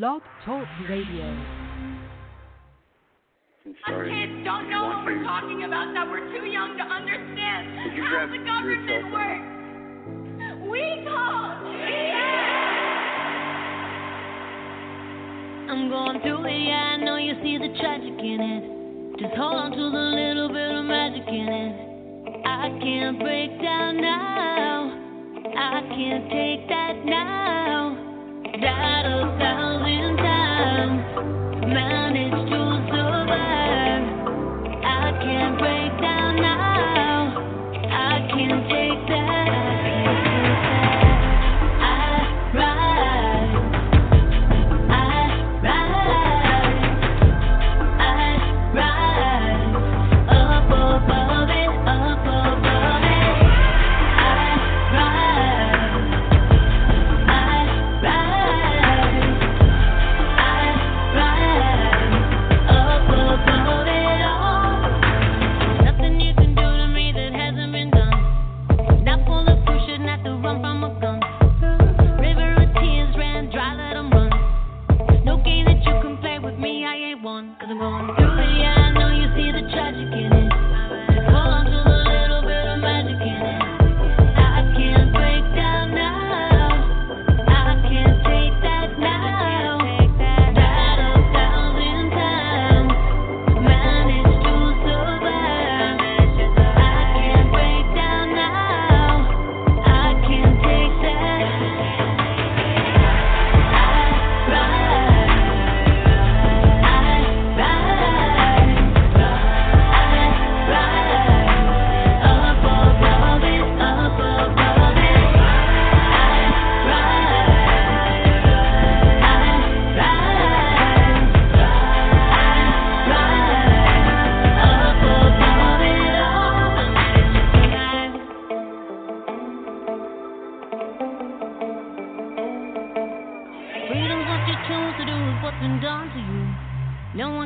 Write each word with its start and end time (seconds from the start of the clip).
Blog 0.00 0.22
Talk 0.44 0.66
Radio. 0.90 1.22
I'm 3.64 3.76
sorry. 3.86 4.10
Kids 4.10 4.44
don't 4.44 4.68
know 4.68 4.86
what 4.90 5.04
we're 5.06 5.22
talking 5.22 5.62
about. 5.62 5.94
That 5.94 6.10
we're 6.10 6.26
too 6.34 6.46
young 6.46 6.76
to 6.76 6.82
understand 6.82 7.94
you 7.94 8.02
how 8.02 8.26
the 8.26 8.38
government 8.42 9.12
works. 9.14 9.46
We 10.66 10.82
talk. 11.06 11.62
I'm 15.70 15.88
going 15.88 16.20
through 16.22 16.44
it, 16.46 16.58
yeah, 16.66 16.98
I 16.98 17.04
know 17.04 17.16
you 17.16 17.34
see 17.44 17.58
the 17.58 17.70
tragic 17.78 18.18
in 18.18 18.40
it. 18.42 19.20
Just 19.20 19.34
hold 19.36 19.54
on 19.54 19.70
to 19.70 19.76
the 19.78 20.06
little 20.10 20.48
bit 20.48 20.74
of 20.74 20.84
magic 20.86 21.28
in 21.28 21.46
it. 21.46 22.42
I 22.44 22.68
can't 22.82 23.20
break 23.20 23.62
down 23.62 24.00
now. 24.00 24.90
I 25.56 25.80
can't 25.86 26.30
take 26.30 26.68
that 26.68 27.04
now. 27.04 28.13
Died 28.60 29.06
a 29.06 29.36
thousand 29.36 30.16
times, 30.18 31.02
managed 31.66 32.50
to 32.50 32.86
survive. 32.86 34.04
I 34.84 35.10
can't 35.20 35.58
break 35.58 36.00
down 36.00 36.36
now. 36.36 37.34
I 37.90 38.28
can't 38.30 38.70
take 38.70 39.08
that. 39.08 39.93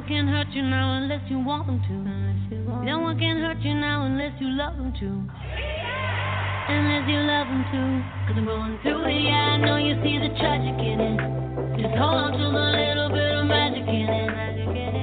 Can 0.09 0.27
hurt 0.27 0.49
you 0.57 0.63
now 0.63 0.97
unless 0.97 1.21
you 1.29 1.39
want 1.39 1.67
them 1.67 1.85
to. 1.85 1.93
No 2.83 2.99
one 3.01 3.19
can 3.19 3.45
hurt 3.45 3.61
you 3.61 3.75
now 3.75 4.07
unless 4.07 4.33
you 4.41 4.49
love 4.57 4.75
them 4.81 4.91
to. 4.97 5.09
Unless 6.73 7.05
you 7.13 7.21
love 7.29 7.45
them 7.45 7.63
to. 7.69 7.81
Cause 8.25 8.37
I'm 8.41 8.47
going 8.49 8.79
through 8.81 9.05
it, 9.05 9.21
yeah, 9.21 9.53
I 9.53 9.57
know 9.61 9.77
you 9.77 10.01
see 10.01 10.17
the 10.17 10.33
tragic 10.41 10.81
in 10.81 10.97
it. 10.97 11.85
Just 11.85 11.93
hold 12.01 12.25
on 12.25 12.33
to 12.33 12.41
the 12.41 12.67
little 12.73 13.13
bit 13.13 13.37
of 13.37 13.45
magic 13.45 13.85
in 13.85 14.09
it. 14.09 14.33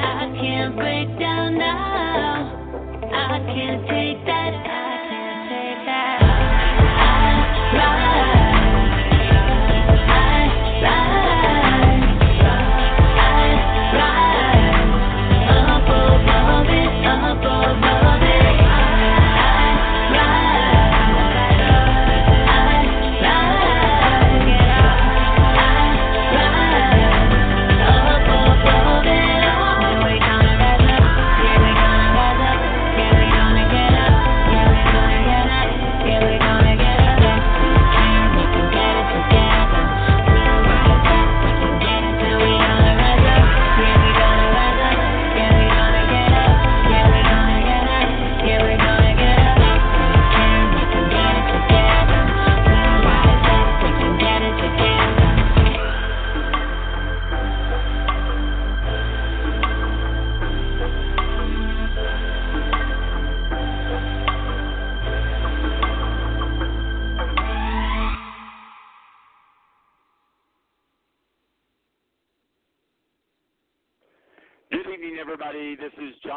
I 0.02 0.26
can't 0.42 0.76
break 0.76 1.08
down 1.22 1.54
now. 1.54 3.06
I 3.14 3.38
can't 3.46 3.86
take 3.86 4.26
that. 4.26 4.54
I 4.58 4.85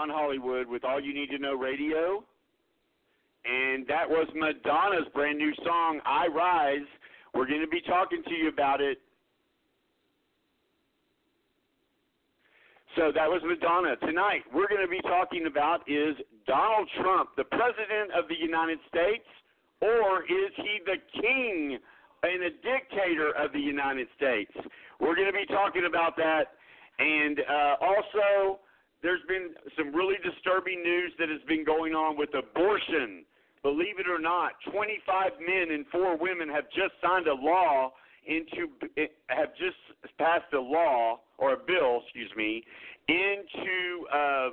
Hollywood 0.09 0.67
with 0.67 0.85
All 0.85 1.01
You 1.01 1.15
Need 1.15 1.31
to 1.31 1.39
Know 1.39 1.55
Radio. 1.55 2.25
And 3.45 3.87
that 3.87 4.09
was 4.09 4.29
Madonna's 4.35 5.09
brand 5.15 5.39
new 5.39 5.53
song, 5.65 6.01
I 6.05 6.27
Rise. 6.27 6.87
We're 7.35 7.47
going 7.47 7.61
to 7.61 7.69
be 7.69 7.81
talking 7.81 8.23
to 8.27 8.35
you 8.35 8.49
about 8.49 8.81
it. 8.81 8.99
So 12.97 13.13
that 13.15 13.29
was 13.29 13.41
Madonna. 13.45 13.95
Tonight, 13.97 14.43
we're 14.53 14.67
going 14.67 14.83
to 14.83 14.91
be 14.91 15.01
talking 15.03 15.47
about 15.47 15.89
is 15.89 16.17
Donald 16.47 16.89
Trump 17.01 17.31
the 17.37 17.45
President 17.45 18.11
of 18.17 18.27
the 18.29 18.35
United 18.35 18.79
States, 18.89 19.29
or 19.81 20.25
is 20.25 20.51
he 20.57 20.81
the 20.85 20.97
king 21.21 21.79
and 22.25 22.43
a 22.43 22.51
dictator 22.51 23.31
of 23.39 23.53
the 23.53 23.61
United 23.61 24.09
States? 24.17 24.51
We're 25.01 25.15
going 25.15 25.31
to 25.31 25.37
be 25.37 25.47
talking 25.47 25.85
about 25.87 26.17
that. 26.17 26.59
And 26.99 27.39
uh, 27.39 27.77
also, 27.81 28.59
there's 29.03 29.23
been 29.29 29.55
some 29.77 29.95
really 29.95 30.17
disturbing 30.25 30.83
news 30.83 31.13
that 31.19 31.29
has 31.29 31.41
been 31.47 31.65
going 31.65 31.95
on 31.95 32.17
with 32.17 32.31
abortion. 32.35 33.25
Believe 33.63 33.99
it 33.99 34.09
or 34.09 34.19
not, 34.21 34.53
25 34.73 35.33
men 35.41 35.75
and 35.75 35.87
four 35.89 36.17
women 36.17 36.49
have 36.49 36.65
just 36.71 36.95
signed 37.03 37.27
a 37.27 37.35
law 37.35 37.93
into 38.27 38.69
have 39.29 39.51
just 39.57 39.77
passed 40.19 40.53
a 40.53 40.61
law 40.61 41.21
or 41.39 41.55
a 41.55 41.57
bill, 41.57 42.03
excuse 42.05 42.31
me, 42.37 42.63
into 43.09 44.07
uh, 44.13 44.51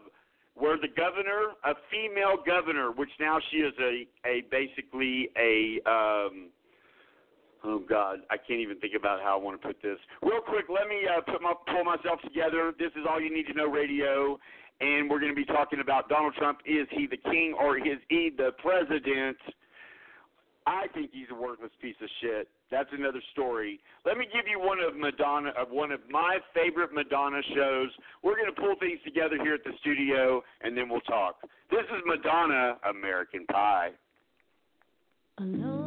where 0.55 0.77
the 0.77 0.87
governor, 0.87 1.53
a 1.65 1.73
female 1.91 2.37
governor, 2.45 2.91
which 2.91 3.09
now 3.19 3.39
she 3.51 3.57
is 3.57 3.73
a 3.79 4.07
a 4.27 4.43
basically 4.49 5.29
a 5.37 5.81
um, 5.89 6.49
oh 7.65 7.81
god, 7.87 8.19
I 8.29 8.37
can't 8.37 8.59
even 8.59 8.79
think 8.79 8.93
about 8.97 9.21
how 9.21 9.37
I 9.37 9.43
want 9.43 9.59
to 9.59 9.67
put 9.67 9.81
this. 9.81 9.97
Real 10.21 10.41
quick, 10.41 10.65
let 10.69 10.87
me 10.87 11.01
uh, 11.05 11.21
put 11.21 11.41
my 11.41 11.53
pull 11.67 11.83
myself 11.83 12.21
together. 12.21 12.73
This 12.77 12.91
is 12.95 13.05
all 13.09 13.19
you 13.19 13.33
need 13.33 13.47
to 13.47 13.53
know 13.53 13.65
radio, 13.65 14.39
and 14.79 15.09
we're 15.09 15.19
going 15.19 15.33
to 15.33 15.35
be 15.35 15.45
talking 15.45 15.79
about 15.79 16.09
Donald 16.09 16.35
Trump. 16.35 16.59
Is 16.65 16.87
he 16.91 17.07
the 17.07 17.17
king 17.17 17.55
or 17.59 17.77
is 17.77 17.99
he 18.09 18.31
the 18.35 18.51
president? 18.61 19.37
I 20.67 20.87
think 20.93 21.11
he's 21.13 21.27
a 21.29 21.35
worthless 21.35 21.71
piece 21.79 21.95
of 22.01 22.09
shit. 22.21 22.47
That's 22.71 22.89
another 22.91 23.21
story. 23.33 23.79
Let 24.03 24.17
me 24.17 24.25
give 24.33 24.47
you 24.49 24.59
one 24.59 24.79
of 24.79 24.95
Madonna, 24.97 25.51
of 25.55 25.69
one 25.69 25.91
of 25.91 25.99
my 26.09 26.39
favorite 26.55 26.91
Madonna 26.91 27.41
shows. 27.53 27.89
We're 28.23 28.35
going 28.35 28.53
to 28.53 28.59
pull 28.59 28.73
things 28.79 28.99
together 29.05 29.37
here 29.43 29.53
at 29.53 29.63
the 29.63 29.73
studio, 29.81 30.41
and 30.61 30.75
then 30.75 30.89
we'll 30.89 31.01
talk. 31.01 31.35
This 31.69 31.85
is 31.95 32.01
Madonna, 32.05 32.77
American 32.89 33.45
Pie. 33.45 33.91
A 35.37 35.84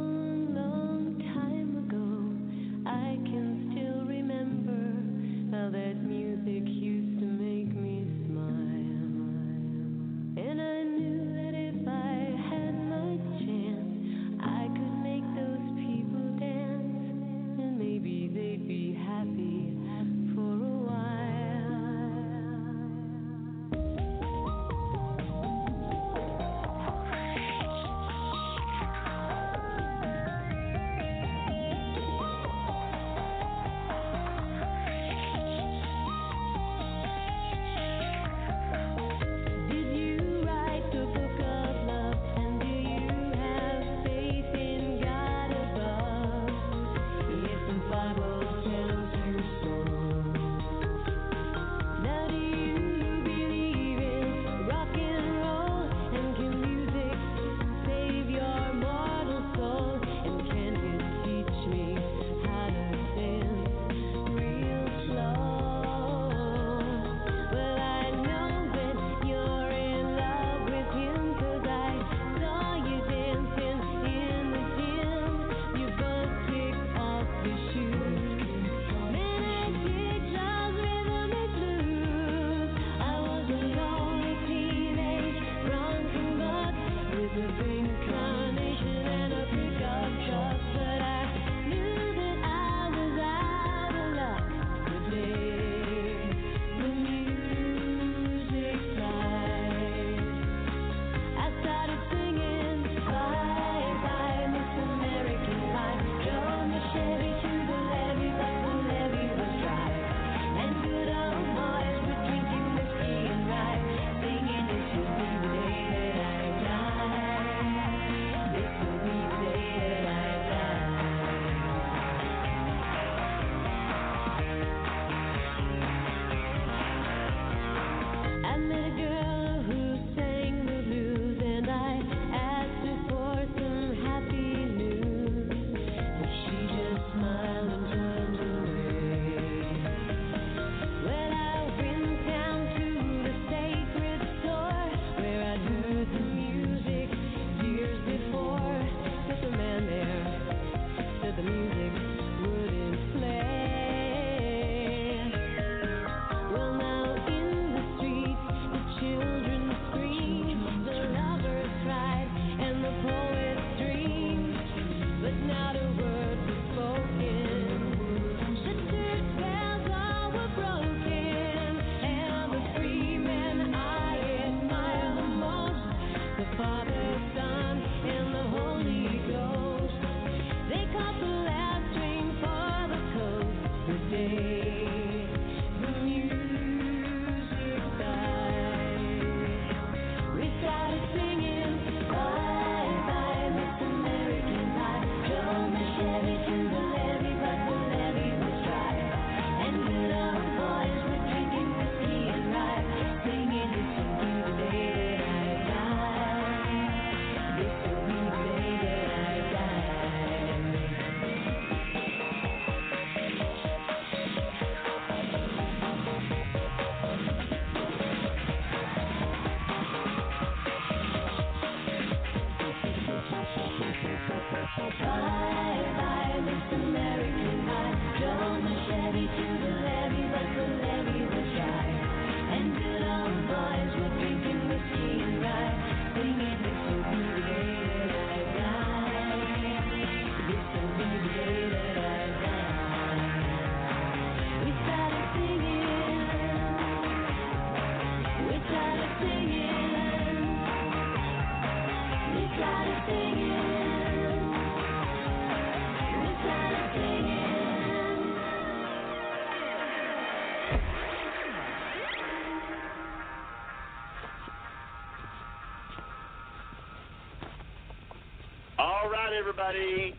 everybody. 269.37 270.17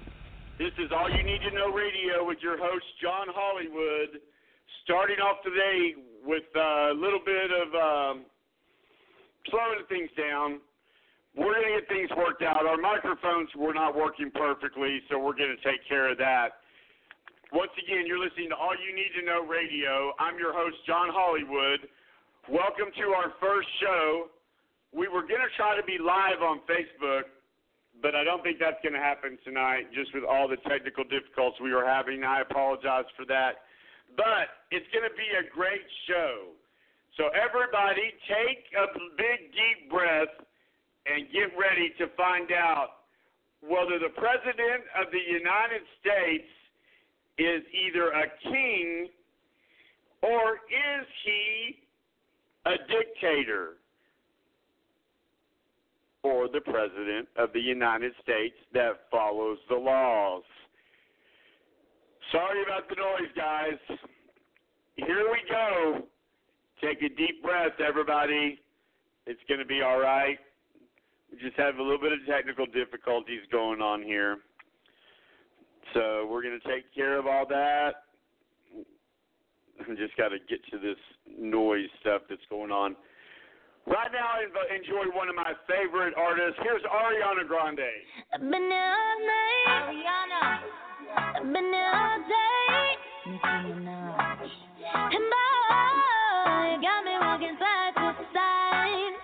This 0.61 0.69
is 0.77 0.93
All 0.93 1.09
You 1.09 1.23
Need 1.25 1.41
to 1.41 1.51
Know 1.57 1.73
Radio 1.73 2.21
with 2.21 2.37
your 2.45 2.61
host, 2.61 2.85
John 3.01 3.25
Hollywood. 3.33 4.21
Starting 4.85 5.17
off 5.17 5.41
today 5.41 5.97
with 6.21 6.45
a 6.53 6.93
little 6.93 7.23
bit 7.25 7.49
of 7.49 7.67
um, 7.73 8.15
slowing 9.49 9.81
things 9.89 10.13
down. 10.13 10.61
We're 11.33 11.57
going 11.57 11.73
to 11.73 11.75
get 11.81 11.89
things 11.89 12.09
worked 12.13 12.45
out. 12.45 12.69
Our 12.69 12.77
microphones 12.77 13.49
were 13.57 13.73
not 13.73 13.97
working 13.97 14.29
perfectly, 14.29 15.01
so 15.09 15.17
we're 15.17 15.33
going 15.33 15.57
to 15.57 15.63
take 15.65 15.81
care 15.89 16.11
of 16.13 16.21
that. 16.21 16.61
Once 17.49 17.73
again, 17.81 18.05
you're 18.05 18.21
listening 18.21 18.53
to 18.53 18.57
All 18.61 18.77
You 18.77 18.93
Need 18.93 19.09
to 19.17 19.25
Know 19.25 19.41
Radio. 19.41 20.13
I'm 20.21 20.37
your 20.37 20.53
host, 20.53 20.77
John 20.85 21.09
Hollywood. 21.09 21.81
Welcome 22.45 22.93
to 22.93 23.05
our 23.17 23.33
first 23.41 23.69
show. 23.81 24.29
We 24.93 25.09
were 25.09 25.25
going 25.25 25.41
to 25.41 25.53
try 25.57 25.73
to 25.73 25.85
be 25.85 25.97
live 25.97 26.45
on 26.45 26.61
Facebook, 26.69 27.25
but 28.01 28.15
I 28.15 28.23
don't 28.23 28.43
think 28.43 28.59
that's 28.59 28.79
going 28.81 28.93
to 28.93 29.03
happen 29.03 29.37
tonight 29.43 29.91
just 29.93 30.13
with 30.13 30.23
all 30.23 30.47
the 30.47 30.57
technical 30.67 31.03
difficulties 31.03 31.59
we 31.61 31.73
were 31.73 31.85
having. 31.85 32.23
I 32.23 32.41
apologize 32.41 33.05
for 33.15 33.25
that. 33.27 33.67
But 34.15 34.65
it's 34.71 34.87
going 34.91 35.05
to 35.05 35.15
be 35.15 35.29
a 35.37 35.45
great 35.51 35.85
show. 36.07 36.55
So, 37.17 37.29
everybody, 37.35 38.15
take 38.31 38.63
a 38.79 38.87
big, 39.19 39.51
deep 39.51 39.91
breath 39.91 40.31
and 41.05 41.27
get 41.33 41.51
ready 41.59 41.91
to 41.99 42.07
find 42.15 42.51
out 42.51 43.03
whether 43.61 43.99
the 43.99 44.13
President 44.15 44.87
of 44.95 45.11
the 45.11 45.19
United 45.19 45.83
States 45.99 46.47
is 47.37 47.63
either 47.75 48.11
a 48.15 48.27
king 48.43 49.09
or 50.21 50.59
is 50.67 51.05
he 51.25 51.79
a 52.65 52.75
dictator? 52.87 53.78
Or 56.23 56.49
the 56.49 56.59
President 56.59 57.29
of 57.37 57.53
the 57.53 57.61
United 57.61 58.11
States 58.21 58.55
that 58.73 59.07
follows 59.09 59.57
the 59.69 59.75
laws. 59.75 60.43
Sorry 62.31 62.61
about 62.63 62.89
the 62.89 62.95
noise, 62.95 63.31
guys. 63.35 63.97
Here 64.95 65.25
we 65.31 65.39
go. 65.49 66.03
Take 66.83 67.01
a 67.01 67.09
deep 67.15 67.41
breath, 67.41 67.79
everybody. 67.85 68.59
It's 69.25 69.39
going 69.47 69.59
to 69.59 69.65
be 69.65 69.81
all 69.81 69.99
right. 69.99 70.37
We 71.31 71.37
just 71.37 71.57
have 71.57 71.77
a 71.77 71.81
little 71.81 71.99
bit 71.99 72.11
of 72.11 72.19
technical 72.27 72.65
difficulties 72.65 73.41
going 73.51 73.81
on 73.81 74.03
here. 74.03 74.39
So 75.93 76.27
we're 76.29 76.43
going 76.43 76.59
to 76.59 76.67
take 76.67 76.93
care 76.93 77.17
of 77.17 77.27
all 77.27 77.45
that. 77.47 77.91
I 79.79 79.95
just 79.95 80.15
got 80.17 80.29
to 80.29 80.37
get 80.49 80.59
to 80.71 80.79
this 80.79 80.97
noise 81.39 81.87
stuff 82.01 82.23
that's 82.29 82.41
going 82.49 82.71
on. 82.71 82.95
Right 83.87 84.11
now, 84.11 84.37
I 84.37 84.75
enjoy 84.75 85.15
one 85.15 85.29
of 85.29 85.35
my 85.35 85.53
favorite 85.67 86.13
artists. 86.17 86.59
Here's 86.61 86.81
Ariana 86.83 87.47
Grande. 87.47 87.79
I've 88.33 88.41
been 88.41 88.51
here 88.51 88.93
all 88.93 89.19
night. 89.25 89.67
Ariana. 89.89 90.59
I've 91.37 91.53
been 91.53 91.73
here 91.73 91.91
all 91.93 92.19
day. 92.27 92.97
Nicki 93.31 93.73
Minaj. 93.79 94.49
And 94.93 95.25
boy, 95.31 96.61
you 96.73 96.81
got 96.81 97.03
me 97.05 97.13
walking 97.19 97.57
side 97.59 97.93
to 97.95 98.15
side. 98.33 99.15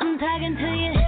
I'm 0.00 0.18
talking 0.18 0.56
to 0.56 0.70
you. 0.76 0.99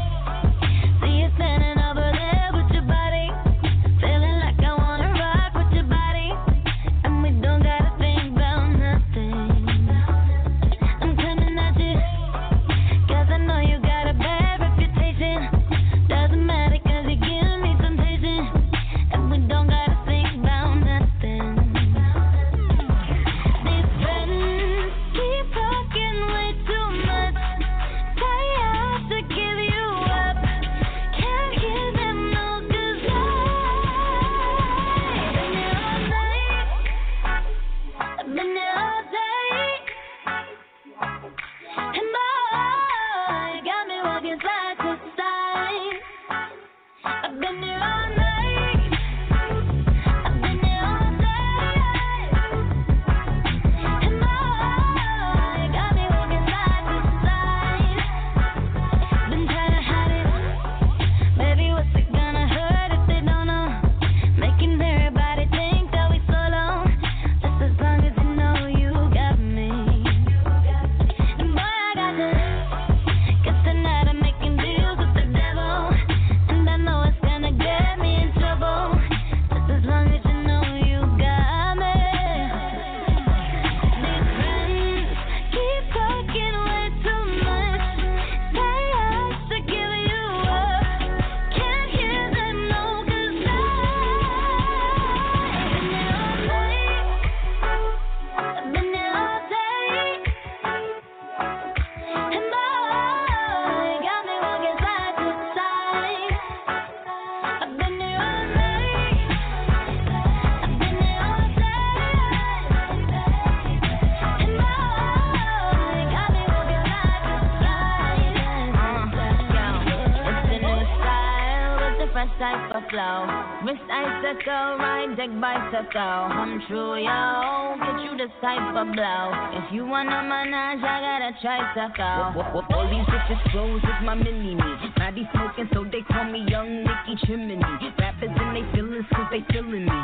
Deck 125.72 125.84
bicycle. 125.84 126.28
Come 126.28 126.62
true, 126.68 126.96
yo. 126.96 127.76
Get 127.80 128.04
you 128.04 128.16
the 128.16 128.28
type 128.40 128.76
of 128.76 128.92
blow. 128.92 129.32
If 129.56 129.72
you 129.72 129.86
wanna 129.86 130.22
manage, 130.22 130.84
I 130.84 131.00
got 131.00 131.22
a 131.22 131.32
tricycle. 131.40 132.76
All 132.76 132.90
these 132.90 133.06
bitches 133.06 133.50
clothes 133.50 133.82
with 133.82 134.04
my 134.04 134.14
mini 134.14 134.54
me. 134.54 134.62
Body 134.96 135.28
smoking, 135.32 135.68
so 135.72 135.84
they 135.84 136.02
call 136.02 136.24
me 136.30 136.44
Young 136.48 136.84
Nicki 136.84 137.26
Chimney. 137.26 137.56
Rappers 137.98 138.30
and 138.36 138.56
they 138.56 138.72
feelings, 138.74 139.06
cause 139.14 139.26
they 139.30 139.40
feeling 139.52 139.86
me. 139.86 140.00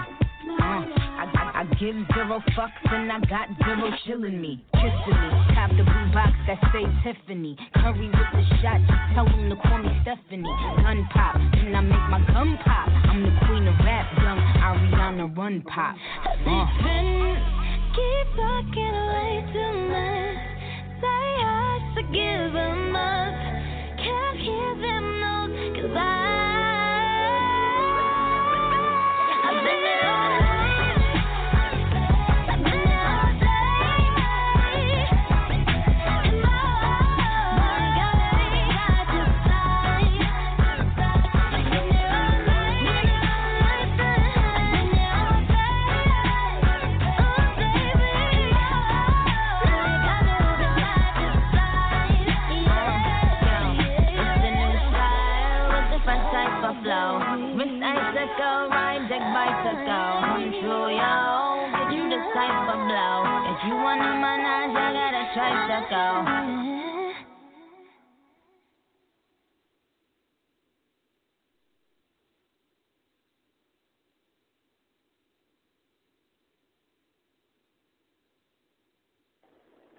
Uh, 0.48 0.64
I, 0.64 1.24
I, 1.36 1.60
I 1.60 1.64
give 1.78 1.94
zero 2.14 2.42
fucks 2.56 2.88
and 2.90 3.12
I 3.12 3.20
got 3.28 3.48
zero 3.62 3.92
chillin' 4.06 4.40
me, 4.40 4.64
kissing 4.72 5.20
me. 5.20 5.30
Cop 5.54 5.70
the 5.70 5.84
blue 5.84 6.08
box 6.14 6.32
that 6.46 6.58
say 6.72 6.88
Tiffany. 7.04 7.56
Curry 7.74 8.08
with 8.08 8.32
the 8.32 8.42
shot, 8.62 8.80
tell 9.14 9.26
them 9.26 9.50
to 9.50 9.56
call 9.56 9.78
me 9.78 9.90
Stephanie. 10.02 10.48
Gun 10.82 11.06
pop, 11.12 11.36
then 11.52 11.74
I 11.76 11.80
make 11.82 12.06
my 12.08 12.24
gun 12.32 12.58
pop. 12.64 12.88
I'm 12.88 13.22
the 13.22 13.32
queen 13.46 13.68
of 13.68 13.74
rap, 13.84 14.06
young 15.16 15.30
Ariana 15.30 15.36
Run 15.36 15.62
Pop. 15.62 15.96
Uh. 16.46 16.66
Keep 17.94 18.36
talking 18.36 18.96
way 19.08 19.44
too 19.52 19.72
much. 19.88 20.38
Tired 21.00 21.82
to 21.96 22.02
give 22.12 22.54
'em 22.54 22.96
up. 22.96 23.34
Can't 23.98 24.38
hear 24.38 24.74
them 24.76 25.20
no 25.20 25.36
'cause 25.74 25.96
I. 25.96 26.47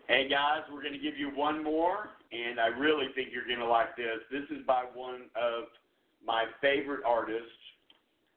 Hey 0.10 0.26
guys, 0.26 0.66
we're 0.74 0.82
going 0.82 0.98
to 0.98 1.06
give 1.06 1.22
you 1.22 1.30
one 1.38 1.64
more, 1.64 2.10
and 2.34 2.60
I 2.60 2.74
really 2.74 3.14
think 3.14 3.30
you're 3.30 3.46
going 3.46 3.62
to 3.62 3.70
like 3.70 3.94
this. 3.94 4.26
This 4.34 4.50
is 4.50 4.66
by 4.66 4.90
one 4.98 5.30
of 5.38 5.70
my 6.26 6.50
favorite 6.66 7.06
artists. 7.06 7.54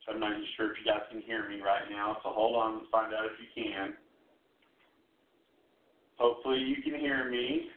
I'm 0.04 0.20
not 0.20 0.36
even 0.36 0.44
sure 0.54 0.68
if 0.68 0.76
you 0.76 0.84
guys 0.84 1.00
can 1.10 1.22
hear 1.22 1.48
me 1.48 1.64
right 1.64 1.88
now, 1.88 2.20
so 2.20 2.28
hold 2.28 2.60
on, 2.60 2.76
let's 2.76 2.92
find 2.92 3.14
out 3.14 3.24
if 3.24 3.40
you 3.40 3.48
can. 3.56 3.94
Hopefully 6.20 6.60
you 6.60 6.84
can 6.84 7.00
hear 7.00 7.30
me. 7.30 7.72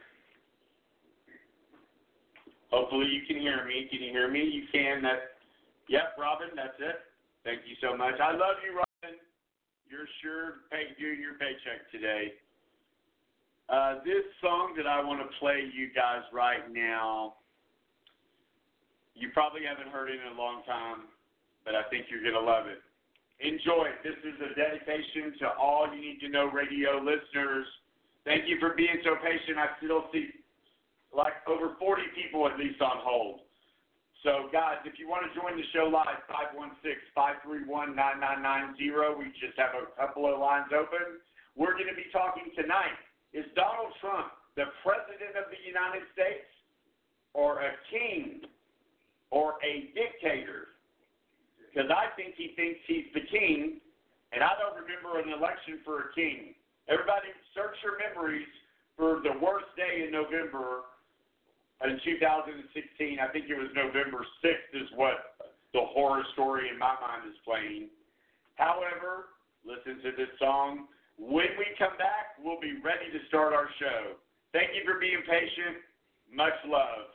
Hopefully 2.71 3.07
you 3.07 3.23
can 3.25 3.39
hear 3.39 3.63
me. 3.63 3.87
Can 3.89 4.03
you 4.03 4.11
hear 4.11 4.29
me? 4.29 4.43
You 4.43 4.67
can. 4.73 5.03
That. 5.03 5.39
Yep, 5.87 6.19
Robin, 6.19 6.51
that's 6.53 6.75
it. 6.79 6.99
Thank 7.45 7.61
you 7.63 7.79
so 7.79 7.95
much. 7.95 8.19
I 8.19 8.31
love 8.31 8.59
you, 8.59 8.75
Robin. 8.75 9.15
You're 9.87 10.11
sure 10.21 10.67
pay, 10.69 10.91
doing 10.99 11.21
your 11.21 11.39
paycheck 11.39 11.87
today. 11.95 12.33
Uh, 13.65 13.97
this 14.05 14.21
song 14.41 14.77
that 14.77 14.85
I 14.85 15.01
want 15.01 15.25
to 15.25 15.29
play 15.41 15.65
you 15.73 15.89
guys 15.89 16.21
right 16.29 16.61
now, 16.69 17.41
you 19.15 19.29
probably 19.33 19.65
haven't 19.65 19.89
heard 19.89 20.09
it 20.13 20.21
in 20.21 20.37
a 20.37 20.37
long 20.37 20.61
time, 20.69 21.09
but 21.65 21.73
I 21.73 21.81
think 21.89 22.05
you're 22.13 22.21
going 22.21 22.37
to 22.37 22.45
love 22.45 22.69
it. 22.69 22.77
Enjoy 23.41 23.89
it. 23.89 24.05
This 24.05 24.21
is 24.21 24.37
a 24.37 24.53
dedication 24.53 25.33
to 25.41 25.57
all 25.57 25.89
you 25.89 25.99
need 25.99 26.21
to 26.21 26.29
know 26.29 26.45
radio 26.45 27.01
listeners. 27.01 27.65
Thank 28.23 28.45
you 28.45 28.61
for 28.61 28.77
being 28.77 29.01
so 29.03 29.17
patient. 29.17 29.57
I 29.57 29.73
still 29.81 30.05
see 30.13 30.29
like 31.09 31.41
over 31.49 31.73
40 31.79 32.03
people 32.13 32.45
at 32.45 32.59
least 32.59 32.79
on 32.85 33.01
hold. 33.01 33.41
So, 34.21 34.49
guys, 34.53 34.81
if 34.85 34.97
you 34.97 35.09
want 35.09 35.25
to 35.25 35.31
join 35.37 35.57
the 35.57 35.65
show 35.73 35.85
live, 35.85 36.21
516 36.29 36.81
531 37.13 37.93
9990. 37.93 39.21
We 39.21 39.29
just 39.37 39.57
have 39.57 39.77
a 39.77 39.89
couple 39.93 40.25
of 40.25 40.37
lines 40.41 40.69
open. 40.73 41.21
We're 41.53 41.77
going 41.77 41.89
to 41.89 41.97
be 41.97 42.09
talking 42.09 42.49
tonight 42.57 42.97
is 43.35 43.43
Donald 43.53 43.91
Trump 43.99 44.31
the 44.55 44.71
President 44.79 45.35
of 45.35 45.51
the 45.51 45.59
United 45.59 46.07
States 46.15 46.47
or 47.35 47.59
a 47.59 47.75
king 47.91 48.47
or 49.29 49.59
a 49.59 49.91
dictator? 49.91 50.71
Because 51.67 51.91
I 51.91 52.15
think 52.15 52.39
he 52.39 52.55
thinks 52.55 52.79
he's 52.87 53.11
the 53.11 53.27
king, 53.27 53.83
and 54.31 54.39
I 54.39 54.55
don't 54.55 54.79
remember 54.79 55.19
an 55.19 55.35
election 55.35 55.83
for 55.83 56.07
a 56.07 56.09
king. 56.15 56.55
Everybody 56.87 57.35
search 57.51 57.75
your 57.83 57.99
memories 57.99 58.47
for 58.95 59.19
the 59.19 59.35
worst 59.43 59.67
day 59.75 60.07
in 60.07 60.15
November 60.15 60.87
in 61.83 61.99
2016. 61.99 63.19
I 63.19 63.27
think 63.35 63.51
it 63.51 63.59
was 63.59 63.67
November 63.75 64.23
6th, 64.39 64.71
is 64.71 64.87
what 64.95 65.35
the 65.75 65.83
horror 65.83 66.23
story 66.31 66.71
in 66.71 66.79
my 66.79 66.95
mind 67.03 67.27
is 67.27 67.35
playing. 67.43 67.91
However, 68.55 69.35
listen 69.67 69.99
to 69.99 70.15
this 70.15 70.31
song. 70.39 70.87
When 71.17 71.55
we 71.57 71.65
come 71.79 71.95
back, 71.97 72.35
we'll 72.43 72.59
be 72.59 72.75
ready 72.83 73.07
to 73.11 73.19
start 73.27 73.53
our 73.53 73.69
show. 73.79 74.19
Thank 74.51 74.75
you 74.75 74.83
for 74.83 74.99
being 74.99 75.23
patient. 75.23 75.79
Much 76.31 76.55
love. 76.67 77.14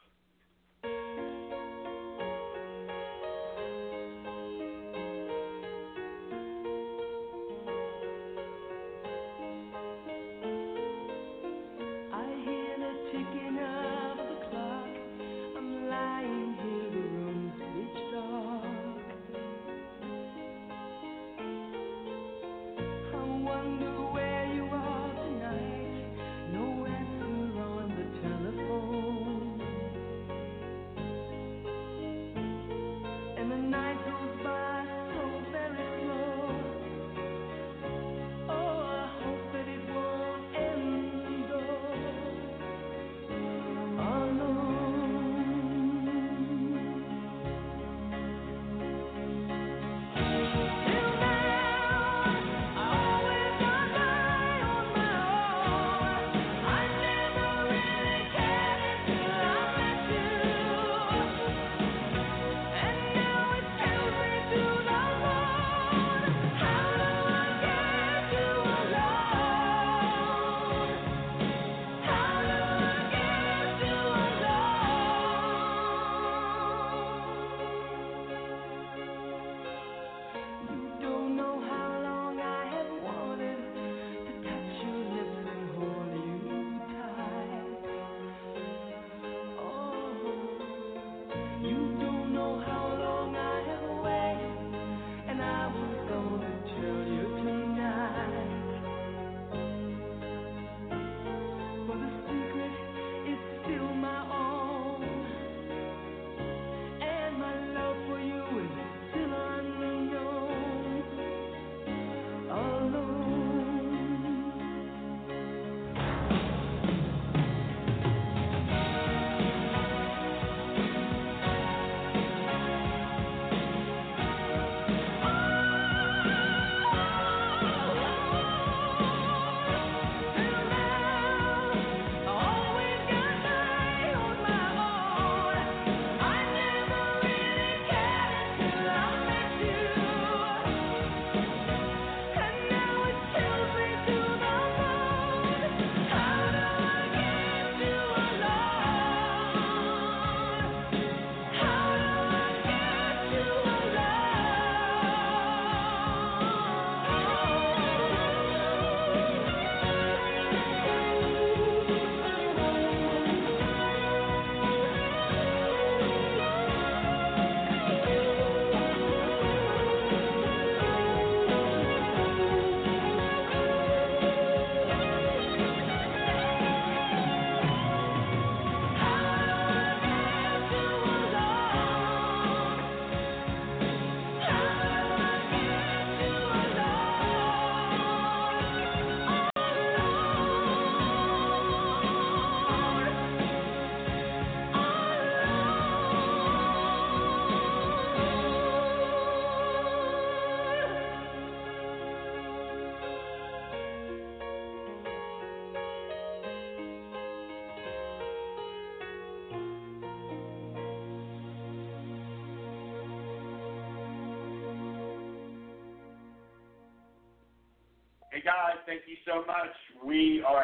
so 219.26 219.44
much. 219.46 219.74
We 220.04 220.42
are 220.46 220.62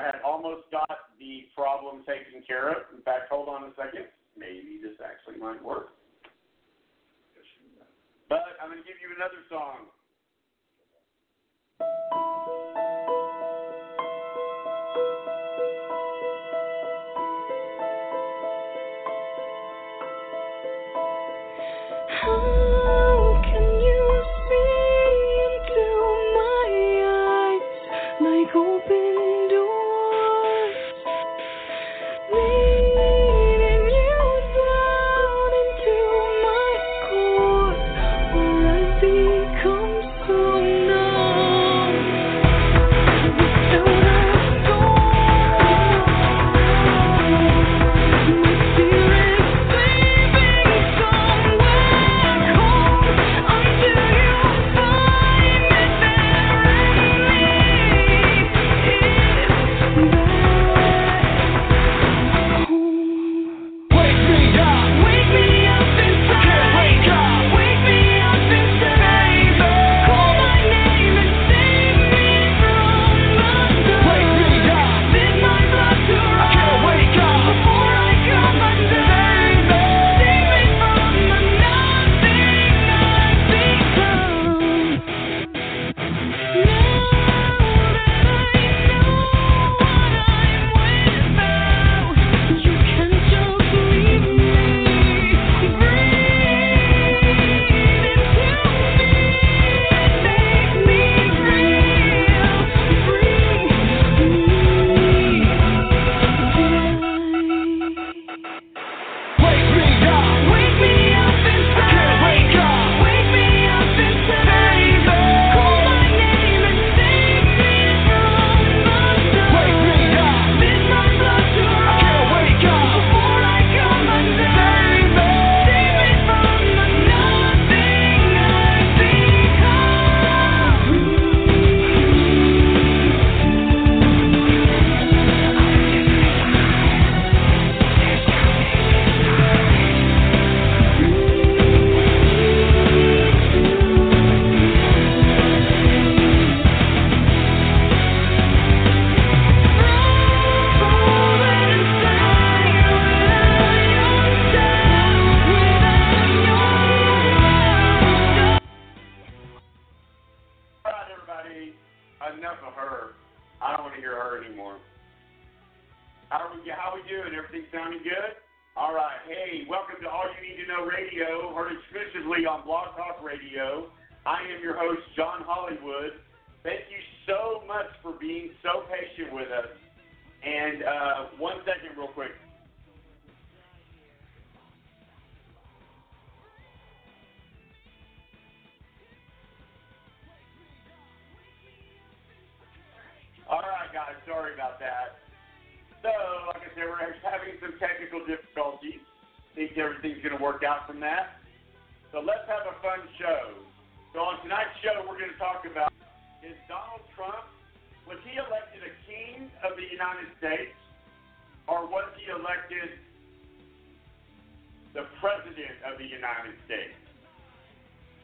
United 216.27 216.59
States? 216.67 216.99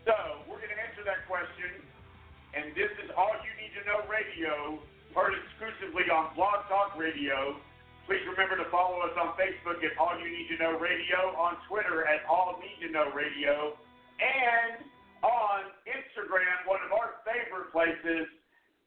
So 0.02 0.42
we're 0.50 0.58
going 0.58 0.74
to 0.74 0.82
answer 0.82 1.06
that 1.06 1.22
question, 1.30 1.78
and 2.58 2.74
this 2.74 2.90
is 3.06 3.14
all 3.14 3.30
you 3.46 3.54
need 3.62 3.70
to 3.78 3.82
know 3.86 4.02
radio, 4.10 4.82
heard 5.14 5.38
exclusively 5.38 6.10
on 6.10 6.34
Blog 6.34 6.66
Talk 6.66 6.98
Radio. 6.98 7.62
Please 8.10 8.26
remember 8.26 8.58
to 8.58 8.66
follow 8.74 8.98
us 9.06 9.14
on 9.14 9.38
Facebook 9.38 9.78
at 9.86 9.94
All 9.94 10.18
You 10.18 10.26
Need 10.26 10.50
to 10.50 10.58
Know 10.58 10.74
Radio, 10.82 11.30
on 11.38 11.54
Twitter 11.70 12.02
at 12.02 12.26
All 12.26 12.58
Need 12.58 12.82
to 12.82 12.90
Know 12.90 13.14
Radio, 13.14 13.78
and 14.18 14.82
on 15.22 15.70
Instagram, 15.86 16.66
one 16.66 16.82
of 16.82 16.90
our 16.90 17.22
favorite 17.22 17.70
places, 17.70 18.26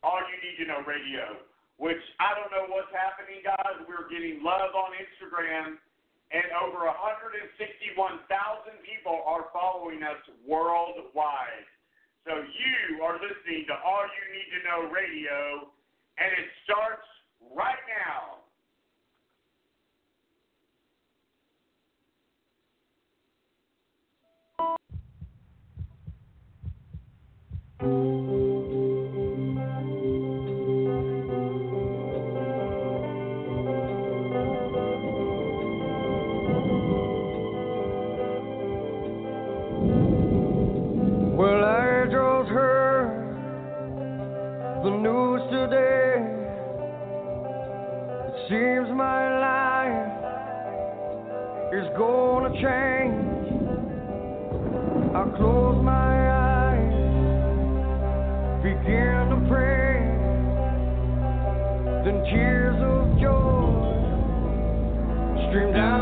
All 0.03 0.19
You 0.27 0.37
Need 0.43 0.59
to 0.59 0.65
Know 0.67 0.83
Radio. 0.83 1.39
Which 1.79 1.99
I 2.23 2.35
don't 2.35 2.51
know 2.55 2.71
what's 2.71 2.91
happening, 2.95 3.43
guys. 3.43 3.83
We're 3.83 4.07
getting 4.07 4.39
love 4.43 4.75
on 4.75 4.95
Instagram 4.95 5.75
and 6.31 6.45
over 6.57 6.85
161,000 6.85 7.51
people 8.81 9.21
are 9.25 9.49
following 9.53 10.01
us 10.01 10.21
worldwide. 10.47 11.67
So 12.25 12.41
you 12.41 13.03
are 13.03 13.21
listening 13.21 13.65
to 13.69 13.75
All 13.85 14.05
You 14.05 14.25
Need 14.33 14.49
to 14.57 14.59
Know 14.65 14.89
Radio, 14.89 15.69
and 16.17 16.31
it 16.33 16.49
starts 16.65 17.05
right 17.53 17.81
now. 17.85 18.45
Thank 27.85 28.29
you. 28.29 28.54
dreamed 65.55 65.77
out. 65.77 65.94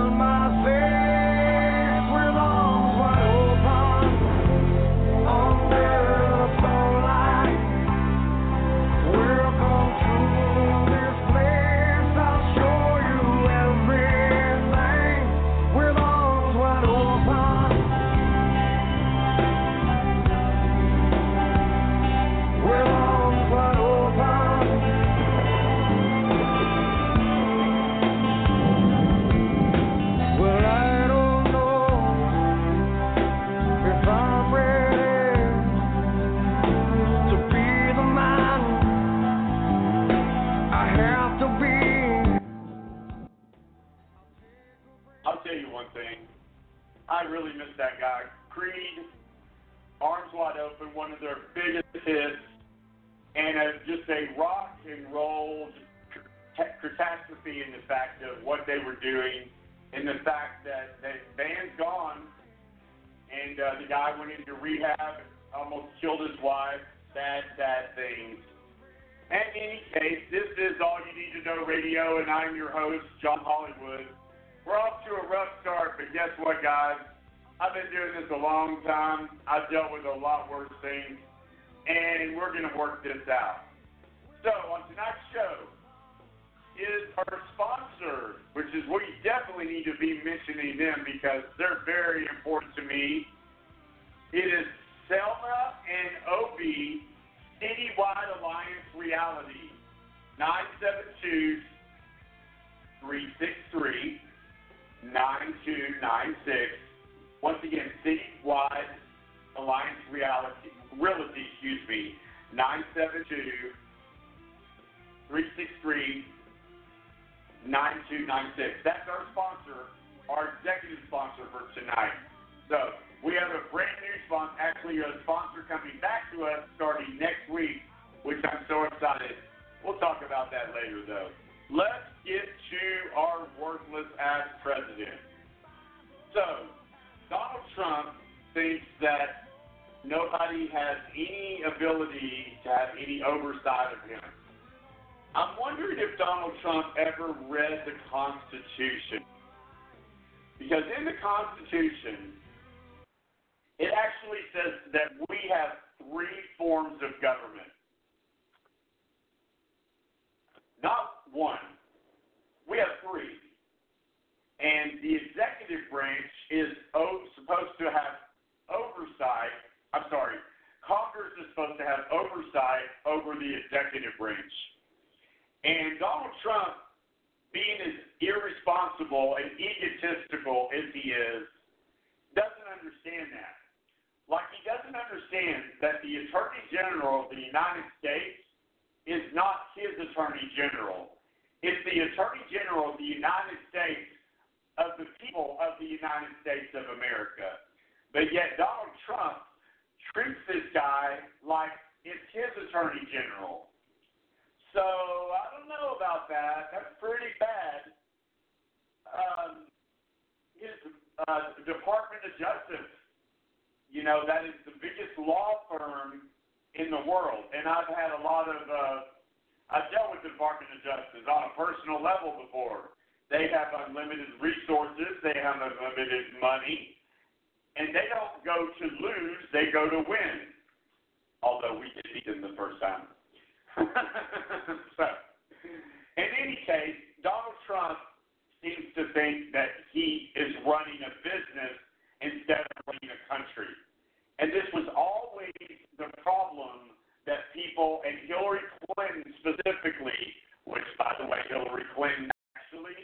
Hillary 251.50 251.88
Clinton 251.96 252.32
actually 252.56 252.98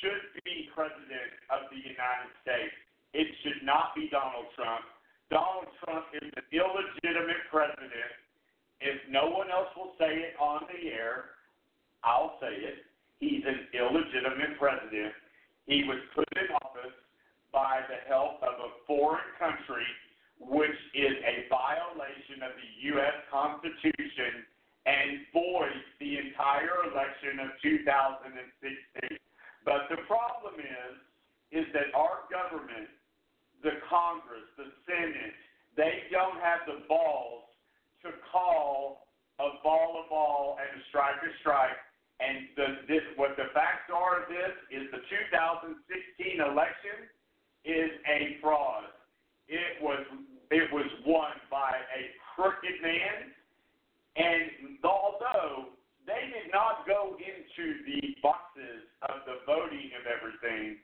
should 0.00 0.42
be 0.42 0.68
president 0.74 1.30
of 1.50 1.70
the 1.70 1.78
United 1.78 2.32
States. 2.42 2.74
It 3.14 3.28
should 3.44 3.62
not 3.62 3.94
be 3.94 4.08
Donald 4.10 4.50
Trump. 4.56 4.82
Donald 5.30 5.70
Trump 5.84 6.10
is 6.16 6.28
an 6.36 6.46
illegitimate 6.50 7.46
president. 7.48 8.12
If 8.82 8.98
no 9.08 9.30
one 9.30 9.48
else 9.50 9.70
will 9.78 9.94
say 9.96 10.10
it 10.10 10.34
on 10.40 10.66
the 10.66 10.90
air, 10.90 11.38
I'll 12.02 12.36
say 12.42 12.50
it. 12.50 12.82
He's 13.22 13.46
an 13.46 13.70
illegitimate 13.70 14.58
president. 14.58 15.14
He 15.70 15.86
was 15.86 16.02
put 16.14 16.26
in 16.34 16.50
office 16.58 16.96
by 17.52 17.86
the 17.86 18.02
help 18.10 18.42
of 18.42 18.58
a 18.58 18.70
foreign 18.86 19.30
country, 19.38 19.86
which 20.40 20.74
is 20.94 21.14
a 21.22 21.46
violation 21.46 22.42
of 22.42 22.52
the 22.58 22.70
U.S. 22.98 23.14
Constitution 23.30 24.42
and 24.86 25.22
void 25.32 25.78
the 26.00 26.18
entire 26.18 26.90
election 26.90 27.38
of 27.38 27.54
2016. 27.62 29.18
But 29.64 29.86
the 29.90 30.02
problem 30.10 30.58
is, 30.58 30.94
is 31.54 31.66
that 31.76 31.94
our 31.94 32.26
government, 32.32 32.90
the 33.62 33.78
Congress, 33.86 34.42
the 34.58 34.74
Senate, 34.88 35.38
they 35.76 36.10
don't 36.10 36.40
have 36.42 36.66
the 36.66 36.82
balls 36.88 37.46
to 38.02 38.10
call 38.32 39.06
a 39.38 39.62
ball 39.62 40.02
a 40.04 40.08
ball 40.10 40.58
and 40.58 40.80
a 40.80 40.82
strike 40.90 41.22
a 41.22 41.30
strike. 41.40 41.78
And 42.18 42.50
the, 42.54 42.66
this, 42.86 43.02
what 43.16 43.34
the 43.34 43.50
facts 43.54 43.90
are 43.90 44.22
of 44.22 44.30
this 44.30 44.54
is 44.70 44.90
the 44.90 45.02
2016 45.02 46.38
election 46.38 47.10
is 47.64 47.90
a 48.06 48.38
fraud. 48.42 48.90
It 49.48 49.82
was 49.82 50.02
it 50.50 50.68
was 50.70 50.86
won 51.06 51.32
by 51.50 51.72
a 51.96 52.02
crooked 52.34 52.76
man 52.82 53.32
and 54.16 54.78
although 54.84 55.72
they 56.06 56.28
did 56.34 56.52
not 56.52 56.84
go 56.86 57.16
into 57.16 57.64
the 57.86 58.16
boxes 58.22 58.84
of 59.08 59.24
the 59.24 59.40
voting 59.46 59.94
of 59.96 60.04
everything, 60.04 60.76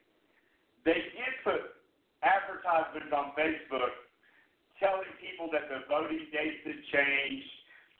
they 0.84 1.00
did 1.12 1.32
put 1.44 1.78
advertisements 2.22 3.12
on 3.12 3.36
Facebook 3.36 3.94
telling 4.78 5.10
people 5.18 5.50
that 5.50 5.66
the 5.66 5.82
voting 5.90 6.22
dates 6.30 6.62
had 6.62 6.80
changed, 6.94 7.50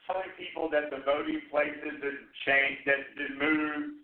telling 0.07 0.31
people 0.39 0.71
that 0.71 0.91
the 0.95 1.03
voting 1.03 1.43
places 1.51 1.99
had 1.99 2.19
changed, 2.47 2.83
that 2.87 3.03
had 3.19 3.35
moved, 3.35 3.99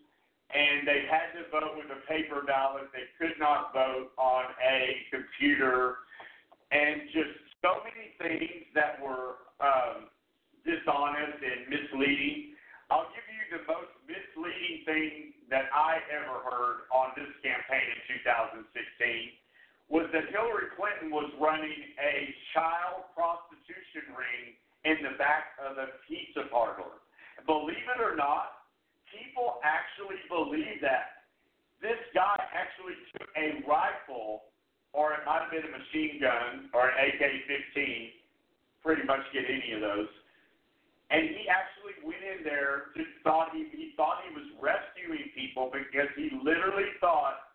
and 0.50 0.86
they 0.86 1.06
had 1.06 1.32
to 1.38 1.46
vote 1.54 1.78
with 1.78 1.88
a 1.90 2.02
paper 2.10 2.42
ballot. 2.46 2.90
They 2.92 3.08
could 3.16 3.38
not 3.38 3.72
vote 3.72 4.10
on 4.18 4.44
a 4.58 5.06
computer, 5.10 6.02
and 6.70 7.08
just 7.14 7.34
so 7.62 7.80
many 7.86 8.12
things 8.18 8.66
that 8.74 9.00
were 9.00 9.48
um, 9.62 10.10
dishonest 10.64 11.38
and 11.40 11.68
misleading. 11.68 12.56
I'll 12.90 13.08
give 13.12 13.24
you 13.28 13.44
the 13.56 13.62
most 13.68 13.92
misleading 14.04 14.84
thing 14.84 15.12
that 15.48 15.68
I 15.72 16.00
ever 16.12 16.40
heard 16.44 16.88
on 16.92 17.12
this 17.16 17.30
campaign 17.40 17.84
in 17.84 18.00
2016 18.24 18.68
was 19.92 20.08
that 20.16 20.32
Hillary 20.32 20.72
Clinton 20.76 21.12
was 21.12 21.28
running 21.36 21.92
a 22.00 22.32
child 22.56 23.08
prostitution 23.12 24.16
ring 24.16 24.56
in 24.84 25.00
the 25.04 25.16
back 25.20 25.56
of 25.60 25.76
a 25.76 26.00
pizza 26.08 26.48
parlor. 26.48 27.00
Believe 27.44 27.84
it 27.84 28.00
or 28.00 28.16
not, 28.16 28.64
people 29.12 29.60
actually 29.64 30.20
believe 30.28 30.80
that. 30.80 31.28
This 31.84 32.00
guy 32.16 32.36
actually 32.56 32.96
took 33.12 33.28
a 33.36 33.60
rifle, 33.68 34.48
or 34.96 35.12
it 35.12 35.20
might 35.28 35.44
have 35.44 35.52
been 35.52 35.68
a 35.68 35.74
machine 35.76 36.16
gun, 36.16 36.72
or 36.72 36.88
an 36.88 36.96
AK 36.96 37.44
15, 37.76 38.08
pretty 38.80 39.04
much 39.04 39.20
get 39.36 39.44
any 39.44 39.76
of 39.76 39.84
those. 39.84 40.08
And 41.10 41.28
he 41.28 41.44
actually 41.46 42.00
went 42.00 42.24
in 42.24 42.44
there 42.44 42.94
to 42.96 43.02
thought 43.22 43.52
he, 43.52 43.68
he 43.70 43.92
thought 43.96 44.24
he 44.24 44.32
was 44.32 44.48
rescuing 44.56 45.28
people 45.36 45.68
because 45.68 46.08
he 46.16 46.32
literally 46.42 46.88
thought 47.00 47.52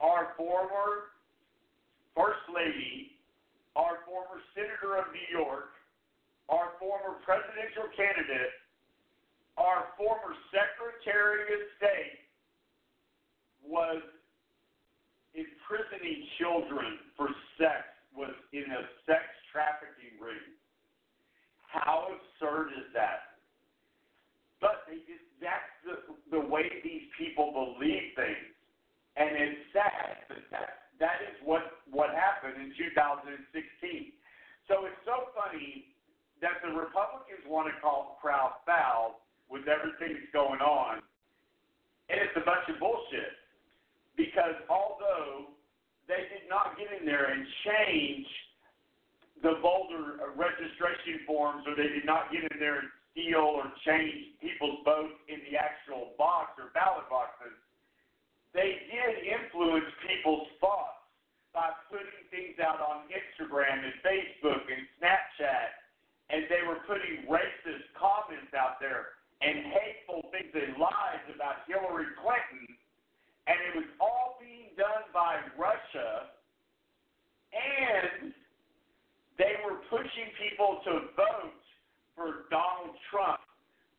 our 0.00 0.32
former 0.36 1.16
First 2.16 2.48
Lady, 2.48 3.12
our 3.76 4.00
former 4.08 4.40
Senator 4.56 4.96
of 4.96 5.12
New 5.12 5.28
York, 5.28 5.76
our 6.48 6.72
former 6.80 7.20
presidential 7.20 7.92
candidate, 7.92 8.56
our 9.60 9.92
former 10.00 10.32
Secretary 10.48 11.44
of 11.52 11.62
State 11.76 12.24
was 13.60 14.00
imprisoning 15.36 16.24
children 16.40 17.04
for 17.20 17.28
sex, 17.60 17.84
was 18.16 18.32
in 18.56 18.64
a 18.64 18.82
sex 19.04 19.28
trafficking 19.52 20.16
ring. 20.16 20.55
How 21.68 22.08
absurd 22.10 22.72
is 22.72 22.88
that? 22.94 23.38
But 24.60 24.88
they 24.88 25.04
just, 25.04 25.26
that's 25.40 25.74
the, 25.84 25.96
the 26.32 26.42
way 26.42 26.70
these 26.82 27.06
people 27.18 27.52
believe 27.52 28.16
things. 28.16 28.54
And 29.16 29.32
it's 29.32 29.60
sad, 29.72 30.28
but 30.28 30.42
that's, 30.50 30.76
that 31.00 31.20
is 31.24 31.36
what, 31.44 31.84
what 31.88 32.12
happened 32.12 32.56
in 32.56 32.72
2016. 32.76 34.12
So 34.68 34.84
it's 34.88 35.02
so 35.04 35.32
funny 35.36 35.92
that 36.40 36.60
the 36.60 36.72
Republicans 36.72 37.44
want 37.48 37.68
to 37.68 37.74
call 37.80 38.16
the 38.16 38.16
crowd 38.20 38.60
foul 38.64 39.24
with 39.48 39.68
everything 39.68 40.16
that's 40.16 40.32
going 40.32 40.60
on, 40.60 41.00
and 42.10 42.16
it's 42.18 42.36
a 42.36 42.44
bunch 42.44 42.66
of 42.68 42.80
bullshit. 42.80 43.40
Because 44.16 44.56
although 44.68 45.52
they 46.08 46.28
did 46.32 46.48
not 46.48 46.76
get 46.78 46.88
in 46.92 47.04
there 47.06 47.30
and 47.30 47.44
change 47.64 48.26
the 49.42 49.60
voter 49.60 50.20
uh, 50.20 50.32
registration 50.36 51.24
forms, 51.26 51.64
or 51.68 51.76
they 51.76 51.92
did 51.92 52.06
not 52.08 52.32
get 52.32 52.44
in 52.48 52.56
there 52.58 52.80
and 52.80 52.88
steal 53.12 53.60
or 53.60 53.68
change 53.84 54.36
people's 54.40 54.80
votes 54.84 55.16
in 55.28 55.40
the 55.48 55.56
actual 55.56 56.16
box 56.16 56.56
or 56.60 56.72
ballot 56.72 57.08
boxes, 57.08 57.56
they 58.52 58.80
did 58.88 59.12
influence 59.24 59.88
people's 60.04 60.48
thoughts 60.60 61.04
by 61.52 61.72
putting 61.88 62.24
things 62.28 62.60
out 62.60 62.80
on 62.84 63.08
Instagram 63.08 63.80
and 63.80 63.96
Facebook 64.04 64.64
and 64.68 64.84
Snapchat, 65.00 65.72
and 66.28 66.44
they 66.52 66.60
were 66.68 66.84
putting 66.84 67.24
racist 67.28 67.88
comments 67.96 68.52
out 68.52 68.76
there 68.76 69.16
and 69.40 69.68
hateful 69.72 70.28
things 70.32 70.52
and 70.52 70.76
lies 70.76 71.24
about 71.32 71.64
Hillary 71.68 72.12
Clinton, 72.20 72.68
and 73.48 73.56
it 73.68 73.72
was 73.76 73.88
all 74.00 74.36
being 74.40 74.72
done 74.76 75.08
by 75.12 75.40
Russia, 75.56 76.32
and 77.56 78.35
they 79.38 79.60
were 79.64 79.84
pushing 79.88 80.32
people 80.40 80.80
to 80.84 80.92
vote 81.16 81.62
for 82.16 82.48
Donald 82.48 82.96
Trump. 83.12 83.40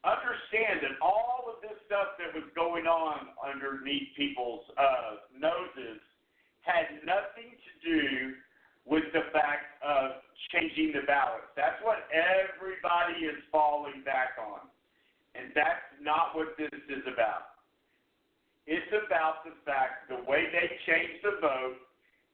Understand 0.06 0.82
that 0.82 0.97
all 1.02 1.45
of 1.50 1.62
this 1.62 1.78
stuff 1.86 2.17
that 2.17 2.34
was 2.34 2.45
going 2.56 2.86
on 2.86 3.34
underneath 3.41 4.13
people's 4.17 4.65
uh, 4.78 5.26
noses 5.34 6.02
had 6.62 7.02
nothing 7.06 7.54
to 7.54 7.71
do 7.82 8.34
with 8.88 9.04
the 9.12 9.28
fact 9.36 9.78
of 9.84 10.23
changing 10.52 10.95
the 10.95 11.04
ballots. 11.06 11.52
That's 11.56 11.78
what 11.84 12.08
everybody 12.13 13.28
is 13.28 13.36
falling 13.52 14.02
back 14.08 14.39
on. 14.39 14.63
And 15.36 15.52
that's 15.54 15.86
not 16.02 16.34
what 16.34 16.56
this 16.58 16.71
is 16.88 17.04
about. 17.06 17.58
It's 18.65 18.88
about 18.91 19.43
the 19.43 19.56
fact 19.63 20.08
the 20.10 20.23
way 20.23 20.47
they 20.52 20.67
changed 20.88 21.23
the 21.23 21.39
vote 21.39 21.80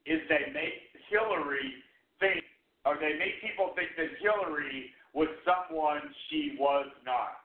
is 0.06 0.22
they 0.28 0.50
make 0.54 0.94
Hillary 1.10 1.82
think, 2.18 2.42
or 2.84 3.00
they 3.00 3.16
make 3.16 3.40
people 3.40 3.72
think 3.74 3.96
that 3.96 4.12
Hillary 4.20 4.92
was 5.16 5.28
someone 5.44 6.04
she 6.28 6.56
was 6.60 6.86
not. 7.04 7.44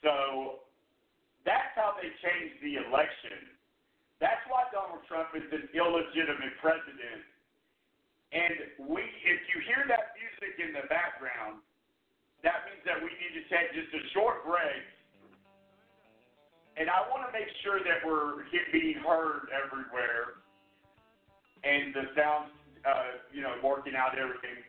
So 0.00 0.64
that's 1.44 1.72
how 1.76 1.96
they 2.00 2.08
changed 2.24 2.56
the 2.64 2.80
election. 2.88 3.52
That's 4.20 4.40
why 4.48 4.64
Donald 4.72 5.04
Trump 5.04 5.36
is 5.36 5.44
an 5.52 5.68
illegitimate 5.76 6.56
president. 6.60 7.20
And 8.32 8.88
we, 8.88 9.04
if 9.04 9.40
you 9.52 9.60
hear 9.68 9.84
that 9.86 10.16
music 10.16 10.56
in 10.58 10.72
the 10.72 10.88
background, 10.88 11.60
that 12.42 12.64
means 12.68 12.82
that 12.88 13.00
we 13.00 13.12
need 13.20 13.34
to 13.36 13.44
take 13.52 13.72
just 13.76 13.92
a 13.92 14.02
short 14.12 14.44
break. 14.44 14.84
And 16.76 16.90
I 16.90 17.06
want 17.06 17.22
to 17.28 17.32
make 17.32 17.48
sure 17.62 17.78
that 17.78 18.02
we're 18.02 18.44
being 18.74 18.98
heard 18.98 19.46
everywhere, 19.54 20.42
and 21.62 21.94
the 21.94 22.10
sound, 22.18 22.50
uh, 22.84 23.20
you 23.32 23.40
know, 23.40 23.56
working 23.64 23.96
out 23.96 24.16
everything. 24.16 24.60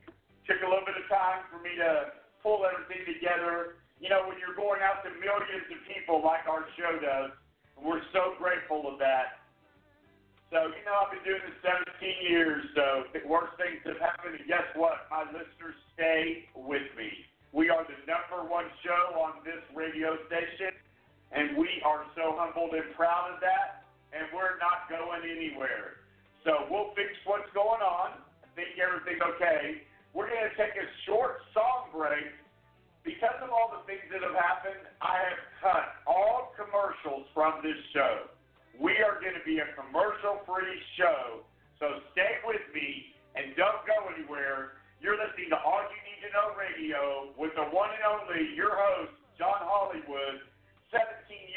Took 0.48 0.64
a 0.64 0.70
little 0.70 0.88
bit 0.88 0.96
of 0.96 1.06
time 1.12 1.44
for 1.52 1.60
me 1.60 1.76
to 1.80 2.16
pull 2.40 2.64
everything 2.64 3.04
together. 3.06 3.80
You 4.00 4.12
know, 4.12 4.28
when 4.28 4.40
you're 4.40 4.56
going 4.56 4.80
out 4.84 5.04
to 5.04 5.12
millions 5.20 5.68
of 5.72 5.80
people 5.88 6.24
like 6.24 6.48
our 6.48 6.68
show 6.80 6.96
does, 7.00 7.32
we're 7.80 8.04
so 8.16 8.38
grateful 8.40 8.88
of 8.88 9.00
that. 9.00 9.46
So, 10.54 10.72
you 10.72 10.86
know, 10.86 10.96
I've 11.04 11.12
been 11.12 11.26
doing 11.26 11.42
this 11.42 11.58
17 11.66 12.32
years, 12.32 12.64
so 12.78 13.10
the 13.12 13.26
worst 13.28 13.58
things 13.58 13.82
have 13.90 13.98
happened, 13.98 14.38
and 14.38 14.46
guess 14.48 14.64
what? 14.78 15.10
My 15.10 15.26
listeners 15.34 15.76
stay 15.98 16.48
with 16.54 16.86
me. 16.96 17.10
We 17.52 17.74
are 17.74 17.84
the 17.84 17.98
number 18.06 18.46
one 18.46 18.70
show 18.86 19.18
on 19.20 19.42
this 19.42 19.60
radio 19.74 20.16
station, 20.30 20.72
and 21.34 21.58
we 21.58 21.82
are 21.82 22.06
so 22.14 22.38
humbled 22.38 22.78
and 22.78 22.88
proud 22.94 23.34
of 23.34 23.42
that, 23.42 23.90
and 24.14 24.30
we're 24.32 24.62
not 24.62 24.86
going 24.88 25.26
anywhere. 25.26 26.05
So 26.46 26.70
we'll 26.70 26.94
fix 26.94 27.10
what's 27.26 27.50
going 27.58 27.82
on. 27.82 28.22
I 28.22 28.48
think 28.54 28.78
everything's 28.78 29.26
okay. 29.36 29.82
We're 30.14 30.30
going 30.30 30.46
to 30.46 30.54
take 30.54 30.78
a 30.78 30.86
short 31.10 31.42
song 31.58 31.90
break. 31.90 32.30
Because 33.02 33.38
of 33.42 33.50
all 33.50 33.74
the 33.74 33.82
things 33.90 34.06
that 34.14 34.22
have 34.22 34.38
happened, 34.38 34.82
I 35.02 35.26
have 35.26 35.42
cut 35.58 35.86
all 36.06 36.54
commercials 36.54 37.26
from 37.34 37.66
this 37.66 37.78
show. 37.94 38.30
We 38.78 38.94
are 39.02 39.18
going 39.22 39.34
to 39.34 39.46
be 39.46 39.58
a 39.58 39.70
commercial 39.74 40.46
free 40.46 40.78
show. 40.98 41.42
So 41.82 42.06
stay 42.14 42.42
with 42.46 42.62
me 42.78 43.14
and 43.34 43.58
don't 43.58 43.82
go 43.90 44.10
anywhere. 44.14 44.78
You're 45.02 45.18
listening 45.18 45.50
to 45.50 45.60
All 45.66 45.82
You 45.82 46.00
Need 46.06 46.30
to 46.30 46.32
Know 46.34 46.54
Radio 46.54 47.34
with 47.42 47.58
the 47.58 47.66
one 47.74 47.90
and 47.90 48.06
only, 48.06 48.54
your 48.54 48.74
host, 48.74 49.18
John 49.38 49.66
Hollywood, 49.66 50.46
17 50.94 51.02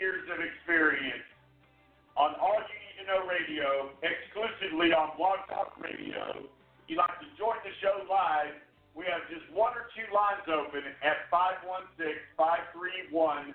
years 0.00 0.24
of 0.32 0.40
experience 0.40 1.28
on 2.18 2.34
All 2.42 2.58
You 2.58 2.74
Need 2.82 2.98
to 2.98 3.06
Know 3.06 3.22
Radio, 3.30 3.94
exclusively 4.02 4.90
on 4.90 5.14
Blog 5.14 5.38
Talk 5.46 5.78
Radio. 5.78 6.42
If 6.42 6.90
you'd 6.90 6.98
like 6.98 7.14
to 7.22 7.30
join 7.38 7.62
the 7.62 7.70
show 7.78 8.02
live, 8.10 8.58
we 8.98 9.06
have 9.06 9.22
just 9.30 9.46
one 9.54 9.70
or 9.78 9.86
two 9.94 10.02
lines 10.10 10.42
open 10.50 10.82
at 10.82 11.30
516-531-9990. 12.34 13.54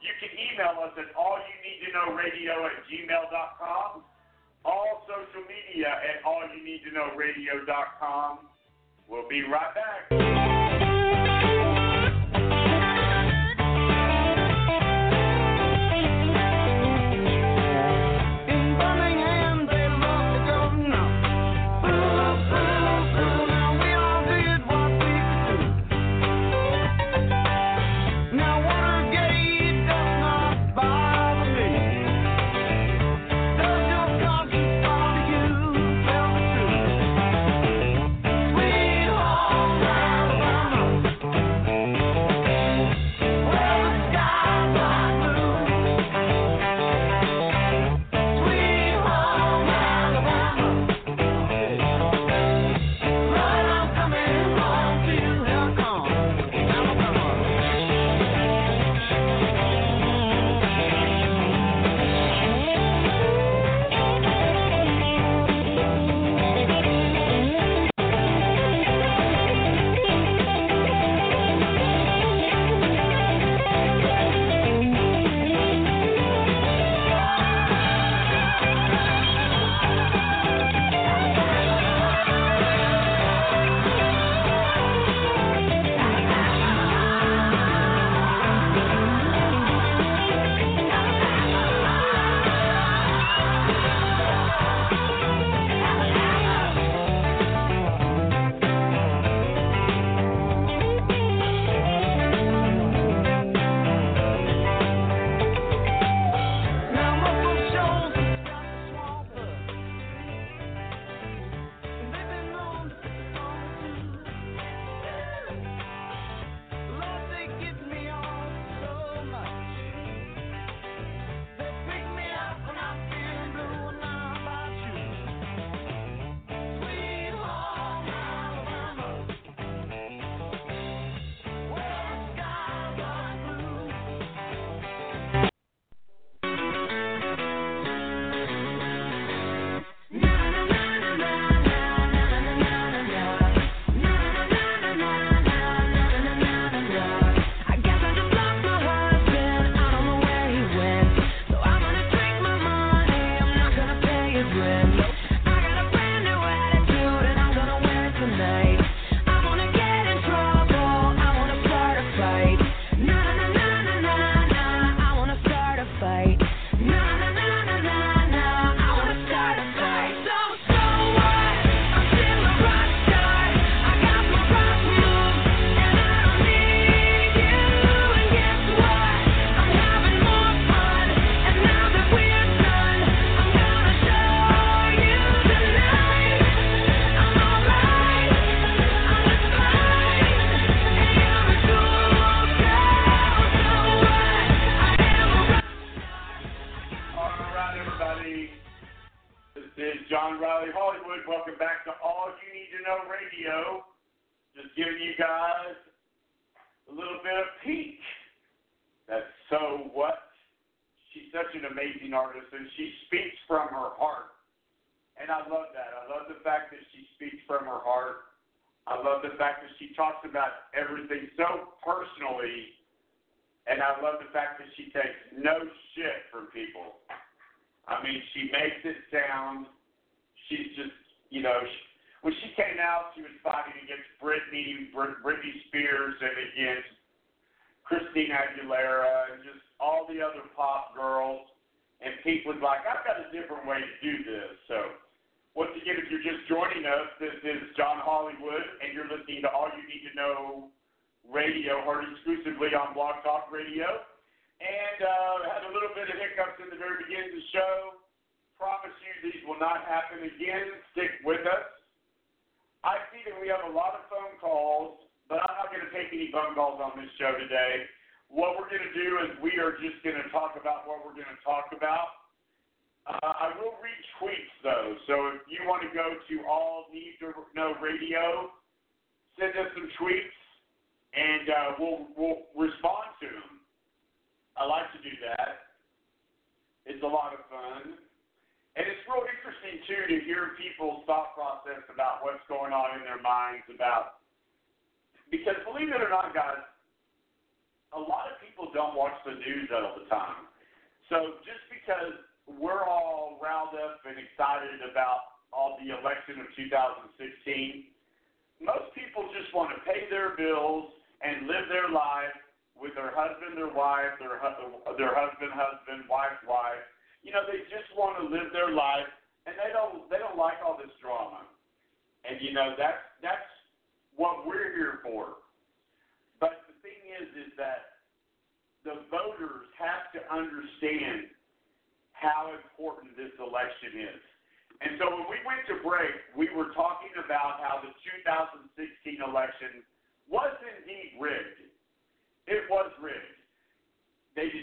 You 0.00 0.16
can 0.16 0.32
email 0.32 0.80
us 0.80 0.96
at 0.96 1.12
allyouneedtoknowradio 1.12 2.56
at 2.72 2.88
gmail.com. 2.88 4.00
All 4.64 5.04
social 5.04 5.44
media 5.44 5.92
at 5.92 6.24
allyouneedtoknowradio.com. 6.24 8.48
We'll 9.08 9.28
be 9.28 9.42
right 9.42 9.74
back. 9.76 10.08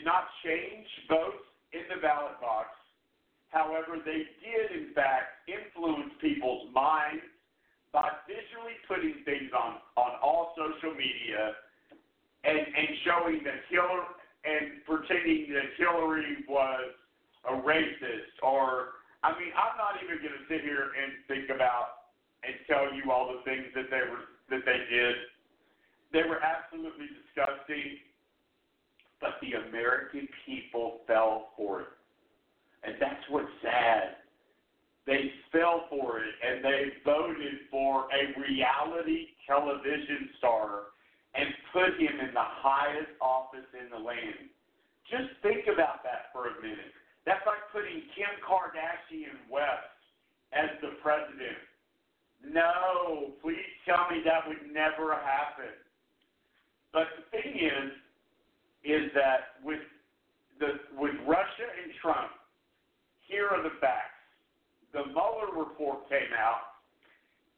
Not 0.06 0.30
change 0.46 0.86
votes 1.10 1.44
in 1.74 1.84
the 1.90 2.00
ballot 2.00 2.40
box. 2.40 2.70
However, 3.50 3.98
they 4.04 4.30
did, 4.40 4.68
in 4.72 4.94
fact, 4.94 5.50
influence 5.50 6.14
people's 6.22 6.70
minds 6.74 7.26
by 7.92 8.12
visually 8.28 8.78
putting 8.88 9.26
things 9.26 9.50
on, 9.56 9.80
on 9.98 10.20
all 10.22 10.54
social 10.54 10.94
media 10.94 11.56
and, 12.44 12.60
and 12.60 12.90
showing 13.04 13.42
that 13.44 13.66
Hillary 13.72 14.06
and 14.46 14.86
pretending 14.86 15.50
that 15.58 15.74
Hillary 15.80 16.46
was 16.48 16.94
a 17.50 17.56
racist 17.66 18.38
or 18.44 19.02
I 19.26 19.34
mean, 19.42 19.50
I'm 19.58 19.74
not 19.74 19.98
even 20.06 20.22
going 20.22 20.38
to 20.38 20.46
sit 20.46 20.62
here 20.62 20.94
and 20.94 21.18
think 21.26 21.50
about 21.50 22.14
and 22.46 22.54
tell 22.70 22.94
you 22.94 23.10
all 23.10 23.34
the 23.34 23.42
things 23.42 23.74
that 23.74 23.90
they 23.90 24.06
were 24.06 24.30
that 24.54 24.62
they 24.70 24.80
did. 24.86 25.18
They 26.14 26.22
were 26.30 26.38
absolutely 26.38 27.10
disgusting, 27.10 28.05
but 29.22 29.40
the 29.42 29.58
American 29.70 30.28
people 30.46 31.02
fell 31.08 31.50
for 31.58 31.82
it, 31.82 31.94
and 32.84 32.96
that's 33.00 33.24
what's 33.30 33.52
sad. 33.62 34.22
They 35.06 35.32
fell 35.52 35.86
for 35.90 36.20
it, 36.20 36.34
and 36.42 36.66
they 36.66 36.90
voted 37.06 37.70
for 37.70 38.08
a 38.10 38.34
reality 38.40 39.38
television 39.46 40.30
star 40.40 40.96
and 41.36 41.50
put 41.72 42.00
him 42.00 42.20
in 42.20 42.34
the 42.34 42.50
highest 42.64 43.12
office 43.22 43.68
in 43.76 43.92
the 43.92 44.02
land. 44.02 44.50
Just 45.10 45.30
think 45.44 45.68
about 45.70 46.02
that 46.02 46.34
for 46.34 46.48
a 46.50 46.56
minute. 46.62 46.96
That's 47.26 47.46
like 47.46 47.62
putting 47.74 48.02
Kim 48.18 48.34
Kardashian 48.42 49.50
West 49.50 49.94
as 50.54 50.70
the 50.82 50.98
president. 51.02 51.62
No, 52.42 53.34
please 53.42 53.66
tell 53.86 54.10
me 54.10 54.22
that 54.26 54.48
would 54.48 54.72
never 54.72 55.14
happen. 55.14 55.74
But 56.94 57.10
the 57.18 57.26
thing 57.30 57.58
is, 57.60 57.92
is 58.86 59.10
that 59.18 59.60
with 59.66 59.82
the 60.62 60.80
with 60.96 61.18
Russia 61.28 61.68
and 61.84 61.92
Trump, 62.00 62.32
here 63.26 63.50
are 63.50 63.62
the 63.66 63.76
facts. 63.82 64.22
The 64.94 65.10
Mueller 65.12 65.52
report 65.52 66.08
came 66.08 66.32
out, 66.38 66.80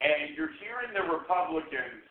and 0.01 0.33
you're 0.33 0.55
hearing 0.57 0.95
the 0.95 1.05
Republicans 1.05 2.01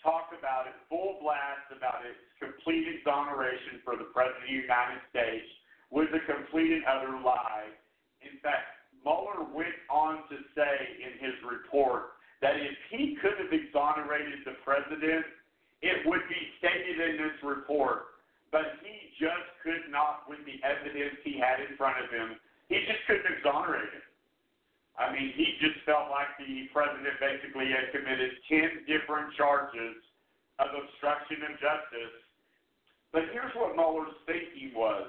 talk 0.00 0.32
about 0.32 0.64
it 0.64 0.72
full 0.88 1.20
blast 1.20 1.68
about 1.76 2.00
its 2.08 2.16
complete 2.40 2.88
exoneration 2.88 3.84
for 3.84 4.00
the 4.00 4.08
President 4.16 4.40
of 4.40 4.48
the 4.48 4.56
United 4.64 5.02
States 5.12 5.44
was 5.92 6.08
a 6.16 6.22
complete 6.24 6.72
and 6.72 6.86
utter 6.88 7.12
lie. 7.20 7.68
In 8.24 8.40
fact, 8.40 8.80
Mueller 9.04 9.44
went 9.52 9.76
on 9.92 10.24
to 10.32 10.36
say 10.56 10.74
in 11.04 11.20
his 11.20 11.36
report 11.44 12.16
that 12.40 12.56
if 12.56 12.76
he 12.88 13.16
could 13.20 13.36
have 13.36 13.52
exonerated 13.52 14.40
the 14.48 14.56
president, 14.64 15.26
it 15.82 16.04
would 16.06 16.24
be 16.28 16.40
stated 16.60 16.96
in 16.96 17.16
this 17.20 17.36
report. 17.44 18.19
But 18.50 18.82
he 18.82 19.14
just 19.18 19.46
could 19.62 19.86
not, 19.90 20.26
with 20.26 20.42
the 20.42 20.58
evidence 20.66 21.22
he 21.22 21.38
had 21.38 21.62
in 21.62 21.78
front 21.78 22.02
of 22.02 22.10
him, 22.10 22.34
he 22.66 22.82
just 22.86 23.02
couldn't 23.06 23.30
exonerate 23.30 23.94
him. 23.94 24.06
I 24.98 25.14
mean, 25.14 25.32
he 25.38 25.56
just 25.62 25.80
felt 25.86 26.10
like 26.10 26.34
the 26.36 26.66
president 26.74 27.14
basically 27.22 27.70
had 27.70 27.94
committed 27.94 28.34
10 28.50 28.90
different 28.90 29.32
charges 29.38 29.96
of 30.58 30.74
obstruction 30.74 31.46
of 31.46 31.56
justice. 31.62 32.16
But 33.14 33.30
here's 33.32 33.54
what 33.54 33.78
Mueller's 33.78 34.14
thinking 34.26 34.74
was. 34.74 35.08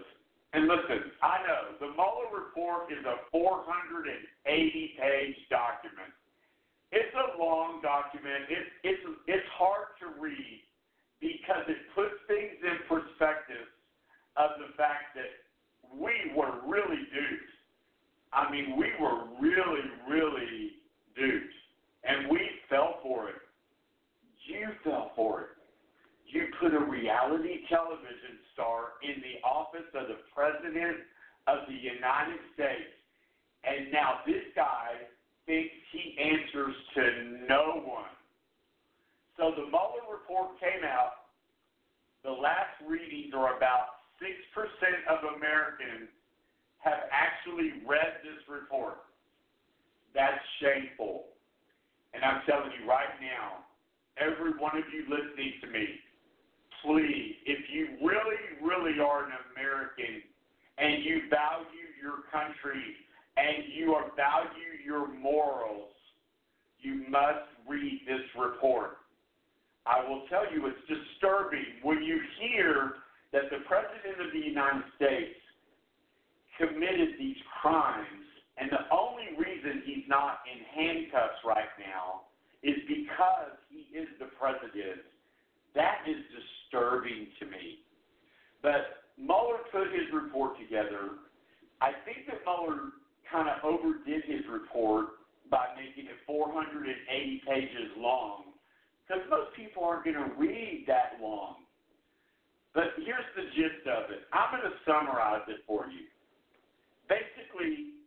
And 0.53 0.67
listen, 0.67 1.15
I 1.23 1.43
know 1.47 1.63
the 1.79 1.91
Mueller 1.95 2.29
report 2.31 2.91
is 2.91 3.03
a 3.07 3.23
480 3.31 4.11
page 4.45 5.39
document. 5.49 6.11
It's 6.91 7.13
a 7.15 7.39
long 7.39 7.79
document. 7.79 8.51
It's 8.51 8.71
it's 8.83 9.03
it's 9.27 9.49
hard 9.55 9.95
to 10.03 10.11
read 10.19 10.59
because 11.21 11.63
it 11.69 11.77
puts 11.93 12.17
things 12.27 12.57
in 12.65 12.81
perspective 12.89 13.69
of 14.35 14.57
the 14.57 14.73
fact 14.75 15.13
that 15.15 15.29
we 15.93 16.33
were 16.35 16.59
really 16.65 17.05
duped. 17.13 17.53
I 18.33 18.49
mean, 18.49 18.75
we 18.75 18.89
were 18.99 19.29
really, 19.39 19.85
really 20.09 20.81
duped, 21.15 21.55
and 22.03 22.29
we 22.31 22.41
fell 22.69 22.99
for 23.03 23.29
it. 23.29 23.41
You 24.47 24.67
fell 24.83 25.11
for 25.15 25.41
it. 25.41 25.47
You 26.25 26.47
put 26.59 26.73
a 26.73 26.79
reality 26.79 27.67
television 27.69 28.39
star 28.53 28.97
in 29.03 29.21
the 29.21 29.45
office 29.45 29.87
of 29.93 30.07
the 30.07 30.23
President 30.33 31.03
of 31.47 31.67
the 31.67 31.75
United 31.75 32.39
States, 32.55 32.95
and 33.63 33.91
now 33.91 34.23
this 34.25 34.47
guy 34.55 34.95
thinks 35.45 35.75
he 35.91 36.15
answers 36.17 36.75
to 36.95 37.45
no 37.49 37.83
one. 37.85 38.15
So 39.41 39.49
the 39.57 39.65
Mueller 39.73 40.05
report 40.05 40.53
came 40.61 40.85
out. 40.85 41.33
The 42.21 42.29
last 42.29 42.77
readings 42.85 43.33
are 43.33 43.57
about 43.57 44.05
6% 44.21 44.29
of 45.09 45.33
Americans 45.33 46.13
have 46.85 47.09
actually 47.09 47.81
read 47.81 48.21
this 48.21 48.37
report. 48.45 49.01
That's 50.13 50.37
shameful. 50.61 51.33
And 52.13 52.21
I'm 52.21 52.45
telling 52.45 52.69
you 52.77 52.85
right 52.85 53.09
now, 53.17 53.65
every 54.21 54.53
one 54.61 54.77
of 54.77 54.85
you 54.93 55.09
listening 55.09 55.57
to 55.65 55.67
me, 55.73 55.89
please, 56.85 57.33
if 57.49 57.65
you 57.73 57.97
really, 57.97 58.61
really 58.61 59.01
are 59.01 59.25
an 59.25 59.33
American 59.57 60.21
and 60.77 61.01
you 61.01 61.25
value 61.33 61.89
your 61.97 62.29
country 62.29 62.93
and 63.41 63.73
you 63.73 63.97
value 64.13 64.77
your 64.85 65.09
morals, 65.17 65.97
you 66.77 67.09
must 67.09 67.49
read 67.65 68.01
this 68.05 68.21
report. 68.37 69.00
I 69.85 70.07
will 70.07 70.23
tell 70.29 70.45
you, 70.51 70.67
it's 70.67 70.85
disturbing 70.85 71.81
when 71.81 72.03
you 72.03 72.19
hear 72.39 73.01
that 73.33 73.49
the 73.49 73.65
President 73.65 74.21
of 74.21 74.29
the 74.33 74.45
United 74.45 74.83
States 74.95 75.39
committed 76.57 77.17
these 77.17 77.39
crimes, 77.61 78.25
and 78.57 78.69
the 78.69 78.85
only 78.93 79.33
reason 79.39 79.81
he's 79.85 80.05
not 80.07 80.45
in 80.45 80.61
handcuffs 80.69 81.41
right 81.45 81.71
now 81.79 82.29
is 82.61 82.77
because 82.87 83.57
he 83.69 83.89
is 83.97 84.07
the 84.19 84.29
President. 84.37 85.01
That 85.73 86.05
is 86.05 86.21
disturbing 86.29 87.27
to 87.39 87.45
me. 87.47 87.81
But 88.61 89.09
Mueller 89.17 89.65
put 89.71 89.89
his 89.89 90.05
report 90.13 90.59
together. 90.59 91.25
I 91.81 91.97
think 92.05 92.29
that 92.29 92.45
Mueller 92.45 92.93
kind 93.25 93.49
of 93.49 93.63
overdid 93.65 94.29
his 94.29 94.45
report 94.51 95.17
by 95.49 95.73
making 95.73 96.05
it 96.05 96.19
480 96.27 97.41
pages 97.47 97.89
long 97.97 98.51
because 99.11 99.27
most 99.29 99.51
people 99.59 99.83
aren't 99.83 100.05
going 100.05 100.15
to 100.15 100.31
read 100.39 100.85
that 100.87 101.19
long. 101.21 101.67
But 102.73 102.95
here's 103.03 103.27
the 103.35 103.43
gist 103.51 103.83
of 103.83 104.07
it. 104.11 104.23
I'm 104.31 104.55
going 104.55 104.63
to 104.63 104.77
summarize 104.87 105.43
it 105.51 105.67
for 105.67 105.87
you. 105.91 106.07
Basically, 107.11 107.99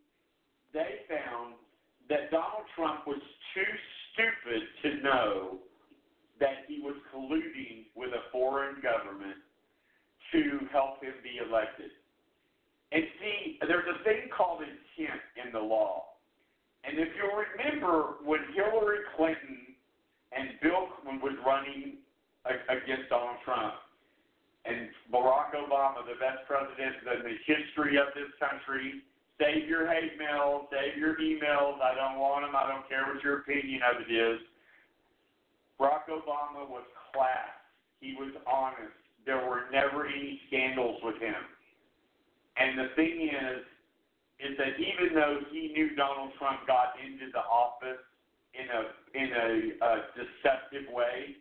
they 0.73 1.05
found 1.05 1.53
that 2.09 2.33
Donald 2.33 2.65
Trump 2.73 3.05
was 3.05 3.21
too 3.53 3.71
stupid 4.13 4.61
to 4.81 5.03
know 5.05 5.57
that 6.39 6.65
he 6.67 6.81
was 6.81 6.97
colluding 7.13 7.85
with 7.93 8.09
a 8.09 8.25
foreign 8.31 8.81
government 8.81 9.37
to 10.33 10.65
help 10.73 11.03
him 11.03 11.13
be 11.21 11.37
elected. 11.37 11.93
And 12.91 13.03
see, 13.21 13.59
there's 13.61 13.85
a 13.85 14.03
thing 14.03 14.33
called 14.35 14.61
intent 14.65 15.21
in 15.37 15.53
the 15.53 15.61
law. 15.61 16.17
And 16.83 16.97
if 16.97 17.09
you'll 17.13 17.37
remember 17.37 18.17
when 18.25 18.41
Hillary 18.57 19.05
Clinton 19.15 19.64
and 20.31 20.57
Bill 20.61 20.89
Clinton 21.01 21.21
was 21.21 21.37
running 21.45 22.01
against 22.45 23.09
Donald 23.09 23.41
Trump, 23.43 23.73
and 24.65 24.89
Barack 25.13 25.53
Obama, 25.53 26.01
the 26.05 26.17
best 26.17 26.41
president 26.49 27.01
in 27.05 27.21
the 27.21 27.37
history 27.45 27.97
of 27.97 28.09
this 28.17 28.33
country, 28.41 29.05
save 29.37 29.69
your 29.69 29.85
hate 29.85 30.17
mail, 30.17 30.67
save 30.73 30.97
your 30.97 31.15
emails. 31.21 31.77
I 31.81 31.93
don't 31.93 32.17
want 32.17 32.45
them. 32.45 32.55
I 32.55 32.65
don't 32.65 32.87
care 32.89 33.05
what 33.05 33.21
your 33.23 33.45
opinion 33.45 33.81
of 33.85 34.01
it 34.01 34.09
is. 34.09 34.41
Barack 35.79 36.09
Obama 36.09 36.65
was 36.65 36.85
class. 37.13 37.53
He 38.01 38.15
was 38.17 38.33
honest. 38.49 38.95
There 39.25 39.45
were 39.45 39.69
never 39.71 40.05
any 40.05 40.39
scandals 40.47 41.01
with 41.03 41.21
him. 41.21 41.37
And 42.57 42.77
the 42.79 42.89
thing 42.95 43.29
is, 43.29 43.61
is 44.39 44.57
that 44.57 44.79
even 44.79 45.15
though 45.15 45.39
he 45.51 45.71
knew 45.73 45.95
Donald 45.95 46.31
Trump 46.39 46.65
got 46.67 46.95
into 46.99 47.31
the 47.31 47.39
office 47.39 48.01
in 48.55 48.67
a 48.71 48.81
in 49.15 49.29
a, 49.31 49.95
deceptive 50.15 50.91
way, 50.91 51.35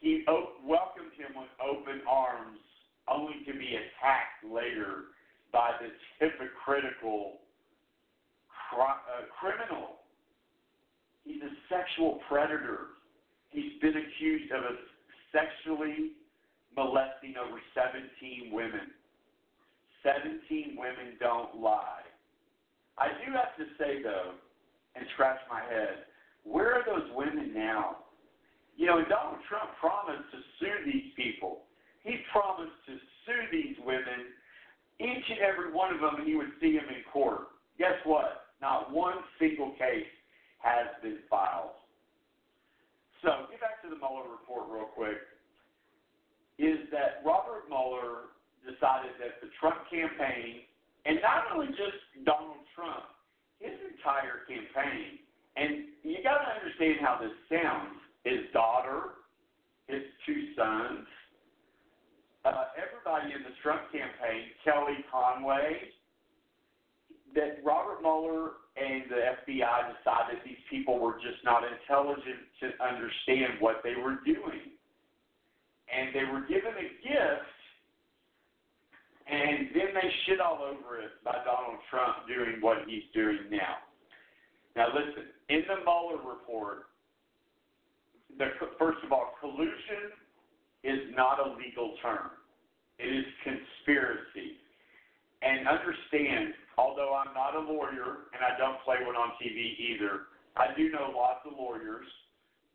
he 0.00 0.24
welcomed 0.64 1.12
him 1.18 1.34
with 1.34 1.50
open 1.58 2.00
arms, 2.08 2.58
only 3.08 3.42
to 3.46 3.52
be 3.52 3.74
attacked 3.74 4.44
later 4.46 5.14
by 5.52 5.72
this 5.80 5.94
hypocritical 6.20 7.38
cri- 8.70 9.02
uh, 9.10 9.26
criminal. 9.40 10.02
He's 11.24 11.42
a 11.42 11.52
sexual 11.68 12.20
predator. 12.28 12.98
He's 13.50 13.80
been 13.80 13.96
accused 13.96 14.52
of 14.52 14.62
a 14.62 14.74
sexually 15.32 16.12
molesting 16.76 17.34
over 17.36 17.58
17 17.74 18.52
women. 18.52 18.94
17 20.02 20.76
women 20.78 21.18
don't 21.18 21.60
lie. 21.60 22.06
I 22.98 23.08
do 23.24 23.32
have 23.32 23.54
to 23.58 23.66
say, 23.78 24.02
though, 24.02 24.34
and 24.94 25.06
scratch 25.14 25.38
my 25.50 25.60
head, 25.60 26.07
where 26.44 26.74
are 26.74 26.84
those 26.86 27.08
women 27.14 27.52
now? 27.54 28.04
You 28.76 28.86
know, 28.86 29.02
Donald 29.08 29.42
Trump 29.48 29.70
promised 29.80 30.30
to 30.30 30.38
sue 30.60 30.86
these 30.86 31.10
people. 31.16 31.66
He 32.04 32.16
promised 32.32 32.78
to 32.86 32.94
sue 33.26 33.42
these 33.50 33.76
women, 33.84 34.30
each 35.00 35.26
and 35.30 35.40
every 35.40 35.72
one 35.72 35.92
of 35.92 36.00
them, 36.00 36.16
and 36.18 36.26
he 36.26 36.36
would 36.36 36.54
see 36.60 36.78
them 36.78 36.86
in 36.88 37.02
court. 37.12 37.48
Guess 37.78 37.98
what? 38.04 38.54
Not 38.62 38.92
one 38.92 39.18
single 39.38 39.72
case 39.78 40.06
has 40.58 40.86
been 41.02 41.18
filed. 41.30 41.74
So, 43.22 43.50
get 43.50 43.60
back 43.60 43.82
to 43.82 43.90
the 43.90 43.98
Mueller 43.98 44.30
report 44.30 44.70
real 44.70 44.90
quick. 44.94 45.18
Is 46.58 46.86
that 46.90 47.22
Robert 47.26 47.66
Mueller 47.68 48.34
decided 48.62 49.14
that 49.18 49.42
the 49.42 49.50
Trump 49.58 49.78
campaign, 49.90 50.66
and 51.06 51.18
not 51.22 51.50
only 51.54 51.70
just 51.74 51.98
Donald 52.26 52.62
Trump, 52.74 53.10
his 53.58 53.74
entire 53.90 54.46
campaign, 54.46 55.18
and 55.58 55.90
you 56.02 56.22
got 56.22 56.38
to 56.38 56.48
understand 56.54 56.98
how 57.00 57.18
this 57.20 57.34
sounds. 57.50 57.98
His 58.24 58.46
daughter, 58.52 59.18
his 59.86 60.02
two 60.26 60.54
sons, 60.56 61.06
uh, 62.44 62.70
everybody 62.78 63.34
in 63.34 63.42
the 63.42 63.54
Trump 63.62 63.82
campaign, 63.90 64.54
Kelly 64.64 65.02
Conway, 65.10 65.90
that 67.34 67.58
Robert 67.64 68.00
Mueller 68.02 68.62
and 68.76 69.04
the 69.10 69.34
FBI 69.42 69.78
decided 69.98 70.38
these 70.44 70.62
people 70.70 70.98
were 70.98 71.18
just 71.18 71.42
not 71.44 71.62
intelligent 71.66 72.46
to 72.60 72.70
understand 72.78 73.58
what 73.60 73.82
they 73.82 73.94
were 73.98 74.22
doing. 74.24 74.76
And 75.88 76.14
they 76.14 76.24
were 76.30 76.44
given 76.46 76.72
a 76.76 76.88
gift, 77.02 77.58
and 79.26 79.68
then 79.74 79.90
they 79.94 80.08
shit 80.26 80.40
all 80.40 80.60
over 80.62 81.00
it 81.00 81.16
by 81.24 81.36
Donald 81.44 81.80
Trump 81.90 82.28
doing 82.28 82.60
what 82.60 82.84
he's 82.86 83.08
doing 83.14 83.48
now. 83.50 83.82
Now, 84.76 84.88
listen, 84.94 85.32
in 85.48 85.62
the 85.66 85.80
Mueller 85.84 86.20
report, 86.22 86.92
the, 88.36 88.46
first 88.78 88.98
of 89.04 89.12
all, 89.12 89.34
collusion 89.40 90.12
is 90.84 91.14
not 91.16 91.40
a 91.40 91.56
legal 91.56 91.96
term. 92.02 92.30
It 92.98 93.08
is 93.08 93.24
conspiracy. 93.42 94.60
And 95.42 95.66
understand, 95.66 96.54
although 96.76 97.14
I'm 97.14 97.32
not 97.34 97.54
a 97.54 97.60
lawyer 97.60 98.28
and 98.34 98.42
I 98.42 98.58
don't 98.58 98.78
play 98.84 98.96
one 99.04 99.16
on 99.16 99.32
TV 99.40 99.78
either, 99.78 100.28
I 100.56 100.74
do 100.76 100.90
know 100.90 101.14
lots 101.14 101.46
of 101.46 101.52
lawyers, 101.56 102.06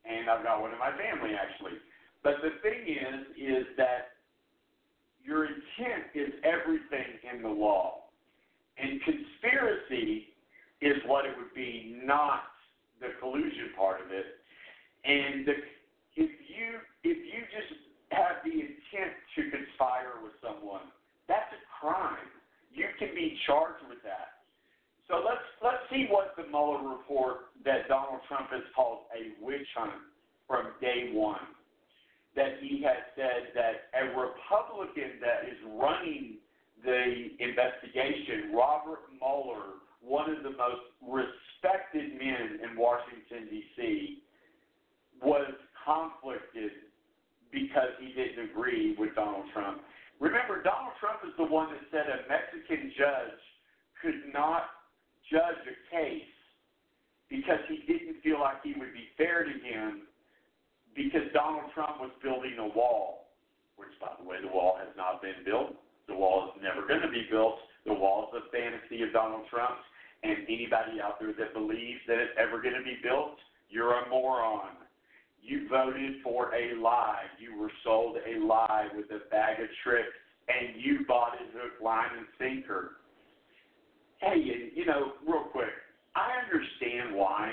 and 0.05 0.29
I've 0.29 0.43
got 0.43 0.61
one 0.61 0.71
in 0.71 0.79
my 0.79 0.91
family 0.91 1.35
actually. 1.35 1.77
But 2.23 2.35
the 2.41 2.55
thing 2.63 2.87
is, 2.87 3.35
is 3.35 3.67
that 3.77 4.15
your 5.23 5.45
intent 5.45 6.11
is 6.15 6.33
everything 6.43 7.19
in 7.23 7.43
the 7.43 7.49
law. 7.49 8.03
And 8.77 8.99
conspiracy 9.03 10.33
is 10.81 10.97
what 11.05 11.25
it 11.25 11.35
would 11.37 11.53
be, 11.53 11.99
not 12.03 12.52
the 13.03 13.19
collusion 13.19 13.75
part 13.75 13.99
of 13.99 14.09
it. 14.15 14.39
And 15.03 15.43
the, 15.43 15.53
if 16.15 16.31
you 16.47 16.79
if 17.03 17.19
you 17.19 17.39
just 17.51 17.75
have 18.15 18.39
the 18.47 18.55
intent 18.55 19.13
to 19.35 19.41
conspire 19.51 20.23
with 20.23 20.31
someone, 20.39 20.87
that's 21.27 21.51
a 21.51 21.61
crime. 21.67 22.31
You 22.71 22.87
can 22.97 23.11
be 23.13 23.35
charged 23.45 23.83
with 23.91 23.99
that. 24.07 24.47
So 25.11 25.19
let's 25.19 25.43
let's 25.59 25.83
see 25.91 26.07
what 26.07 26.31
the 26.39 26.47
Mueller 26.47 26.95
report 26.95 27.51
that 27.67 27.91
Donald 27.91 28.23
Trump 28.31 28.49
has 28.55 28.63
called 28.71 29.11
a 29.11 29.35
witch 29.43 29.67
hunt 29.75 29.99
from 30.47 30.71
day 30.79 31.11
one. 31.11 31.51
That 32.35 32.63
he 32.63 32.81
has 32.81 33.03
said 33.13 33.53
that 33.53 33.93
a 33.93 34.09
Republican 34.15 35.21
that 35.21 35.45
is 35.45 35.59
running 35.77 36.41
the 36.81 37.29
investigation, 37.37 38.55
Robert 38.55 39.05
Mueller, 39.21 39.82
one 40.05 40.29
of 40.29 40.43
the 40.43 40.51
most 40.51 40.83
respected 41.01 42.19
men 42.19 42.59
in 42.59 42.77
Washington, 42.77 43.47
D.C., 43.49 44.19
was 45.23 45.51
conflicted 45.85 46.71
because 47.51 47.95
he 47.99 48.11
didn't 48.11 48.51
agree 48.51 48.95
with 48.99 49.15
Donald 49.15 49.45
Trump. 49.53 49.81
Remember, 50.19 50.61
Donald 50.61 50.93
Trump 50.99 51.23
is 51.23 51.31
the 51.37 51.47
one 51.47 51.71
that 51.71 51.83
said 51.91 52.07
a 52.11 52.27
Mexican 52.27 52.91
judge 52.97 53.41
could 54.01 54.33
not 54.33 54.67
judge 55.31 55.63
a 55.63 55.75
case 55.93 56.33
because 57.29 57.59
he 57.69 57.81
didn't 57.87 58.19
feel 58.21 58.39
like 58.39 58.59
he 58.63 58.75
would 58.77 58.93
be 58.93 59.07
fair 59.17 59.43
to 59.43 59.55
him 59.63 60.07
because 60.95 61.25
Donald 61.33 61.71
Trump 61.73 61.97
was 61.99 62.11
building 62.21 62.57
a 62.59 62.69
wall, 62.77 63.31
which, 63.77 63.89
by 63.99 64.11
the 64.19 64.27
way, 64.27 64.37
the 64.41 64.51
wall 64.51 64.77
has 64.77 64.91
not 64.97 65.21
been 65.21 65.41
built. 65.45 65.73
The 66.07 66.15
wall 66.15 66.51
is 66.53 66.61
never 66.61 66.85
going 66.85 67.01
to 67.01 67.09
be 67.09 67.25
built. 67.31 67.57
The 67.85 67.93
wall 67.93 68.29
is 68.29 68.43
a 68.43 68.51
fantasy 68.51 69.01
of 69.03 69.13
Donald 69.13 69.47
Trump's. 69.49 69.83
And 70.23 70.37
anybody 70.47 71.01
out 71.03 71.19
there 71.19 71.33
that 71.37 71.53
believes 71.53 71.99
that 72.07 72.17
it's 72.17 72.31
ever 72.39 72.61
going 72.61 72.75
to 72.75 72.83
be 72.83 72.97
built, 73.03 73.35
you're 73.69 73.93
a 73.93 74.09
moron. 74.09 74.77
You 75.41 75.67
voted 75.67 76.21
for 76.23 76.53
a 76.55 76.79
lie. 76.79 77.23
You 77.37 77.59
were 77.59 77.71
sold 77.83 78.15
a 78.17 78.39
lie 78.39 78.87
with 78.95 79.05
a 79.11 79.29
bag 79.29 79.59
of 79.59 79.67
tricks, 79.83 80.15
and 80.47 80.81
you 80.81 81.05
bought 81.05 81.33
it 81.35 81.47
hook, 81.53 81.83
line, 81.83 82.15
and 82.17 82.27
sinker. 82.39 82.91
Hey, 84.19 84.35
and, 84.35 84.71
you 84.73 84.85
know, 84.85 85.13
real 85.27 85.43
quick, 85.51 85.75
I 86.15 86.29
understand 86.45 87.15
why. 87.15 87.51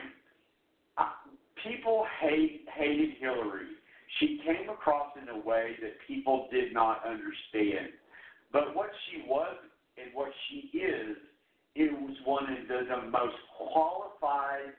People 1.65 2.07
hate 2.21 2.65
hated 2.75 3.11
Hillary. 3.21 3.67
She 4.19 4.41
came 4.47 4.71
across 4.71 5.13
in 5.21 5.29
a 5.29 5.39
way 5.47 5.77
that 5.83 5.93
people 6.09 6.49
did 6.51 6.73
not 6.73 7.05
understand. 7.05 7.93
But 8.53 8.75
what 8.75 8.91
she 9.07 9.29
was 9.29 9.57
and 9.99 10.15
what 10.15 10.31
she 10.49 10.77
is, 10.77 11.17
it 11.75 11.93
was 11.93 12.17
one 12.25 12.45
of 12.45 12.69
the, 12.69 12.81
the 12.89 13.11
most 13.11 13.37
qualified, 13.57 14.75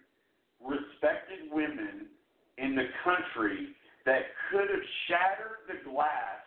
respected 0.60 1.50
women 1.52 2.08
in 2.58 2.76
the 2.76 2.88
country 3.04 3.70
that 4.06 4.22
could 4.50 4.70
have 4.70 4.88
shattered 5.08 5.66
the 5.68 5.90
glass 5.90 6.44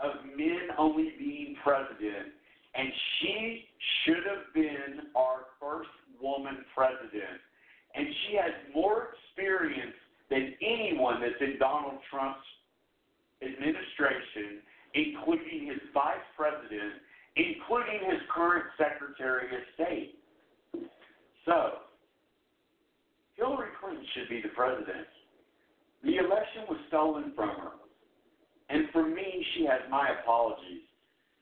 of 0.00 0.24
men 0.36 0.70
only 0.78 1.12
being 1.18 1.56
president, 1.62 2.32
and 2.74 2.88
she 3.20 3.64
should 4.04 4.24
have 4.26 4.54
been 4.54 5.10
our 5.16 5.50
first 5.60 5.90
woman 6.20 6.64
president. 6.74 7.42
And 7.94 8.06
she 8.06 8.36
has 8.36 8.52
more 8.74 9.10
experience 9.14 9.96
than 10.30 10.54
anyone 10.60 11.20
that's 11.20 11.40
in 11.40 11.58
Donald 11.58 11.98
Trump's 12.10 12.46
administration, 13.42 14.62
including 14.94 15.66
his 15.66 15.82
vice 15.94 16.26
president, 16.36 17.02
including 17.38 18.10
his 18.10 18.20
current 18.34 18.66
Secretary 18.74 19.46
of 19.46 19.62
State. 19.78 20.18
So, 21.46 21.86
Hillary 23.38 23.70
Clinton 23.78 24.04
should 24.12 24.28
be 24.28 24.42
the 24.42 24.50
president. 24.50 25.06
The 26.02 26.18
election 26.18 26.66
was 26.68 26.78
stolen 26.88 27.32
from 27.34 27.50
her. 27.50 27.78
And 28.68 28.90
for 28.92 29.06
me, 29.06 29.46
she 29.54 29.64
has 29.64 29.80
my 29.88 30.10
apologies. 30.20 30.82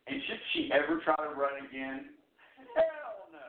And 0.07 0.21
should 0.29 0.43
she 0.53 0.71
ever 0.71 1.01
try 1.03 1.17
to 1.17 1.35
run 1.35 1.67
again? 1.67 2.13
Hell 2.77 3.33
no. 3.33 3.49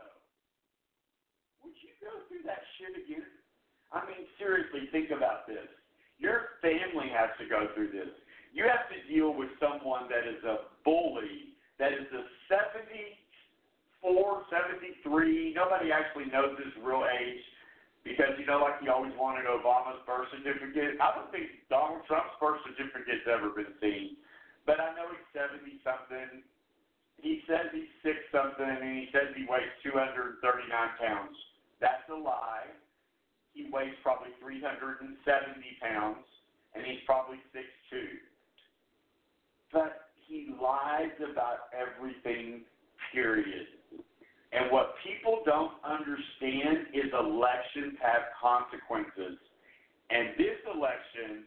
Would 1.62 1.76
you 1.84 1.94
go 2.02 2.10
through 2.26 2.48
that 2.48 2.64
shit 2.80 2.96
again? 2.96 3.28
I 3.92 4.08
mean, 4.08 4.26
seriously, 4.40 4.90
think 4.92 5.12
about 5.12 5.46
this. 5.46 5.68
Your 6.18 6.58
family 6.64 7.12
has 7.14 7.30
to 7.38 7.46
go 7.46 7.70
through 7.76 7.92
this. 7.92 8.10
You 8.56 8.66
have 8.66 8.90
to 8.90 8.98
deal 9.06 9.36
with 9.36 9.54
someone 9.62 10.10
that 10.10 10.26
is 10.26 10.42
a 10.44 10.74
bully, 10.82 11.54
that 11.80 11.94
is 11.94 12.10
a 12.10 12.24
74, 12.50 13.14
73. 14.50 15.54
Nobody 15.54 15.94
actually 15.94 16.26
knows 16.34 16.58
his 16.58 16.74
real 16.82 17.06
age 17.06 17.44
because, 18.02 18.34
you 18.42 18.46
know, 18.50 18.66
like 18.66 18.82
you 18.82 18.90
always 18.90 19.14
wanted 19.14 19.46
Obama's 19.46 20.02
birth 20.10 20.26
certificate. 20.34 20.98
I 20.98 21.14
don't 21.14 21.30
think 21.30 21.54
Donald 21.70 22.02
Trump's 22.10 22.34
birth 22.42 22.62
certificate's 22.66 23.30
ever 23.30 23.54
been 23.54 23.78
seen. 23.78 24.18
But 24.66 24.82
I 24.82 24.92
know 24.98 25.08
he's 25.14 25.30
70 25.32 25.64
something. 25.86 26.44
He 27.22 27.42
says 27.50 27.70
he's 27.74 27.90
six 28.06 28.18
something, 28.30 28.68
and 28.68 28.94
he 28.98 29.10
says 29.10 29.34
he 29.34 29.46
weighs 29.50 29.72
239 29.82 30.42
pounds. 31.02 31.38
That's 31.82 32.06
a 32.10 32.18
lie. 32.18 32.70
He 33.54 33.70
weighs 33.74 33.98
probably 34.06 34.34
370 34.38 35.18
pounds, 35.82 36.26
and 36.76 36.86
he's 36.86 37.02
probably 37.10 37.42
six 37.54 37.66
two. 37.90 38.22
But 39.74 40.07
he 40.28 40.50
lies 40.62 41.16
about 41.32 41.72
everything, 41.72 42.62
period. 43.14 43.68
And 44.52 44.72
what 44.72 44.96
people 45.04 45.42
don't 45.46 45.74
understand 45.84 46.88
is 46.94 47.12
elections 47.14 47.98
have 48.02 48.32
consequences. 48.40 49.38
And 50.10 50.30
this 50.38 50.60
election 50.74 51.44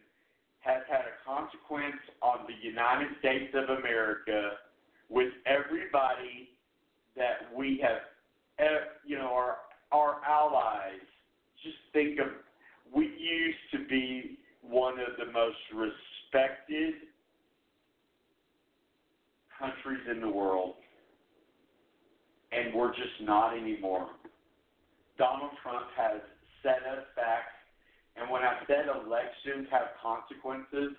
has 0.59 0.81
had 0.89 1.01
a 1.01 1.15
consequence 1.25 2.01
on 2.21 2.45
the 2.47 2.57
United 2.61 3.09
States 3.19 3.53
of 3.55 3.77
America 3.77 4.51
with 5.09 5.33
everybody 5.45 6.49
that 7.17 7.49
we 7.55 7.81
have, 7.81 8.01
eh, 8.59 8.85
you 9.05 9.17
know, 9.17 9.33
our 9.33 9.57
our 9.91 10.21
allies. 10.25 11.03
Just 11.63 11.77
think 11.91 12.19
of, 12.19 12.27
we 12.95 13.05
used 13.05 13.65
to 13.73 13.79
be 13.89 14.37
one 14.61 14.99
of 14.99 15.17
the 15.19 15.31
most 15.33 15.57
respected 15.75 17.10
countries 19.61 20.01
in 20.09 20.19
the 20.19 20.29
world, 20.29 20.73
and 22.51 22.73
we're 22.73 22.91
just 22.91 23.21
not 23.21 23.55
anymore. 23.55 24.09
Donald 25.17 25.51
Trump 25.63 25.85
has 25.95 26.19
set 26.63 26.81
us 26.89 27.05
back 27.15 27.45
and 28.15 28.29
when 28.29 28.41
I 28.43 28.59
said 28.67 28.85
elections 28.85 29.67
have 29.71 29.95
consequences, 30.01 30.97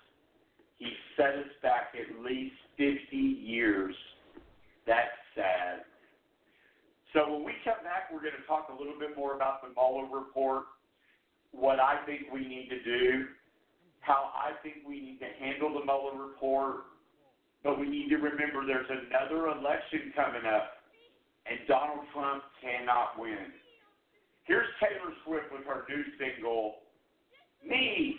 he 0.79 0.91
set 1.15 1.35
us 1.35 1.51
back 1.61 1.93
at 1.93 2.23
least 2.23 2.55
50 2.77 3.15
years. 3.15 3.95
That's 4.87 5.15
sad. 5.35 5.85
So 7.13 7.31
when 7.31 7.45
we 7.45 7.53
come 7.63 7.79
back, 7.83 8.09
we're 8.11 8.25
going 8.25 8.39
to 8.39 8.47
talk 8.47 8.69
a 8.73 8.77
little 8.77 8.97
bit 8.97 9.15
more 9.15 9.35
about 9.35 9.61
the 9.61 9.69
Mueller 9.69 10.09
report, 10.09 10.65
what 11.51 11.79
I 11.79 12.03
think 12.05 12.33
we 12.33 12.41
need 12.41 12.69
to 12.69 12.83
do, 12.83 13.25
how 14.01 14.31
I 14.33 14.57
think 14.63 14.77
we 14.87 14.99
need 14.99 15.19
to 15.19 15.29
handle 15.39 15.79
the 15.79 15.85
Mueller 15.85 16.17
report. 16.17 16.89
But 17.63 17.79
we 17.79 17.87
need 17.87 18.09
to 18.09 18.17
remember 18.17 18.65
there's 18.67 18.89
another 18.89 19.47
election 19.47 20.11
coming 20.15 20.45
up, 20.45 20.71
and 21.49 21.59
Donald 21.67 22.05
Trump 22.13 22.43
cannot 22.61 23.17
win. 23.17 23.53
Here's 24.43 24.67
Taylor 24.81 25.13
Swift 25.25 25.45
with 25.51 25.65
her 25.65 25.85
new 25.87 26.03
single, 26.19 26.75
me. 27.65 28.17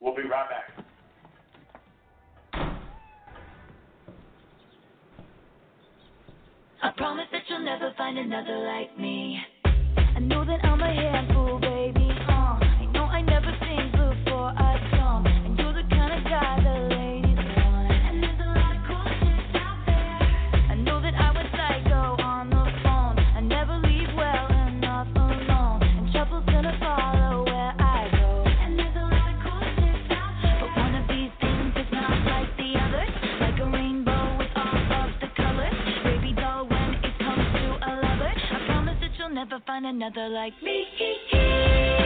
We'll 0.00 0.16
be 0.16 0.22
right 0.22 0.48
back. 0.48 0.84
I 6.82 6.90
promise 6.96 7.26
that 7.30 7.42
you'll 7.48 7.64
never 7.64 7.92
find 7.96 8.18
another 8.18 8.58
like 8.58 8.98
me. 8.98 9.38
I 9.64 10.18
know 10.18 10.44
that 10.44 10.64
I'm 10.64 10.80
a 10.80 10.92
handful, 10.92 11.60
baby. 11.60 11.99
Never 39.50 39.62
find 39.66 39.86
another 39.86 40.28
like 40.28 40.54
me. 40.62 41.99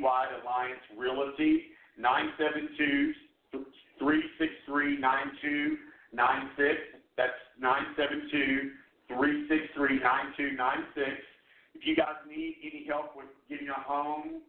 Citywide 0.00 0.42
Alliance 0.42 0.80
Realty. 0.96 1.64
Nine 1.98 2.30
seven 2.38 2.68
two 2.78 3.12
three 3.98 4.22
six 4.38 4.52
three 4.66 4.98
nine 4.98 5.32
two 5.42 5.76
nine 6.12 6.50
six. 6.56 6.78
That's 7.16 7.32
nine 7.60 7.84
seven 7.96 8.28
two 8.30 8.70
three 9.08 9.46
six 9.48 9.62
three 9.76 10.00
nine 10.00 10.32
two 10.36 10.52
nine 10.56 10.84
six. 10.94 11.10
If 11.74 11.86
you 11.86 11.96
guys 11.96 12.16
need 12.28 12.56
any 12.62 12.86
help 12.88 13.16
with 13.16 13.26
getting 13.48 13.68
a 13.68 13.80
home, 13.80 14.42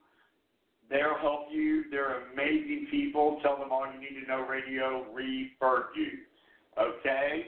they'll 0.89 1.18
help 1.20 1.47
you. 1.52 1.86
They're 1.91 2.32
amazing 2.32 2.88
people. 2.89 3.39
Tell 3.43 3.58
them 3.58 3.72
all 3.72 3.86
you 3.91 3.99
need 3.99 4.22
to 4.22 4.28
know 4.28 4.45
radio 4.47 5.06
referred 5.12 5.91
you. 5.95 6.24
Okay? 6.80 7.45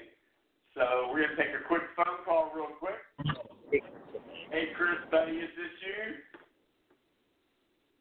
So 0.76 1.10
we're 1.10 1.26
going 1.26 1.38
to 1.38 1.44
take 1.44 1.54
a 1.54 1.68
quick 1.68 1.84
phone 1.96 2.26
call 2.26 2.52
real 2.56 2.74
quick. 2.80 3.00
Hey, 4.52 4.68
Chris, 4.76 5.00
buddy, 5.10 5.38
is 5.38 5.50
this 5.56 5.74
you? 5.82 6.33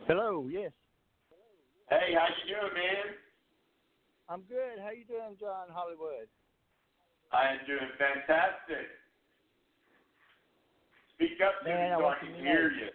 Hello, 0.07 0.49
yes. 0.51 0.73
Hey, 1.89 2.15
how 2.15 2.27
you 2.27 2.55
doing, 2.55 2.75
man? 2.75 3.15
I'm 4.29 4.43
good. 4.43 4.83
How 4.83 4.91
you 4.91 5.05
doing, 5.05 5.37
John 5.39 5.69
Hollywood? 5.71 6.27
I 7.33 7.53
am 7.53 7.59
doing 7.67 7.91
fantastic. 7.99 8.89
Speak 11.15 11.39
up 11.47 11.63
to 11.63 11.69
Man, 11.69 11.91
me 11.91 11.95
I 11.95 11.99
so 11.99 12.01
I 12.01 12.03
want 12.03 12.21
can 12.21 12.29
you 12.31 12.43
hear 12.43 12.71
know. 12.71 12.77
you. 12.77 12.89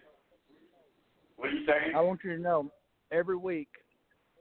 What 1.38 1.50
are 1.50 1.52
you 1.52 1.66
saying? 1.66 1.96
I 1.96 2.02
want 2.02 2.20
you 2.24 2.36
to 2.36 2.42
know 2.42 2.72
every 3.12 3.38
week 3.38 3.70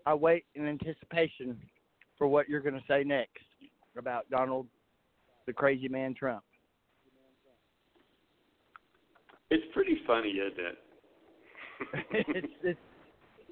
I 0.07 0.14
wait 0.14 0.45
in 0.55 0.67
anticipation 0.67 1.59
for 2.19 2.27
what 2.27 2.49
you're 2.49 2.61
going 2.61 2.75
to 2.75 2.85
say 2.89 3.05
next 3.05 3.45
about 3.97 4.29
Donald, 4.31 4.67
the 5.47 5.53
crazy 5.53 5.89
man 5.89 6.14
Trump. 6.14 6.43
It's 9.51 9.64
pretty 9.73 10.01
funny, 10.07 10.31
isn't 10.31 10.59
it? 10.59 10.79
it's, 12.11 12.49
it's, 12.62 12.79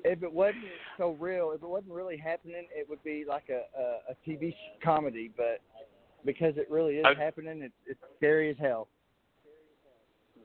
if 0.05 0.23
it 0.23 0.33
wasn't 0.33 0.65
so 0.99 1.17
real, 1.21 1.53
if 1.55 1.63
it 1.63 1.69
wasn't 1.69 1.93
really 1.93 2.17
happening, 2.17 2.67
it 2.75 2.89
would 2.89 3.03
be 3.03 3.25
like 3.27 3.49
a 3.49 3.63
a, 3.79 4.13
a 4.13 4.29
TV 4.29 4.53
sh- 4.53 4.83
comedy. 4.83 5.31
But 5.37 5.61
because 6.25 6.55
it 6.57 6.71
really 6.71 6.97
is 6.97 7.07
I- 7.07 7.21
happening, 7.23 7.63
it's 7.63 7.75
it's 7.87 8.01
scary 8.17 8.51
as 8.51 8.57
hell. 8.59 8.89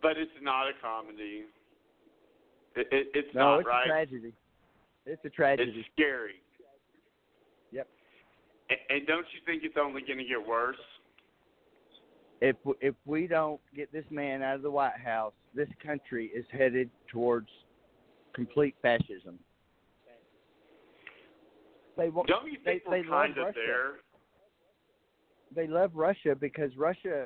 But 0.02 0.18
it's 0.18 0.32
not 0.42 0.68
a 0.68 0.72
comedy. 0.82 1.44
It, 2.76 2.88
it, 2.92 3.08
it's 3.14 3.36
no, 3.36 3.42
not 3.42 3.60
it's 3.60 3.68
right. 3.68 3.86
a 3.86 3.88
tragedy. 3.88 4.34
It's 5.06 5.26
a 5.26 5.30
tragedy. 5.30 5.74
It's 5.76 5.90
scary. 5.94 6.42
Yep. 7.72 7.88
And, 8.70 8.80
and 8.90 9.08
don't 9.08 9.26
you 9.34 9.42
think 9.46 9.64
it's 9.66 9.76
only 9.78 10.02
going 10.02 10.20
to 10.20 10.24
get 10.24 10.46
worse? 10.46 10.78
if 12.42 12.56
if 12.82 12.96
we 13.06 13.28
don't 13.28 13.60
get 13.76 13.92
this 13.92 14.06
man 14.10 14.42
out 14.42 14.56
of 14.56 14.62
the 14.62 14.72
White 14.72 15.00
House, 15.04 15.34
this 15.54 15.70
country 15.86 16.32
is 16.34 16.46
headed 16.52 16.90
towards 17.12 17.50
complete 18.34 18.76
fascism. 18.82 19.40
They. 21.98 22.10
Don't 22.10 22.28
you 22.46 22.58
they, 22.64 22.82
we're 22.88 23.02
they 23.02 23.08
kind 23.08 23.36
love 23.36 23.38
of 23.38 23.38
Russia. 23.38 23.60
there? 23.66 23.92
They 25.56 25.68
love 25.68 25.92
Russia 25.94 26.36
because 26.40 26.76
Russia 26.78 27.26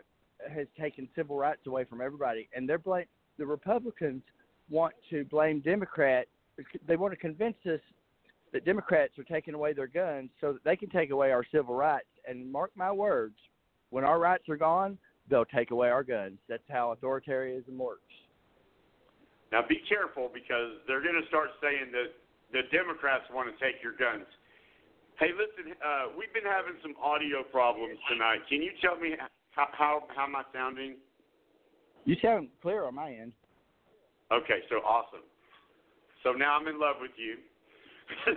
has 0.54 0.68
taken 0.80 1.08
civil 1.16 1.38
rights 1.38 1.68
away 1.68 1.84
from 1.84 2.02
everybody, 2.02 2.50
and 2.56 2.68
they're 2.68 2.78
blame 2.78 3.08
the 3.38 3.46
Republicans 3.46 4.22
want 4.70 4.94
to 5.10 5.26
blame 5.26 5.60
Democrats. 5.60 6.30
They 6.88 6.96
want 6.96 7.14
to 7.14 7.20
convince 7.20 7.58
us 7.66 7.80
that 8.54 8.66
Democrats 8.66 9.18
are 9.18 9.24
taking 9.24 9.56
away 9.56 9.74
their 9.74 9.88
guns 9.88 10.30
so 10.40 10.54
that 10.54 10.64
they 10.64 10.76
can 10.76 10.90
take 10.90 11.10
away 11.10 11.32
our 11.32 11.44
civil 11.52 11.76
rights. 11.76 12.06
And 12.28 12.52
mark 12.52 12.72
my 12.76 12.92
words, 12.92 13.36
when 13.90 14.04
our 14.04 14.20
rights 14.20 14.48
are 14.50 14.58
gone, 14.58 14.98
they'll 15.30 15.46
take 15.46 15.72
away 15.72 15.90
our 15.90 16.04
guns. 16.04 16.38
That's 16.48 16.64
how 16.70 16.96
authoritarianism 16.96 17.76
works. 17.76 18.02
Now 19.54 19.62
be 19.62 19.86
careful 19.86 20.34
because 20.34 20.82
they're 20.90 21.06
going 21.06 21.22
to 21.22 21.30
start 21.30 21.54
saying 21.62 21.94
that 21.94 22.10
the 22.50 22.66
Democrats 22.74 23.30
want 23.30 23.54
to 23.54 23.56
take 23.62 23.78
your 23.86 23.94
guns. 23.94 24.26
Hey, 25.22 25.30
listen, 25.30 25.78
uh, 25.78 26.10
we've 26.18 26.34
been 26.34 26.50
having 26.50 26.74
some 26.82 26.98
audio 26.98 27.46
problems 27.54 28.02
tonight. 28.10 28.42
Can 28.50 28.66
you 28.66 28.74
tell 28.82 28.98
me 28.98 29.14
how 29.54 29.70
how, 29.78 30.10
how 30.10 30.26
am 30.26 30.36
I 30.36 30.42
sounding? 30.50 30.98
You 32.06 32.18
sound 32.18 32.50
clear 32.66 32.90
on 32.90 32.98
my 32.98 33.14
end. 33.14 33.32
Okay, 34.34 34.66
so 34.74 34.82
awesome. 34.82 35.22
So 36.26 36.34
now 36.34 36.58
I'm 36.58 36.66
in 36.66 36.82
love 36.82 36.98
with 36.98 37.14
you. 37.14 37.38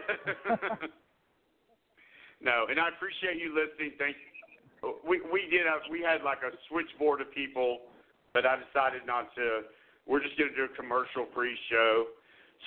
no, 2.45 2.69
and 2.69 2.77
I 2.77 2.93
appreciate 2.93 3.41
you 3.41 3.57
listening. 3.57 3.97
Thank 3.97 4.21
you. 4.21 5.01
We 5.01 5.25
we 5.33 5.49
did 5.49 5.65
have 5.65 5.81
we 5.89 6.05
had 6.05 6.21
like 6.21 6.45
a 6.45 6.53
switchboard 6.69 7.25
of 7.25 7.33
people, 7.33 7.89
but 8.37 8.45
I 8.45 8.61
decided 8.61 9.09
not 9.09 9.33
to. 9.41 9.65
We're 10.07 10.23
just 10.23 10.39
going 10.39 10.51
to 10.51 10.57
do 10.57 10.65
a 10.65 10.77
commercial 10.77 11.27
free 11.35 11.57
show. 11.71 12.07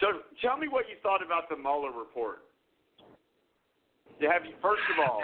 So 0.02 0.08
tell 0.42 0.58
me 0.58 0.68
what 0.68 0.86
you 0.90 0.96
thought 1.02 1.26
about 1.26 1.50
the 1.50 1.56
Mueller 1.56 1.92
report. 1.98 2.44
Have 4.22 4.46
you 4.46 4.54
first 4.62 4.84
of 4.94 5.10
all, 5.10 5.22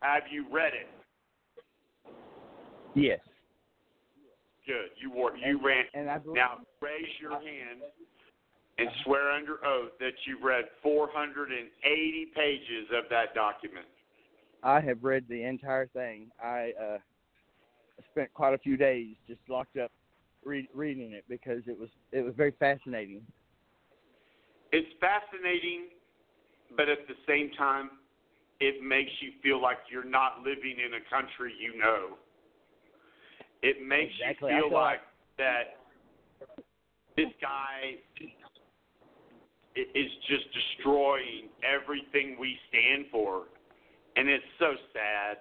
have 0.00 0.22
you 0.30 0.46
read 0.50 0.72
it? 0.72 0.88
Yes. 2.94 3.18
Good. 4.66 4.90
You 5.00 5.10
were 5.10 5.36
you 5.36 5.60
ran. 5.64 5.84
And 5.94 6.08
I 6.08 6.18
believe, 6.18 6.36
Now 6.36 6.58
raise 6.80 7.04
your 7.20 7.32
hand. 7.32 7.82
and 8.78 8.88
swear 9.04 9.30
under 9.30 9.64
oath 9.66 9.90
that 10.00 10.12
you've 10.26 10.42
read 10.42 10.64
480 10.82 12.26
pages 12.34 12.88
of 12.96 13.04
that 13.10 13.34
document. 13.34 13.86
I 14.62 14.80
have 14.80 15.02
read 15.02 15.24
the 15.28 15.42
entire 15.42 15.86
thing. 15.88 16.28
I 16.42 16.72
uh, 16.80 16.98
spent 18.12 18.32
quite 18.34 18.54
a 18.54 18.58
few 18.58 18.76
days 18.76 19.16
just 19.26 19.40
locked 19.48 19.76
up 19.76 19.90
read, 20.46 20.68
reading 20.72 21.12
it 21.12 21.24
because 21.28 21.62
it 21.66 21.78
was 21.78 21.88
it 22.12 22.22
was 22.22 22.34
very 22.36 22.52
fascinating. 22.58 23.20
It's 24.72 24.88
fascinating, 25.00 25.88
but 26.76 26.88
at 26.88 27.06
the 27.08 27.14
same 27.26 27.50
time, 27.58 27.90
it 28.60 28.82
makes 28.82 29.10
you 29.20 29.32
feel 29.42 29.60
like 29.60 29.78
you're 29.90 30.04
not 30.04 30.38
living 30.40 30.76
in 30.84 30.94
a 30.94 31.10
country 31.10 31.52
you 31.58 31.78
know. 31.78 32.16
It 33.62 33.86
makes 33.86 34.12
Exactly. 34.20 34.52
you 34.52 34.60
feel 34.60 34.68
feel 34.68 34.78
like 34.78 35.00
that 35.38 35.76
this 37.16 37.26
guy 37.40 37.96
is 39.74 40.10
just 40.28 40.44
destroying 40.52 41.48
everything 41.64 42.36
we 42.38 42.56
stand 42.68 43.06
for, 43.10 43.44
and 44.16 44.28
it's 44.28 44.44
so 44.58 44.72
sad. 44.92 45.38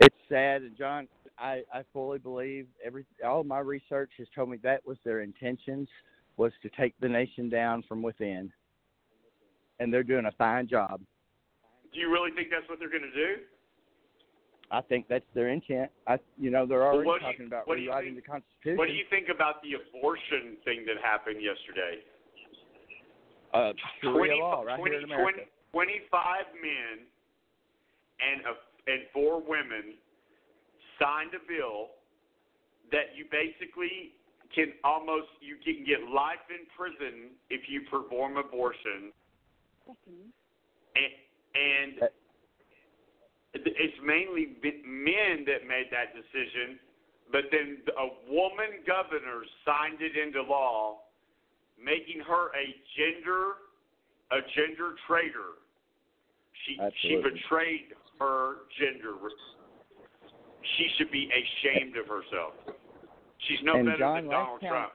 It's 0.00 0.16
sad, 0.28 0.62
and 0.62 0.76
John, 0.76 1.08
I 1.40 1.62
I 1.72 1.82
fully 1.92 2.18
believe 2.18 2.66
every 2.84 3.06
all 3.24 3.44
my 3.44 3.60
research 3.60 4.10
has 4.18 4.26
told 4.34 4.50
me 4.50 4.58
that 4.62 4.86
was 4.86 4.98
their 5.04 5.20
intentions 5.20 5.88
was 6.36 6.52
to 6.62 6.68
take 6.70 6.94
the 7.00 7.08
nation 7.08 7.48
down 7.48 7.82
from 7.88 8.02
within, 8.02 8.52
and 9.78 9.92
they're 9.92 10.02
doing 10.02 10.26
a 10.26 10.32
fine 10.32 10.68
job. 10.68 11.00
Do 11.92 12.00
you 12.00 12.10
really 12.10 12.30
think 12.32 12.48
that's 12.50 12.68
what 12.68 12.78
they're 12.78 12.90
going 12.90 13.02
to 13.02 13.10
do? 13.10 13.42
I 14.70 14.80
think 14.82 15.06
that's 15.08 15.24
their 15.34 15.48
intent. 15.48 15.90
I 16.06 16.18
you 16.38 16.50
know 16.50 16.66
they're 16.66 16.84
already 16.86 17.06
what 17.06 17.20
do 17.20 17.26
you- 17.26 17.32
talking 17.32 17.46
about 17.46 17.66
what 17.66 17.76
do 17.76 17.82
you 17.82 17.88
rewriting 17.88 18.14
think- 18.14 18.24
the 18.26 18.30
Constitution. 18.30 18.76
What 18.76 18.86
do 18.88 18.94
you 18.94 19.04
think 19.10 19.28
about 19.28 19.62
the 19.62 19.74
abortion 19.74 20.56
thing 20.64 20.84
that 20.86 20.98
happened 21.02 21.42
yesterday? 21.42 22.04
uh, 23.52 23.72
20 24.02 24.38
law 24.38 24.62
right 24.62 24.78
20 24.78 24.94
here 24.94 25.00
in 25.02 25.08
20 25.08 25.38
25 25.72 26.44
men 26.62 27.02
and 28.22 28.46
a, 28.46 28.54
and 28.92 29.02
four 29.12 29.40
women 29.42 29.98
signed 31.00 31.32
a 31.34 31.42
bill 31.48 31.96
that 32.92 33.16
you 33.16 33.24
basically 33.30 34.12
can 34.54 34.72
almost 34.84 35.28
you 35.40 35.56
can 35.62 35.84
get 35.86 36.02
life 36.12 36.42
in 36.50 36.66
prison 36.76 37.30
if 37.50 37.68
you 37.68 37.82
perform 37.90 38.36
abortion 38.36 39.14
and 40.94 41.12
and 41.54 42.10
it's 43.54 43.98
mainly 44.04 44.58
men 44.86 45.44
that 45.46 45.66
made 45.66 45.86
that 45.90 46.14
decision 46.14 46.78
but 47.32 47.46
then 47.50 47.78
a 47.98 48.08
woman 48.30 48.82
governor 48.86 49.42
signed 49.64 49.98
it 50.02 50.18
into 50.18 50.42
law 50.42 50.98
making 51.78 52.20
her 52.26 52.48
a 52.52 52.74
gender 52.98 53.54
a 54.30 54.40
gender 54.54 54.94
traitor. 55.06 55.58
She 56.66 56.78
she 57.02 57.16
betrayed 57.16 57.94
her 58.18 58.66
gender. 58.78 59.14
She 60.76 60.88
should 60.96 61.10
be 61.10 61.28
ashamed 61.28 61.96
of 61.96 62.06
herself. 62.06 62.52
She's 63.48 63.58
no 63.62 63.76
and 63.76 63.86
better 63.86 63.98
John, 63.98 64.22
than 64.22 64.30
Donald 64.30 64.60
count, 64.60 64.72
Trump. 64.72 64.92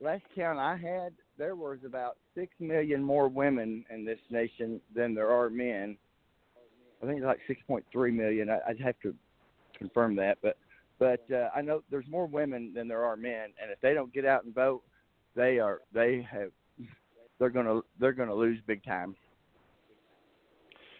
last 0.00 0.22
count 0.34 0.58
I 0.58 0.76
had, 0.76 1.12
there 1.38 1.56
was 1.56 1.78
about 1.86 2.16
six 2.34 2.52
million 2.60 3.02
more 3.02 3.28
women 3.28 3.84
in 3.90 4.04
this 4.04 4.18
nation 4.30 4.80
than 4.94 5.14
there 5.14 5.30
are 5.30 5.48
men. 5.48 5.96
I 7.02 7.06
think 7.06 7.18
it's 7.18 7.26
like 7.26 7.40
six 7.46 7.60
point 7.66 7.84
three 7.90 8.10
million. 8.10 8.50
I, 8.50 8.58
I'd 8.68 8.80
have 8.80 8.94
to 9.02 9.14
confirm 9.76 10.14
that, 10.16 10.38
but 10.42 10.56
but 10.98 11.24
uh, 11.34 11.48
I 11.54 11.62
know 11.62 11.82
there's 11.90 12.06
more 12.08 12.26
women 12.26 12.72
than 12.74 12.86
there 12.86 13.04
are 13.04 13.16
men, 13.16 13.50
and 13.60 13.72
if 13.72 13.80
they 13.80 13.94
don't 13.94 14.12
get 14.12 14.24
out 14.24 14.44
and 14.44 14.54
vote, 14.54 14.82
they 15.34 15.58
are 15.58 15.80
they 15.92 16.26
have 16.30 16.50
they're 17.38 17.50
gonna 17.50 17.80
they're 17.98 18.12
gonna 18.12 18.34
lose 18.34 18.58
big 18.66 18.84
time. 18.84 19.16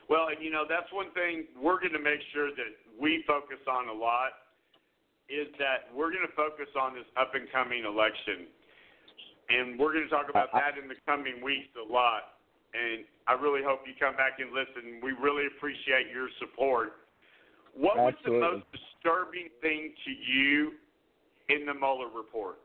Well, 0.08 0.28
and 0.34 0.44
you 0.44 0.50
know 0.50 0.64
that's 0.68 0.92
one 0.92 1.12
thing 1.14 1.44
we're 1.56 1.78
going 1.78 1.92
to 1.92 2.02
make 2.02 2.20
sure 2.34 2.50
that 2.50 2.72
we 3.00 3.24
focus 3.26 3.60
on 3.68 3.88
a 3.88 3.92
lot 3.92 4.32
is 5.28 5.48
that 5.58 5.88
we're 5.94 6.10
going 6.10 6.26
to 6.26 6.36
focus 6.36 6.68
on 6.78 6.94
this 6.94 7.08
up 7.16 7.34
and 7.34 7.50
coming 7.50 7.84
election, 7.84 8.50
and 9.48 9.78
we're 9.78 9.92
going 9.92 10.04
to 10.04 10.12
talk 10.12 10.28
about 10.28 10.52
that 10.52 10.76
in 10.76 10.88
the 10.88 10.98
coming 11.06 11.42
weeks 11.42 11.72
a 11.78 11.86
lot. 11.86 12.36
And 12.72 13.04
I 13.28 13.34
really 13.34 13.62
hope 13.64 13.84
you 13.86 13.92
come 14.00 14.16
back 14.16 14.40
and 14.40 14.52
listen. 14.52 15.00
We 15.02 15.12
really 15.12 15.46
appreciate 15.46 16.12
your 16.12 16.28
support. 16.40 17.04
What 17.74 17.96
was 17.96 18.14
the 18.24 18.32
most 18.32 18.64
disturbing 18.72 19.48
thing 19.60 19.92
to 20.04 20.10
you 20.10 20.72
in 21.48 21.64
the 21.64 21.74
Mueller 21.74 22.08
report? 22.14 22.58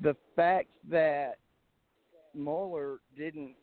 the 0.00 0.16
fact 0.34 0.68
that 0.90 1.38
Mueller 2.34 2.98
didn't 3.16 3.54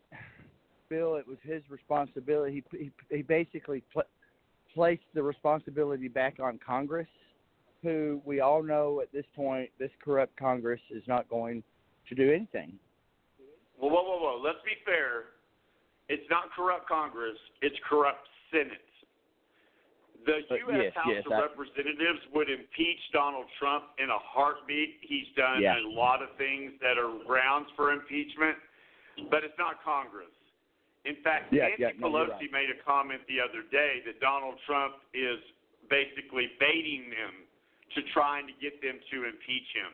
feel 0.89 1.15
it 1.15 1.27
was 1.27 1.37
his 1.43 1.61
responsibility, 1.69 2.63
he 2.71 2.77
he, 2.77 2.91
he 3.17 3.21
basically 3.21 3.83
pl- 3.91 4.03
placed 4.73 5.03
the 5.13 5.21
responsibility 5.23 6.07
back 6.07 6.39
on 6.41 6.59
Congress, 6.65 7.07
who 7.81 8.21
we 8.25 8.39
all 8.39 8.63
know 8.63 9.01
at 9.01 9.11
this 9.11 9.25
point 9.35 9.69
this 9.79 9.91
corrupt 10.03 10.35
Congress 10.37 10.81
is 10.91 11.03
not 11.07 11.29
going 11.29 11.63
to 12.09 12.15
do 12.15 12.31
anything. 12.31 12.73
Well, 13.79 13.91
whoa, 13.91 14.03
whoa, 14.03 14.19
whoa. 14.19 14.41
Let's 14.43 14.63
be 14.65 14.75
fair. 14.85 15.33
It's 16.09 16.27
not 16.29 16.51
corrupt 16.55 16.87
Congress. 16.87 17.37
It's 17.61 17.75
corrupt 17.87 18.27
Senate. 18.51 18.83
The 20.25 20.33
uh, 20.33 20.35
But 20.49 20.59
U.S. 20.71 20.79
yes, 20.83 20.93
House 20.95 21.13
yes, 21.15 21.23
of 21.27 21.31
I- 21.33 21.41
Representatives 21.41 22.19
would 22.33 22.49
impeach 22.49 22.99
Donald 23.11 23.45
Trump 23.59 23.85
in 23.99 24.09
a 24.09 24.19
heartbeat. 24.19 24.99
He's 25.01 25.27
done 25.35 25.61
Yeah. 25.61 25.79
a 25.79 25.87
lot 25.87 26.21
of 26.21 26.29
things 26.37 26.71
that 26.81 26.97
are 26.97 27.11
grounds 27.27 27.67
for 27.75 27.91
impeachment, 27.91 28.57
but 29.29 29.43
it's 29.43 29.57
not 29.57 29.83
Congress. 29.83 30.31
In 31.05 31.19
fact, 31.23 31.51
Yeah, 31.51 31.67
Nancy 31.67 31.81
yeah, 31.83 31.99
no, 31.99 32.07
Pelosi 32.07 32.47
right. 32.47 32.51
made 32.63 32.69
a 32.71 32.79
comment 32.83 33.21
the 33.27 33.39
other 33.43 33.63
day 33.71 33.99
that 34.07 34.19
Donald 34.23 34.55
Trump 34.65 35.03
is 35.13 35.39
basically 35.89 36.51
baiting 36.59 37.11
them 37.11 37.43
to 37.95 38.01
trying 38.15 38.47
to 38.47 38.55
get 38.63 38.79
them 38.81 38.99
to 39.11 39.27
impeach 39.27 39.67
him. 39.75 39.91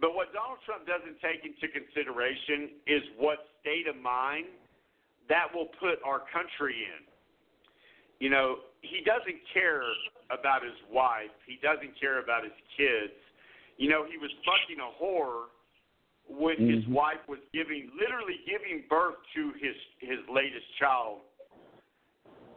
But 0.00 0.14
what 0.14 0.32
Donald 0.32 0.60
Trump 0.64 0.86
doesn't 0.86 1.20
take 1.20 1.44
into 1.44 1.68
consideration 1.68 2.80
is 2.86 3.02
what 3.16 3.48
state 3.60 3.88
of 3.88 3.96
mind 3.96 4.48
that 5.28 5.48
will 5.52 5.68
put 5.80 6.00
our 6.04 6.24
country 6.32 6.84
in. 6.84 7.04
You 8.18 8.28
know, 8.28 8.64
he 8.80 9.00
doesn't 9.04 9.40
care 9.52 9.84
about 10.28 10.64
his 10.64 10.76
wife. 10.92 11.32
He 11.46 11.56
doesn't 11.60 11.96
care 12.00 12.20
about 12.20 12.44
his 12.44 12.56
kids. 12.76 13.16
You 13.76 13.88
know, 13.88 14.04
he 14.04 14.16
was 14.16 14.30
fucking 14.44 14.80
a 14.80 14.90
whore 15.00 15.52
when 16.30 16.56
his 16.56 16.84
Mhm. 16.84 16.92
wife 16.92 17.26
was 17.28 17.40
giving, 17.52 17.90
literally 17.96 18.38
giving 18.46 18.82
birth 18.82 19.16
to 19.34 19.50
his 19.52 19.76
his 19.98 20.26
latest 20.28 20.66
child. 20.76 21.22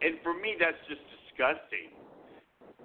And 0.00 0.20
for 0.22 0.34
me, 0.34 0.54
that's 0.56 0.86
just 0.86 1.02
disgusting. 1.10 1.90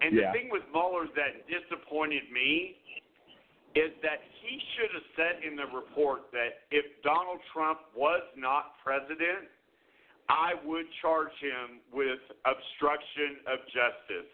And 0.01 0.15
Yeah. 0.15 0.31
the 0.31 0.39
thing 0.39 0.49
with 0.49 0.67
Mueller 0.71 1.07
that 1.07 1.47
disappointed 1.47 2.31
me 2.31 2.77
is 3.75 3.93
that 4.01 4.23
he 4.41 4.59
should 4.59 4.91
have 4.91 5.05
said 5.15 5.43
in 5.43 5.55
the 5.55 5.67
report 5.67 6.31
that 6.31 6.63
if 6.71 7.01
Donald 7.01 7.43
Trump 7.53 7.79
was 7.93 8.23
not 8.35 8.79
president, 8.79 9.49
I 10.27 10.55
would 10.55 10.91
charge 10.93 11.33
him 11.39 11.81
with 11.91 12.19
obstruction 12.45 13.39
of 13.45 13.65
justice. 13.67 14.31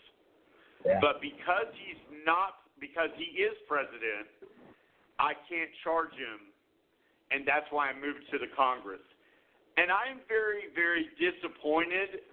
Yeah. 0.85 0.99
But 0.99 1.21
because 1.21 1.67
he's 1.73 1.99
not, 2.25 2.61
because 2.79 3.09
he 3.15 3.25
is 3.41 3.57
president, 3.67 4.27
I 5.19 5.33
can't 5.47 5.71
charge 5.83 6.13
him, 6.13 6.51
and 7.31 7.47
that's 7.47 7.65
why 7.71 7.89
I 7.89 7.93
moved 7.93 8.27
to 8.31 8.37
the 8.37 8.51
Congress. 8.55 9.03
And 9.77 9.91
I 9.91 10.11
am 10.11 10.19
very, 10.27 10.71
very 10.73 11.07
disappointed 11.19 12.23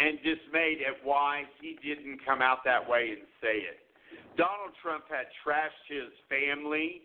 and 0.00 0.16
dismayed 0.24 0.80
at 0.80 0.96
why 1.04 1.44
he 1.60 1.76
didn't 1.84 2.24
come 2.24 2.40
out 2.40 2.64
that 2.64 2.80
way 2.80 3.12
and 3.12 3.28
say 3.40 3.64
it. 3.68 3.84
Donald 4.36 4.72
Trump 4.82 5.04
had 5.08 5.28
trashed 5.44 5.84
his 5.88 6.08
family. 6.28 7.02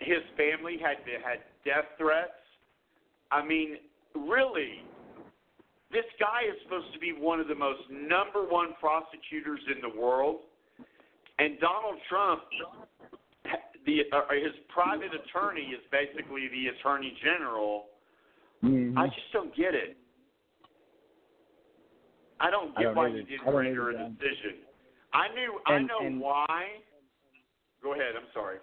His 0.00 0.22
family 0.36 0.78
had 0.82 0.98
had 1.22 1.46
death 1.64 1.86
threats. 1.96 2.42
I 3.30 3.44
mean, 3.44 3.78
really, 4.14 4.82
this 5.92 6.06
guy 6.18 6.48
is 6.50 6.56
supposed 6.64 6.92
to 6.92 6.98
be 6.98 7.12
one 7.12 7.40
of 7.40 7.48
the 7.48 7.54
most 7.54 7.82
number 7.90 8.42
one 8.44 8.74
prosecutors 8.80 9.60
in 9.74 9.80
the 9.80 10.00
world, 10.00 10.40
and 11.38 11.58
Donald 11.60 12.00
Trump, 12.08 12.42
the 13.88 14.04
uh, 14.12 14.20
his 14.32 14.52
private 14.68 15.10
attorney 15.16 15.72
is 15.72 15.80
basically 15.90 16.48
the 16.48 16.76
attorney 16.76 17.16
general. 17.24 17.86
Mhm. 18.62 18.98
I 18.98 19.06
just 19.06 19.32
don't 19.32 19.54
get 19.56 19.74
it. 19.74 19.96
I 22.38 22.50
don't 22.50 22.76
I 22.76 22.82
get 22.82 22.84
don't 22.84 22.96
why 22.96 23.08
he 23.08 23.20
I 23.20 23.22
didn't 23.22 23.54
render 23.54 23.90
a 23.90 24.08
decision. 24.10 24.60
I 25.14 25.28
knew. 25.28 25.60
I 25.66 25.78
know 25.78 26.00
and- 26.00 26.20
why. 26.20 26.82
Go 27.82 27.94
ahead. 27.94 28.14
I'm 28.14 28.30
sorry. 28.34 28.58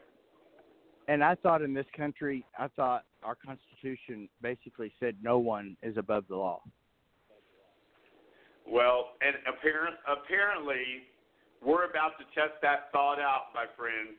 And 1.08 1.24
I 1.24 1.36
thought 1.36 1.62
in 1.62 1.74
this 1.74 1.86
country, 1.96 2.46
I 2.58 2.68
thought 2.68 3.06
our 3.24 3.36
Constitution 3.36 4.28
basically 4.42 4.94
said 5.00 5.16
no 5.22 5.40
one 5.40 5.78
is 5.82 5.98
above 5.98 6.28
the 6.28 6.36
law. 6.36 6.62
Well, 8.68 9.14
and 9.22 9.36
apparent, 9.48 9.96
apparently, 10.08 11.08
we're 11.62 11.86
about 11.86 12.18
to 12.18 12.26
test 12.34 12.60
that 12.64 12.92
thought 12.92 13.20
out, 13.20 13.54
my 13.54 13.66
friend, 13.78 14.18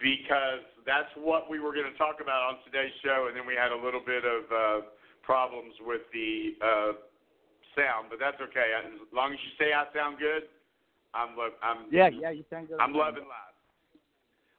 because 0.00 0.64
that's 0.84 1.10
what 1.16 1.50
we 1.50 1.58
were 1.58 1.72
going 1.72 1.90
to 1.90 1.98
talk 1.98 2.20
about 2.20 2.42
on 2.46 2.54
today's 2.64 2.94
show, 3.02 3.26
and 3.28 3.36
then 3.36 3.46
we 3.46 3.54
had 3.54 3.72
a 3.72 3.80
little 3.80 4.02
bit 4.04 4.24
of 4.24 4.42
uh, 4.50 4.86
problems 5.22 5.74
with 5.82 6.02
the 6.12 6.54
uh, 6.62 6.92
sound, 7.74 8.08
but 8.10 8.18
that's 8.18 8.40
okay. 8.40 8.74
As 8.76 8.86
long 9.12 9.32
as 9.32 9.40
you 9.42 9.52
say 9.58 9.72
I 9.72 9.84
sound 9.92 10.18
good, 10.18 10.48
I'm 11.14 11.36
lo- 11.36 11.58
I'm 11.62 11.90
Yeah, 11.90 12.08
yeah, 12.08 12.30
you 12.30 12.44
sound 12.50 12.68
good. 12.68 12.78
I'm 12.80 12.94
loving 12.94 13.24
live. 13.24 13.54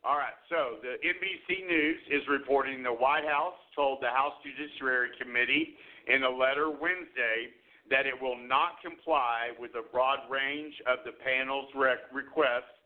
All 0.06 0.16
right, 0.16 0.38
so 0.48 0.80
the 0.80 0.96
NBC 1.04 1.68
News 1.68 2.00
is 2.08 2.22
reporting 2.30 2.84
the 2.84 2.94
White 2.94 3.26
House 3.26 3.58
told 3.76 4.00
the 4.00 4.14
House 4.14 4.34
Judiciary 4.40 5.10
Committee 5.20 5.76
in 6.08 6.24
a 6.24 6.30
letter 6.30 6.70
Wednesday 6.70 7.52
that 7.90 8.06
it 8.06 8.16
will 8.16 8.38
not 8.38 8.80
comply 8.84 9.52
with 9.60 9.72
a 9.76 9.84
broad 9.92 10.20
range 10.30 10.74
of 10.88 11.00
the 11.04 11.12
panel's 11.24 11.68
rec- 11.76 12.08
requests 12.14 12.77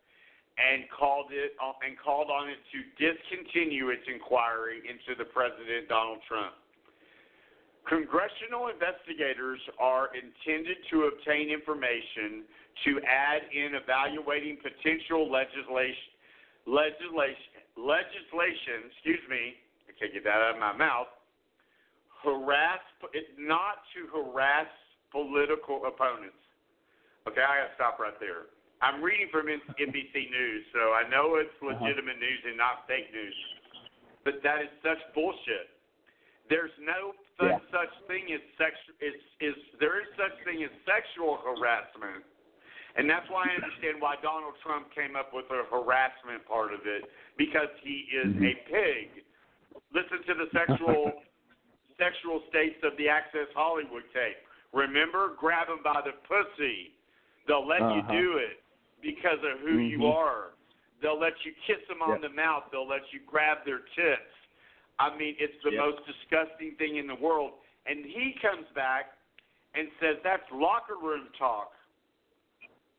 and 0.59 0.83
called 0.91 1.31
it 1.31 1.55
uh, 1.63 1.73
and 1.85 1.95
called 1.95 2.27
on 2.27 2.49
it 2.51 2.59
to 2.71 2.79
discontinue 2.99 3.89
its 3.89 4.03
inquiry 4.07 4.83
into 4.83 5.15
the 5.17 5.25
president 5.31 5.87
Donald 5.87 6.19
Trump. 6.27 6.53
Congressional 7.89 8.69
investigators 8.69 9.59
are 9.81 10.13
intended 10.13 10.77
to 10.93 11.09
obtain 11.09 11.49
information 11.49 12.45
to 12.85 13.01
add 13.03 13.41
in 13.49 13.73
evaluating 13.73 14.57
potential 14.61 15.31
legislation 15.31 16.13
legislation 16.69 17.51
legislation, 17.79 18.91
excuse 18.93 19.23
me, 19.31 19.57
I 19.89 19.95
can't 19.97 20.13
get 20.13 20.23
that 20.27 20.37
out 20.37 20.55
of 20.55 20.61
my 20.61 20.75
mouth. 20.77 21.09
Harass 22.21 22.83
not 23.39 23.81
to 23.97 24.05
harass 24.13 24.69
political 25.09 25.81
opponents. 25.89 26.37
Okay, 27.27 27.41
I 27.41 27.65
gotta 27.65 27.73
stop 27.75 27.97
right 27.97 28.13
there. 28.19 28.50
I'm 28.81 29.01
reading 29.01 29.29
from 29.29 29.45
NBC 29.45 30.13
News, 30.33 30.63
so 30.73 30.93
I 30.97 31.05
know 31.07 31.37
it's 31.37 31.53
legitimate 31.61 32.17
news 32.17 32.41
and 32.49 32.57
not 32.57 32.89
fake 32.89 33.13
news. 33.13 33.37
But 34.25 34.41
that 34.41 34.61
is 34.61 34.69
such 34.81 34.97
bullshit. 35.13 35.69
There's 36.49 36.73
no 36.81 37.13
such, 37.37 37.49
Yeah. 37.49 37.59
such 37.71 37.93
thing 38.07 38.33
as 38.33 38.41
sex 38.57 38.75
is 38.99 39.15
is 39.39 39.55
there 39.79 40.01
is 40.01 40.07
such 40.17 40.33
thing 40.43 40.63
as 40.63 40.69
sexual 40.85 41.37
harassment. 41.37 42.25
And 42.97 43.09
that's 43.09 43.27
why 43.29 43.47
I 43.47 43.55
understand 43.55 44.01
why 44.01 44.17
Donald 44.21 44.55
Trump 44.61 44.91
came 44.93 45.15
up 45.15 45.31
with 45.33 45.47
the 45.47 45.63
harassment 45.71 46.45
part 46.45 46.73
of 46.73 46.85
it 46.85 47.05
because 47.37 47.69
he 47.81 48.09
is 48.11 48.35
a 48.35 48.53
pig. 48.67 49.23
Listen 49.93 50.21
to 50.25 50.33
the 50.33 50.49
sexual 50.51 51.23
sexual 51.97 52.41
states 52.49 52.81
of 52.83 52.97
the 52.97 53.07
Access 53.07 53.47
Hollywood 53.55 54.03
tape. 54.13 54.37
Remember, 54.73 55.35
grab 55.37 55.69
him 55.69 55.79
by 55.83 56.01
the 56.01 56.13
pussy. 56.27 56.93
They'll 57.47 57.65
let 57.65 57.79
you 57.79 58.01
Uh-huh. 58.01 58.11
do 58.11 58.37
it 58.37 58.60
because 59.01 59.39
of 59.43 59.59
who 59.59 59.77
you 59.79 59.99
Mhm. 59.99 60.13
are. 60.13 60.53
They'll 61.01 61.19
let 61.19 61.33
you 61.45 61.53
kiss 61.65 61.85
them 61.87 62.01
on 62.01 62.11
Yep. 62.11 62.21
the 62.21 62.29
mouth. 62.29 62.69
They'll 62.71 62.87
let 62.87 63.11
you 63.11 63.19
grab 63.21 63.65
their 63.65 63.79
tits. 63.95 64.31
I 64.99 65.15
mean, 65.17 65.35
it's 65.39 65.61
the 65.63 65.71
Yep. 65.71 65.79
most 65.79 66.05
disgusting 66.05 66.75
thing 66.75 66.97
in 66.97 67.07
the 67.07 67.15
world. 67.15 67.59
And 67.87 68.05
he 68.05 68.33
comes 68.33 68.67
back 68.69 69.17
and 69.73 69.91
says 69.99 70.17
that's 70.21 70.49
locker 70.51 70.95
room 70.97 71.29
talk. 71.37 71.73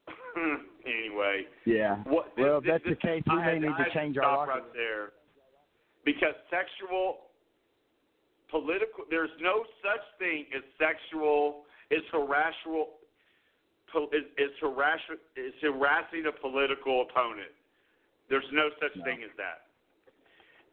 anyway, 0.84 1.46
Yeah. 1.64 1.96
what, 2.04 2.36
well, 2.36 2.60
this, 2.60 2.68
if 2.68 2.72
that's 2.72 2.84
this, 2.84 2.98
the 2.98 3.06
case. 3.06 3.22
We 3.26 3.32
I 3.32 3.36
may 3.36 3.52
had- 3.52 3.62
need 3.62 3.84
to 3.84 3.90
change 3.92 4.18
our 4.18 4.36
locker 4.36 4.50
right 4.60 4.72
there 4.72 5.12
because 6.04 6.34
sexual 6.50 7.30
political. 8.48 9.04
There's 9.10 9.30
no 9.40 9.64
such 9.82 10.02
thing 10.18 10.46
as 10.54 10.62
sexual 10.78 11.66
is 11.90 12.02
harassal. 12.10 12.98
Is, 13.94 14.24
is 14.38 14.50
harass 14.60 15.00
is 15.36 15.52
harassing 15.60 16.24
a 16.26 16.32
political 16.32 17.02
opponent. 17.02 17.52
There's 18.30 18.48
no 18.52 18.70
such 18.80 18.94
thing 19.04 19.20
as 19.22 19.30
that. 19.36 19.68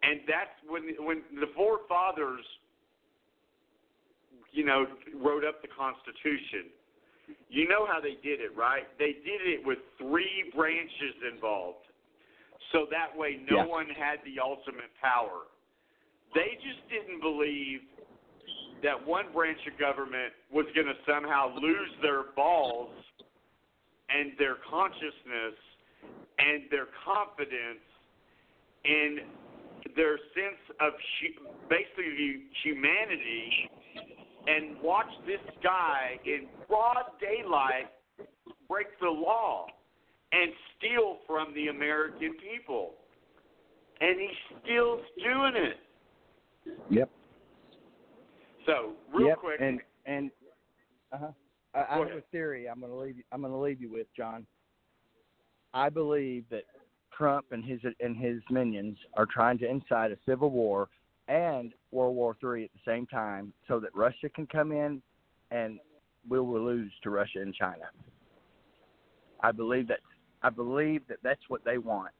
And 0.04 0.22
that's 0.28 0.56
when 0.68 0.84
when 1.06 1.22
the 1.40 1.52
forefathers, 1.56 2.46
you 4.52 4.64
know, 4.66 4.86
wrote 5.20 5.44
up 5.44 5.62
the 5.62 5.68
Constitution. 5.68 6.72
You 7.50 7.68
know 7.68 7.86
how 7.86 8.00
they 8.00 8.18
did 8.24 8.40
it, 8.42 8.56
right? 8.56 8.88
They 8.98 9.14
did 9.22 9.46
it 9.46 9.66
with 9.66 9.80
three 10.00 10.52
branches 10.56 11.14
involved. 11.32 11.86
So 12.72 12.88
that 12.90 13.16
way 13.16 13.42
no 13.50 13.58
Yeah. 13.58 13.66
one 13.66 13.90
had 13.90 14.24
the 14.24 14.40
ultimate 14.40 14.90
power. 15.02 15.48
They 16.34 16.58
just 16.64 16.88
didn't 16.90 17.20
believe 17.20 17.82
that 18.82 18.96
one 19.06 19.32
branch 19.34 19.60
of 19.68 19.78
government 19.78 20.34
was 20.52 20.66
going 20.74 20.88
to 20.88 20.96
somehow 21.06 21.54
lose 21.60 21.92
their 22.02 22.24
balls 22.36 22.92
and 24.10 24.32
their 24.38 24.58
consciousness 24.70 25.58
and 26.38 26.64
their 26.72 26.88
confidence 27.06 27.84
in 28.86 29.18
their 29.96 30.18
sense 30.34 30.62
of 30.80 30.94
hu- 31.22 31.50
basically 31.70 32.44
humanity 32.64 33.70
and 34.48 34.82
watch 34.82 35.10
this 35.26 35.42
guy 35.64 36.20
in 36.26 36.48
broad 36.68 37.06
daylight 37.20 37.92
break 38.68 38.88
the 39.02 39.10
law 39.10 39.66
and 40.32 40.52
steal 40.78 41.18
from 41.28 41.54
the 41.56 41.68
American 41.68 42.36
people. 42.36 42.94
And 44.02 44.20
he's 44.20 44.60
still 44.64 45.02
doing 45.18 45.54
it. 45.56 45.78
Yep. 46.90 47.10
So, 48.66 48.94
real 49.14 49.28
yep. 49.28 49.38
quick, 49.40 49.60
And 49.60 49.82
and 50.06 50.32
uh-huh. 51.12 51.28
I, 51.74 51.86
I 51.90 51.98
have 52.00 52.08
a 52.08 52.22
theory. 52.32 52.68
I'm 52.68 52.80
going 52.80 52.92
to 52.92 52.98
leave. 52.98 53.18
You, 53.18 53.24
I'm 53.32 53.42
going 53.42 53.54
to 53.54 53.60
leave 53.60 53.82
you 53.82 53.92
with 53.92 54.08
John. 54.16 54.46
I 55.74 55.90
believe 55.90 56.46
that 56.50 56.64
Trump 57.16 57.48
and 57.52 57.64
his 57.64 57.80
and 58.00 58.18
his 58.18 58.42
minions 58.50 58.98
are 59.16 59.26
trying 59.26 59.58
to 59.60 59.70
incite 59.70 60.12
a 60.12 60.18
civil 60.28 60.50
war 60.50 60.90
and 61.28 61.74
World 61.92 62.16
War 62.16 62.36
Three 62.40 62.64
at 62.64 62.72
the 62.74 62.92
same 62.92 63.06
time, 63.06 63.54
so 63.68 63.80
that 63.80 63.94
Russia 63.94 64.30
can 64.30 64.48
come 64.48 64.72
in, 64.72 65.02
and 65.52 65.80
we 66.28 66.40
will 66.40 66.64
lose 66.64 66.92
to 67.04 67.10
Russia 67.10 67.42
and 67.42 67.54
China. 67.54 67.86
I 69.42 69.52
believe 69.52 69.88
that. 69.90 70.00
I 70.42 70.50
believe 70.50 71.02
that 71.10 71.18
that's 71.22 71.42
what 71.50 71.66
they 71.66 71.78
want. 71.78 72.12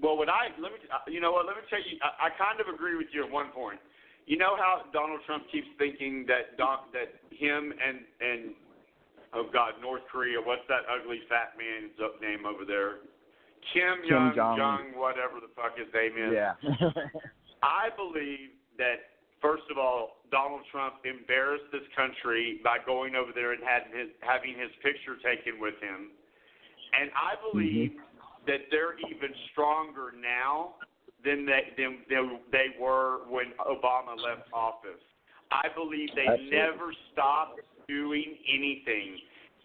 Well, 0.00 0.16
what 0.16 0.28
I 0.28 0.48
let 0.60 0.72
me, 0.72 0.78
you 1.08 1.20
know 1.20 1.32
what? 1.32 1.46
Let 1.46 1.56
me 1.56 1.62
tell 1.68 1.78
you. 1.78 1.98
I, 2.02 2.26
I 2.26 2.30
kind 2.30 2.60
of 2.60 2.72
agree 2.72 2.96
with 2.96 3.08
you 3.12 3.24
at 3.24 3.30
one 3.30 3.50
point. 3.50 3.78
You 4.28 4.36
know 4.36 4.60
how 4.60 4.84
Donald 4.92 5.24
Trump 5.24 5.48
keeps 5.50 5.72
thinking 5.80 6.28
that 6.28 6.60
Don, 6.60 6.92
that 6.92 7.16
him 7.32 7.72
and 7.72 8.04
and 8.20 8.52
oh 9.32 9.48
God, 9.50 9.80
North 9.80 10.04
Korea. 10.12 10.36
What's 10.36 10.68
that 10.68 10.84
ugly 10.84 11.24
fat 11.32 11.56
man's 11.56 11.96
up 11.96 12.20
name 12.20 12.44
over 12.44 12.68
there? 12.68 13.00
Kim, 13.72 14.04
Kim 14.04 14.12
Young 14.12 14.32
Jong. 14.36 14.56
Jong, 14.60 14.84
whatever 15.00 15.40
the 15.40 15.48
fuck 15.56 15.80
his 15.80 15.88
name 15.96 16.20
is. 16.20 16.36
Yeah. 16.36 16.60
I 17.64 17.88
believe 17.96 18.52
that 18.76 19.16
first 19.40 19.64
of 19.72 19.80
all, 19.80 20.20
Donald 20.30 20.60
Trump 20.70 21.00
embarrassed 21.08 21.72
this 21.72 21.88
country 21.96 22.60
by 22.62 22.76
going 22.84 23.16
over 23.16 23.32
there 23.34 23.56
and 23.56 23.64
having 23.64 23.96
his 23.96 24.12
having 24.20 24.52
his 24.60 24.68
picture 24.84 25.16
taken 25.24 25.56
with 25.56 25.80
him, 25.80 26.12
and 26.92 27.08
I 27.16 27.32
mm-hmm. 27.32 27.48
believe 27.48 27.92
that 28.44 28.68
they're 28.68 29.00
even 29.08 29.32
stronger 29.56 30.12
now 30.20 30.76
than 31.24 31.46
they 31.46 31.72
than, 31.76 31.98
than 32.08 32.40
they 32.52 32.74
were 32.80 33.20
when 33.28 33.52
Obama 33.60 34.16
left 34.16 34.48
office. 34.52 35.02
I 35.50 35.68
believe 35.74 36.10
they 36.14 36.26
Absolutely. 36.26 36.56
never 36.56 36.92
stopped 37.12 37.60
doing 37.88 38.36
anything, 38.46 39.18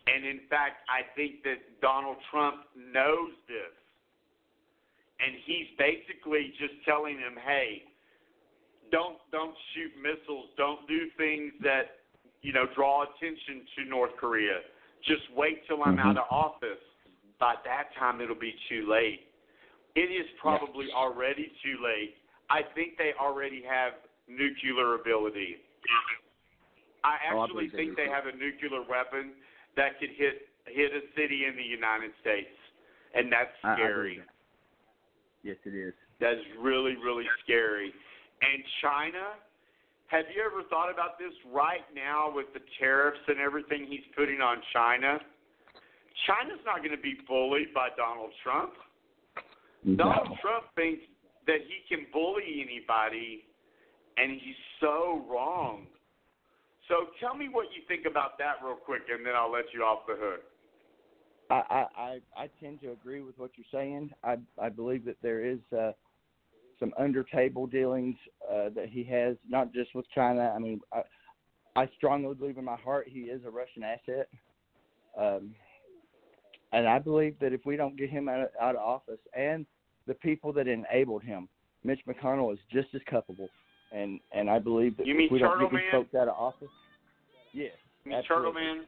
and 0.07 0.25
in 0.25 0.39
fact, 0.49 0.87
I 0.87 1.03
think 1.15 1.43
that 1.43 1.59
Donald 1.81 2.17
Trump 2.31 2.63
knows 2.75 3.31
this 3.47 3.75
and 5.23 5.35
he's 5.45 5.67
basically 5.77 6.53
just 6.59 6.73
telling 6.85 7.19
them, 7.19 7.35
"Hey, 7.45 7.83
don't 8.91 9.17
don't 9.31 9.55
shoot 9.73 9.91
missiles, 10.01 10.49
don't 10.57 10.87
do 10.87 11.09
things 11.17 11.53
that 11.61 12.03
you 12.41 12.53
know 12.53 12.65
draw 12.75 13.03
attention 13.03 13.65
to 13.75 13.85
North 13.85 14.15
Korea. 14.17 14.59
Just 15.05 15.23
wait 15.35 15.65
till 15.67 15.83
I'm 15.83 15.97
mm-hmm. 15.97 16.07
out 16.09 16.17
of 16.17 16.25
office. 16.29 16.81
By 17.39 17.55
that 17.65 17.93
time, 17.99 18.21
it'll 18.21 18.39
be 18.39 18.55
too 18.69 18.87
late. 18.89 19.27
It 19.95 20.09
is 20.09 20.25
probably 20.41 20.87
already 20.91 21.51
too 21.61 21.77
late. 21.83 22.17
I 22.49 22.61
think 22.73 22.97
they 22.97 23.13
already 23.19 23.63
have 23.67 23.93
nuclear 24.27 24.95
ability. 24.95 25.57
I 27.03 27.19
Oh, 27.31 27.39
I 27.39 27.43
actually 27.43 27.69
think 27.69 27.95
they 27.95 28.07
have 28.07 28.25
a 28.25 28.31
nuclear 28.31 28.81
weapon 28.81 29.33
that 29.75 29.99
could 29.99 30.09
hit 30.11 30.49
hit 30.65 30.93
a 30.95 31.01
city 31.13 31.43
in 31.45 31.57
the 31.57 31.63
United 31.63 32.11
States, 32.21 32.55
and 33.13 33.31
that's 33.31 33.53
I- 33.63 33.73
I 33.73 33.75
scary. 33.75 34.17
that. 34.19 34.29
Yes, 35.43 35.57
it 35.65 35.75
is. 35.75 35.93
That's 36.19 36.39
really, 36.57 36.95
really 36.95 37.27
scary. 37.43 37.93
And 38.41 38.65
China, 38.79 39.35
have 40.07 40.29
you 40.31 40.41
ever 40.41 40.63
thought 40.63 40.89
about 40.89 41.19
this 41.19 41.33
right 41.45 41.83
now 41.93 42.29
with 42.29 42.53
the 42.53 42.61
tariffs 42.79 43.19
and 43.27 43.39
everything 43.39 43.85
he's 43.85 44.05
putting 44.15 44.39
on 44.41 44.61
China? 44.71 45.19
China's 46.25 46.63
not 46.63 46.77
going 46.77 46.95
to 46.95 47.01
be 47.01 47.15
bullied 47.27 47.73
by 47.73 47.89
Donald 47.97 48.31
Trump. 48.41 48.73
Donald 49.83 50.37
Trump 50.41 50.65
thinks 50.75 51.03
that 51.47 51.59
he 51.67 51.95
can 51.95 52.05
bully 52.13 52.63
anybody, 52.63 53.43
and 54.17 54.31
he's 54.31 54.55
so 54.79 55.25
wrong. 55.29 55.87
So 56.87 57.07
tell 57.19 57.35
me 57.35 57.49
what 57.49 57.67
you 57.75 57.81
think 57.87 58.05
about 58.09 58.37
that 58.39 58.55
real 58.63 58.75
quick, 58.75 59.03
and 59.09 59.25
then 59.25 59.33
I'll 59.35 59.51
let 59.51 59.65
you 59.73 59.83
off 59.83 60.07
the 60.07 60.15
hook. 60.17 60.41
I, 61.49 61.61
I, 61.69 61.85
I 61.97 62.19
I 62.43 62.49
tend 62.61 62.81
to 62.81 62.91
agree 62.91 63.21
with 63.21 63.37
what 63.37 63.51
you're 63.55 63.65
saying. 63.71 64.11
I 64.23 64.37
I 64.61 64.69
believe 64.69 65.05
that 65.05 65.17
there 65.21 65.45
is 65.45 65.59
uh, 65.77 65.91
some 66.79 66.93
under 66.97 67.23
table 67.23 67.67
dealings 67.67 68.15
uh, 68.49 68.69
that 68.75 68.89
he 68.89 69.03
has, 69.05 69.35
not 69.47 69.73
just 69.73 69.93
with 69.95 70.05
China. 70.13 70.53
I 70.55 70.59
mean, 70.59 70.81
I, 70.93 71.01
I 71.75 71.89
strongly 71.97 72.33
believe 72.35 72.57
in 72.57 72.65
my 72.65 72.75
heart 72.77 73.07
he 73.09 73.21
is 73.21 73.41
a 73.45 73.49
Russian 73.49 73.83
asset. 73.83 74.27
Um, 75.17 75.53
and 76.73 76.87
I 76.87 76.99
believe 76.99 77.35
that 77.39 77.53
if 77.53 77.65
we 77.65 77.75
don't 77.77 77.95
get 77.97 78.09
him 78.09 78.27
out 78.27 78.41
of, 78.41 78.47
out 78.59 78.75
of 78.75 78.81
office, 78.81 79.19
and 79.37 79.65
the 80.07 80.13
people 80.15 80.51
that 80.53 80.67
enabled 80.67 81.23
him, 81.23 81.47
Mitch 81.83 82.01
McConnell 82.07 82.51
is 82.53 82.59
just 82.71 82.89
as 82.93 83.01
culpable. 83.09 83.49
And 83.91 84.19
and 84.33 84.49
I 84.49 84.57
believe 84.59 84.97
that 84.97 85.05
You 85.05 85.15
mean 85.15 85.27
if 85.27 85.31
we 85.31 85.39
don't 85.39 85.51
Turtle 85.53 85.69
get 85.69 85.77
these 85.77 85.91
folks 85.91 86.15
out 86.15 86.27
of 86.27 86.35
office, 86.35 86.73
yes, 87.53 87.71
You 88.05 88.11
mean 88.11 88.23
Turtle. 88.27 88.51
Man? 88.53 88.85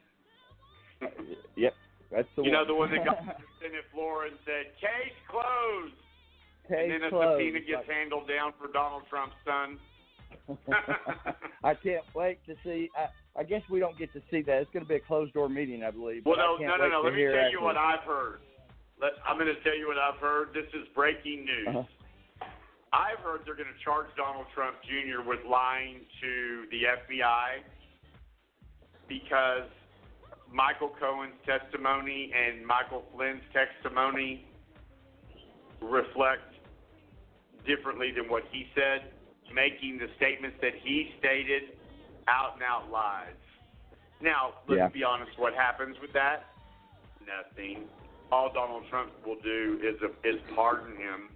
Yep, 1.56 1.74
that's 2.10 2.28
the 2.36 2.42
you 2.42 2.50
one. 2.50 2.52
know 2.52 2.64
the 2.66 2.74
one 2.74 2.90
that 2.90 3.04
got 3.04 3.18
the 3.26 3.46
Senate 3.60 3.84
floor 3.92 4.24
and 4.26 4.36
said, 4.44 4.72
"Case 4.80 5.14
closed," 5.28 5.94
Case 6.68 6.88
and 6.88 6.90
then 6.90 7.02
a 7.04 7.10
closed. 7.10 7.36
subpoena 7.38 7.60
gets 7.60 7.86
handled 7.88 8.26
down 8.28 8.52
for 8.58 8.72
Donald 8.72 9.02
Trump's 9.08 9.36
son. 9.44 9.78
I 11.64 11.74
can't 11.74 12.04
wait 12.14 12.38
to 12.46 12.54
see. 12.64 12.88
I, 12.96 13.40
I 13.40 13.42
guess 13.44 13.62
we 13.70 13.80
don't 13.80 13.98
get 13.98 14.12
to 14.12 14.22
see 14.30 14.42
that. 14.42 14.62
It's 14.62 14.70
going 14.72 14.84
to 14.84 14.88
be 14.88 14.96
a 14.96 15.00
closed 15.00 15.34
door 15.34 15.48
meeting, 15.48 15.82
I 15.82 15.90
believe. 15.90 16.24
Well, 16.24 16.36
no, 16.36 16.56
no, 16.56 16.76
no, 16.76 16.88
no. 16.88 17.00
Let 17.02 17.14
me 17.14 17.24
tell 17.24 17.50
you 17.50 17.62
what. 17.62 17.76
I've 17.76 18.00
heard. 18.00 18.40
Let, 19.00 19.12
I'm 19.28 19.36
going 19.36 19.52
to 19.54 19.62
tell 19.62 19.76
you 19.76 19.88
what 19.88 19.98
I've 19.98 20.18
heard. 20.20 20.48
This 20.54 20.68
is 20.72 20.86
breaking 20.94 21.44
news. 21.44 21.68
Uh-huh. 21.68 21.82
I've 22.92 23.18
heard 23.18 23.40
they're 23.44 23.56
going 23.56 23.68
to 23.68 23.84
charge 23.84 24.06
Donald 24.16 24.46
Trump 24.54 24.76
Jr. 24.84 25.26
with 25.28 25.40
lying 25.48 26.00
to 26.22 26.64
the 26.70 26.82
FBI 26.96 27.60
because 29.08 29.68
Michael 30.52 30.92
Cohen's 30.98 31.34
testimony 31.44 32.32
and 32.32 32.64
Michael 32.66 33.04
Flynn's 33.12 33.42
testimony 33.52 34.46
reflect 35.82 36.54
differently 37.66 38.12
than 38.16 38.30
what 38.30 38.44
he 38.50 38.66
said, 38.74 39.12
making 39.52 39.98
the 39.98 40.08
statements 40.16 40.56
that 40.60 40.74
he 40.82 41.14
stated 41.18 41.78
out 42.28 42.54
and 42.54 42.62
out 42.62 42.90
lies. 42.90 43.34
Now, 44.20 44.54
let's 44.66 44.78
Yeah. 44.78 44.88
be 44.88 45.04
honest, 45.04 45.36
what 45.38 45.54
happens 45.54 45.98
with 46.00 46.12
that? 46.12 46.46
Nothing. 47.26 47.88
All 48.32 48.52
Donald 48.52 48.88
Trump 48.88 49.12
will 49.24 49.36
do 49.40 49.78
is 49.82 50.00
is 50.24 50.40
pardon 50.54 50.96
him. 50.96 51.30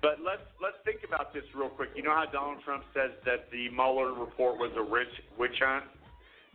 But 0.00 0.20
let's 0.20 0.42
let's 0.60 0.76
think 0.84 1.04
about 1.04 1.32
this 1.32 1.44
real 1.54 1.68
quick. 1.70 1.90
You 1.94 2.02
know 2.02 2.14
how 2.14 2.26
Donald 2.26 2.62
Trump 2.62 2.84
says 2.92 3.12
that 3.24 3.50
the 3.50 3.68
Mueller 3.70 4.12
report 4.12 4.58
was 4.58 4.72
a 4.76 4.82
rich 4.82 5.22
witch 5.38 5.58
hunt? 5.60 5.84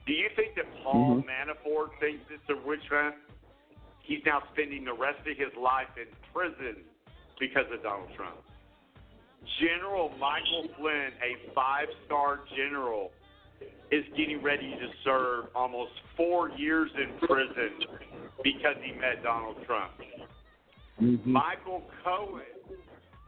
Do 0.05 0.13
you 0.13 0.29
think 0.35 0.55
that 0.55 0.65
Paul 0.83 1.21
Mhm. 1.21 1.25
Manafort 1.25 1.99
thinks 1.99 2.29
it's 2.31 2.49
a 2.49 2.55
witch 2.55 2.87
hunt? 2.89 3.15
He's 4.01 4.23
now 4.25 4.41
spending 4.53 4.83
the 4.83 4.93
rest 4.93 5.19
of 5.27 5.37
his 5.37 5.53
life 5.55 5.95
in 5.97 6.07
prison 6.33 6.83
because 7.39 7.69
of 7.71 7.81
Donald 7.83 8.13
Trump. 8.15 8.37
General 9.59 10.09
Michael 10.19 10.67
Flynn, 10.77 11.11
a 11.21 11.53
five-star 11.53 12.41
general, 12.55 13.11
is 13.91 14.03
getting 14.15 14.41
ready 14.43 14.71
to 14.71 14.87
serve 15.03 15.45
almost 15.55 15.91
four 16.15 16.49
years 16.51 16.91
in 16.95 17.27
prison 17.27 17.99
because 18.43 18.75
he 18.83 18.91
met 18.93 19.23
Donald 19.23 19.57
Trump. 19.65 19.91
Mm-hmm. 21.01 21.31
Michael 21.31 21.83
Cohen, 22.03 22.43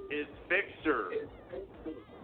his 0.09 0.27
fixer, 0.47 1.11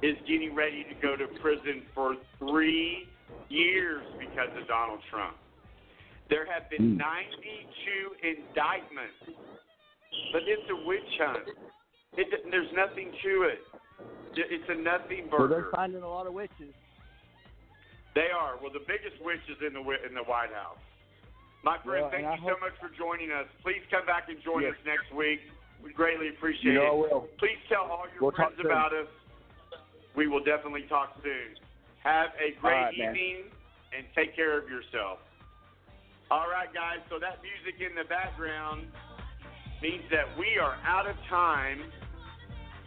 is 0.03 0.15
getting 0.27 0.53
ready 0.53 0.83
to 0.83 0.93
go 1.01 1.15
to 1.15 1.27
prison 1.41 1.83
for 1.95 2.15
three 2.37 3.07
years 3.49 4.03
because 4.19 4.49
of 4.59 4.67
Donald 4.67 4.99
Trump. 5.09 5.35
There 6.29 6.45
have 6.45 6.69
been 6.69 6.97
92 6.97 7.07
indictments, 8.21 9.39
but 10.33 10.41
it's 10.45 10.69
a 10.69 10.87
witch 10.87 11.01
hunt. 11.19 11.47
It, 12.17 12.27
there's 12.49 12.71
nothing 12.73 13.11
to 13.23 13.33
it. 13.43 13.61
It's 14.35 14.69
a 14.69 14.75
nothing 14.75 15.29
Well, 15.31 15.47
burger. 15.47 15.69
they're 15.69 15.71
finding 15.73 16.01
a 16.03 16.09
lot 16.09 16.27
of 16.27 16.33
witches. 16.33 16.73
They 18.15 18.29
are. 18.33 18.57
Well, 18.61 18.73
the 18.73 18.81
biggest 18.85 19.21
witch 19.21 19.41
is 19.49 19.57
in 19.65 19.73
the 19.73 19.81
in 20.05 20.13
the 20.17 20.25
White 20.25 20.49
House. 20.53 20.81
My 21.63 21.77
friend, 21.85 22.09
Well, 22.09 22.11
thank 22.11 22.25
I 22.25 22.35
you 22.37 22.49
so 22.49 22.57
much 22.61 22.73
for 22.81 22.89
joining 22.97 23.29
us. 23.31 23.45
Please 23.61 23.81
come 23.89 24.05
back 24.05 24.29
and 24.29 24.41
join 24.41 24.63
Yes. 24.63 24.73
us 24.73 24.81
next 24.85 25.13
week. 25.13 25.41
We 25.83 25.93
greatly 25.93 26.29
appreciate 26.29 26.73
You 26.73 26.81
know 26.81 27.01
I 27.03 27.05
it. 27.07 27.13
will. 27.13 27.21
Please 27.37 27.57
tell 27.69 27.85
all 27.85 28.05
your 28.09 28.21
We'll 28.21 28.31
friends 28.33 28.57
about 28.59 28.93
us. 28.93 29.07
We 30.15 30.27
will 30.27 30.43
definitely 30.43 30.85
talk 30.89 31.13
soon. 31.21 31.53
Have 32.01 32.29
a 32.41 32.57
great 32.61 32.73
right, 32.73 32.97
man. 32.97 33.13
evening 33.15 33.37
and 33.95 34.05
take 34.15 34.35
care 34.35 34.57
of 34.57 34.69
yourself. 34.69 35.19
All 36.31 36.49
right, 36.49 36.73
guys. 36.73 36.99
So 37.09 37.19
that 37.19 37.37
music 37.45 37.81
in 37.81 37.93
the 37.95 38.05
background 38.09 38.87
means 39.81 40.03
that 40.09 40.25
we 40.37 40.57
are 40.57 40.77
out 40.85 41.05
of 41.07 41.15
time. 41.29 41.81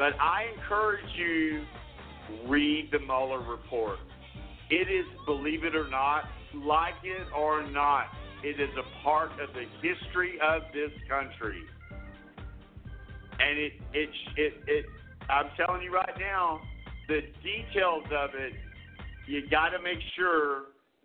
But 0.01 0.19
I 0.19 0.47
encourage 0.57 1.05
you 1.15 1.63
read 2.49 2.89
the 2.91 3.01
Mueller 3.01 3.41
report. 3.41 3.99
It 4.71 4.89
is, 4.89 5.05
believe 5.27 5.63
it 5.63 5.77
or 5.77 5.91
not, 5.91 6.25
like 6.55 6.95
it 7.05 7.27
or 7.37 7.71
not, 7.71 8.07
it 8.43 8.59
is 8.59 8.71
a 8.79 9.03
part 9.05 9.31
of 9.33 9.53
the 9.53 9.67
history 9.87 10.39
of 10.43 10.63
this 10.73 10.91
country. 11.07 11.61
And 13.41 13.59
it, 13.59 13.73
it, 13.93 14.09
it, 14.39 14.55
it, 14.67 14.87
I'm 15.29 15.51
telling 15.55 15.83
you 15.83 15.93
right 15.93 16.19
now, 16.19 16.63
the 17.07 17.21
details 17.43 18.05
of 18.07 18.31
it, 18.33 18.55
you 19.29 19.51
got 19.51 19.69
to 19.69 19.83
make 19.83 19.99
sure 20.17 20.63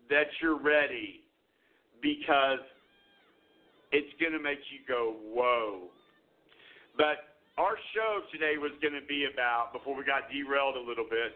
that 0.08 0.28
you're 0.40 0.58
ready 0.58 1.20
because 2.00 2.64
it's 3.92 4.18
going 4.18 4.32
to 4.32 4.42
make 4.42 4.60
you 4.72 4.78
go, 4.88 5.16
whoa. 5.34 5.82
But 6.96 7.35
our 7.56 7.80
show 7.96 8.20
today 8.28 8.60
was 8.60 8.72
going 8.84 8.92
to 8.92 9.04
be 9.08 9.24
about, 9.32 9.72
before 9.72 9.96
we 9.96 10.04
got 10.04 10.28
derailed 10.28 10.76
a 10.76 10.84
little 10.84 11.08
bit, 11.08 11.32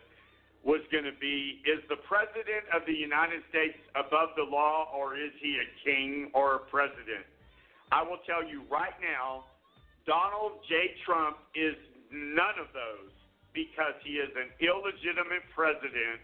was 0.60 0.84
going 0.92 1.08
to 1.08 1.16
be 1.16 1.64
is 1.64 1.80
the 1.88 1.96
President 2.04 2.68
of 2.76 2.84
the 2.84 2.92
United 2.92 3.40
States 3.48 3.80
above 3.96 4.36
the 4.36 4.44
law 4.44 4.92
or 4.92 5.16
is 5.16 5.32
he 5.40 5.56
a 5.56 5.66
king 5.80 6.28
or 6.36 6.60
a 6.60 6.62
president? 6.68 7.24
I 7.88 8.04
will 8.04 8.20
tell 8.28 8.44
you 8.44 8.68
right 8.68 8.92
now, 9.00 9.48
Donald 10.04 10.60
J. 10.68 10.92
Trump 11.08 11.40
is 11.56 11.72
none 12.12 12.60
of 12.60 12.68
those 12.76 13.08
because 13.56 13.96
he 14.04 14.20
is 14.20 14.28
an 14.36 14.52
illegitimate 14.60 15.48
president. 15.56 16.20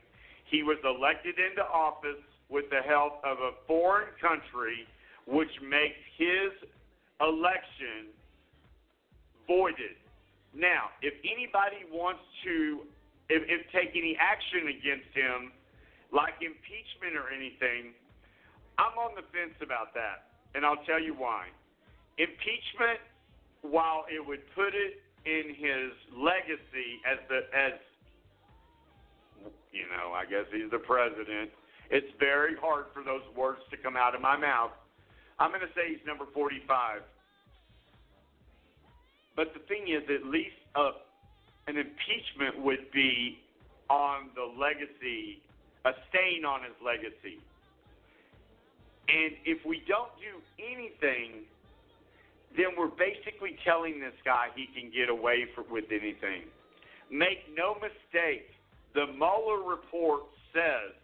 He 0.52 0.62
was 0.62 0.76
elected 0.84 1.40
into 1.40 1.64
office 1.64 2.20
with 2.52 2.68
the 2.68 2.84
help 2.84 3.24
of 3.24 3.40
a 3.40 3.56
foreign 3.66 4.12
country, 4.20 4.84
which 5.24 5.50
makes 5.64 5.98
his 6.20 6.52
election 7.24 8.12
voided. 9.46 9.96
Now, 10.54 10.94
if 11.02 11.14
anybody 11.24 11.84
wants 11.90 12.22
to 12.44 12.86
if, 13.28 13.42
if 13.50 13.66
take 13.72 13.90
any 13.98 14.16
action 14.20 14.70
against 14.70 15.10
him, 15.10 15.50
like 16.14 16.38
impeachment 16.38 17.18
or 17.18 17.26
anything, 17.34 17.90
I'm 18.78 18.94
on 18.98 19.18
the 19.18 19.26
fence 19.34 19.58
about 19.58 19.94
that, 19.94 20.30
and 20.54 20.64
I'll 20.64 20.84
tell 20.86 21.02
you 21.02 21.14
why. 21.14 21.50
Impeachment, 22.18 23.02
while 23.62 24.06
it 24.06 24.22
would 24.22 24.46
put 24.54 24.72
it 24.76 25.02
in 25.26 25.50
his 25.58 25.90
legacy 26.14 27.02
as 27.02 27.18
the 27.28 27.50
as 27.50 27.74
you 29.74 29.84
know, 29.90 30.14
I 30.14 30.24
guess 30.24 30.46
he's 30.54 30.70
the 30.70 30.80
president. 30.80 31.50
It's 31.90 32.08
very 32.18 32.56
hard 32.56 32.86
for 32.94 33.02
those 33.02 33.22
words 33.36 33.60
to 33.70 33.76
come 33.76 33.96
out 33.96 34.14
of 34.14 34.22
my 34.22 34.36
mouth. 34.36 34.72
I'm 35.38 35.50
going 35.50 35.60
to 35.60 35.74
say 35.76 35.92
he's 35.92 36.04
number 36.06 36.24
45. 36.32 37.02
But 39.36 39.52
the 39.52 39.60
thing 39.68 39.88
is, 39.88 40.02
at 40.08 40.26
least 40.26 40.56
uh, 40.74 40.92
an 41.68 41.76
impeachment 41.76 42.64
would 42.64 42.90
be 42.92 43.38
on 43.88 44.30
the 44.34 44.42
legacy, 44.58 45.42
a 45.84 45.92
stain 46.08 46.44
on 46.44 46.62
his 46.62 46.74
legacy. 46.82 47.38
And 49.08 49.36
if 49.44 49.64
we 49.64 49.82
don't 49.86 50.10
do 50.18 50.40
anything, 50.58 51.44
then 52.56 52.74
we're 52.76 52.88
basically 52.88 53.56
telling 53.64 54.00
this 54.00 54.16
guy 54.24 54.48
he 54.56 54.66
can 54.72 54.90
get 54.90 55.08
away 55.08 55.46
for, 55.54 55.62
with 55.70 55.92
anything. 55.92 56.48
Make 57.10 57.46
no 57.54 57.74
mistake, 57.74 58.50
the 58.94 59.06
Mueller 59.06 59.62
report 59.62 60.22
says 60.52 60.96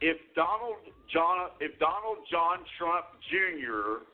if 0.00 0.16
Donald 0.34 0.76
John 1.12 1.50
if 1.60 1.78
Donald 1.78 2.18
John 2.30 2.58
Trump 2.78 3.06
Jr. 3.30 4.04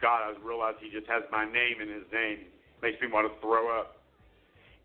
God, 0.00 0.32
I 0.32 0.34
realize 0.42 0.74
he 0.80 0.90
just 0.90 1.06
has 1.10 1.22
my 1.30 1.44
name 1.44 1.82
in 1.82 1.88
his 1.88 2.06
name. 2.12 2.51
Makes 2.82 3.00
me 3.00 3.08
want 3.12 3.30
to 3.30 3.40
throw 3.40 3.70
up. 3.70 4.02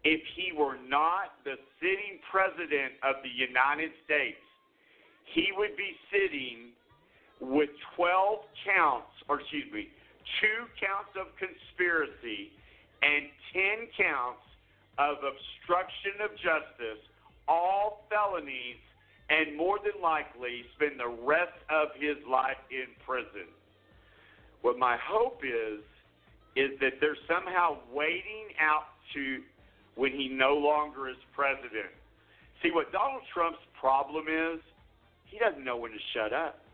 If 0.03 0.22
he 0.38 0.53
were 0.53 0.78
not 0.88 1.34
the 1.44 1.57
sitting 1.82 2.22
president 2.30 2.94
of 3.02 3.18
the 3.26 3.34
United 3.34 3.91
States, 4.06 4.38
he 5.34 5.49
would 5.57 5.76
be 5.76 5.98
sitting 6.14 6.72
with 7.41 7.69
12 7.98 8.40
counts, 8.64 9.11
or 9.28 9.41
excuse 9.41 9.65
me, 9.74 9.90
two 10.40 10.69
counts 10.80 11.11
of 11.18 11.34
conspiracy 11.41 12.53
and 13.02 13.26
10 13.52 13.90
counts 13.98 14.45
of 14.98 15.18
obstruction 15.26 16.22
of 16.22 16.32
justice, 16.38 17.02
all 17.48 18.06
felonies, 18.10 18.82
and 19.30 19.57
more 19.57 19.78
than 19.82 19.99
likely 20.02 20.64
spend 20.78 20.99
the 20.99 21.10
rest 21.26 21.57
of 21.69 21.90
his 21.98 22.18
life 22.30 22.61
in 22.72 22.88
prison. 23.06 23.49
What 24.61 24.78
my 24.78 24.98
hope 25.02 25.41
is 25.44 25.82
is 26.57 26.73
that 26.81 26.97
they're 26.99 27.19
somehow 27.29 27.77
waiting 27.93 28.49
out 28.57 28.89
to 29.13 29.45
when 29.93 30.11
he 30.11 30.27
no 30.27 30.57
longer 30.57 31.07
is 31.07 31.17
president. 31.38 31.93
See 32.63 32.71
what 32.73 32.91
Donald 32.91 33.21
Trump's 33.34 33.61
problem 33.79 34.25
is, 34.25 34.59
he 35.25 35.38
doesn't 35.38 35.63
know 35.63 35.77
when 35.77 35.91
to 35.91 36.01
shut 36.17 36.34
up. 36.34 36.65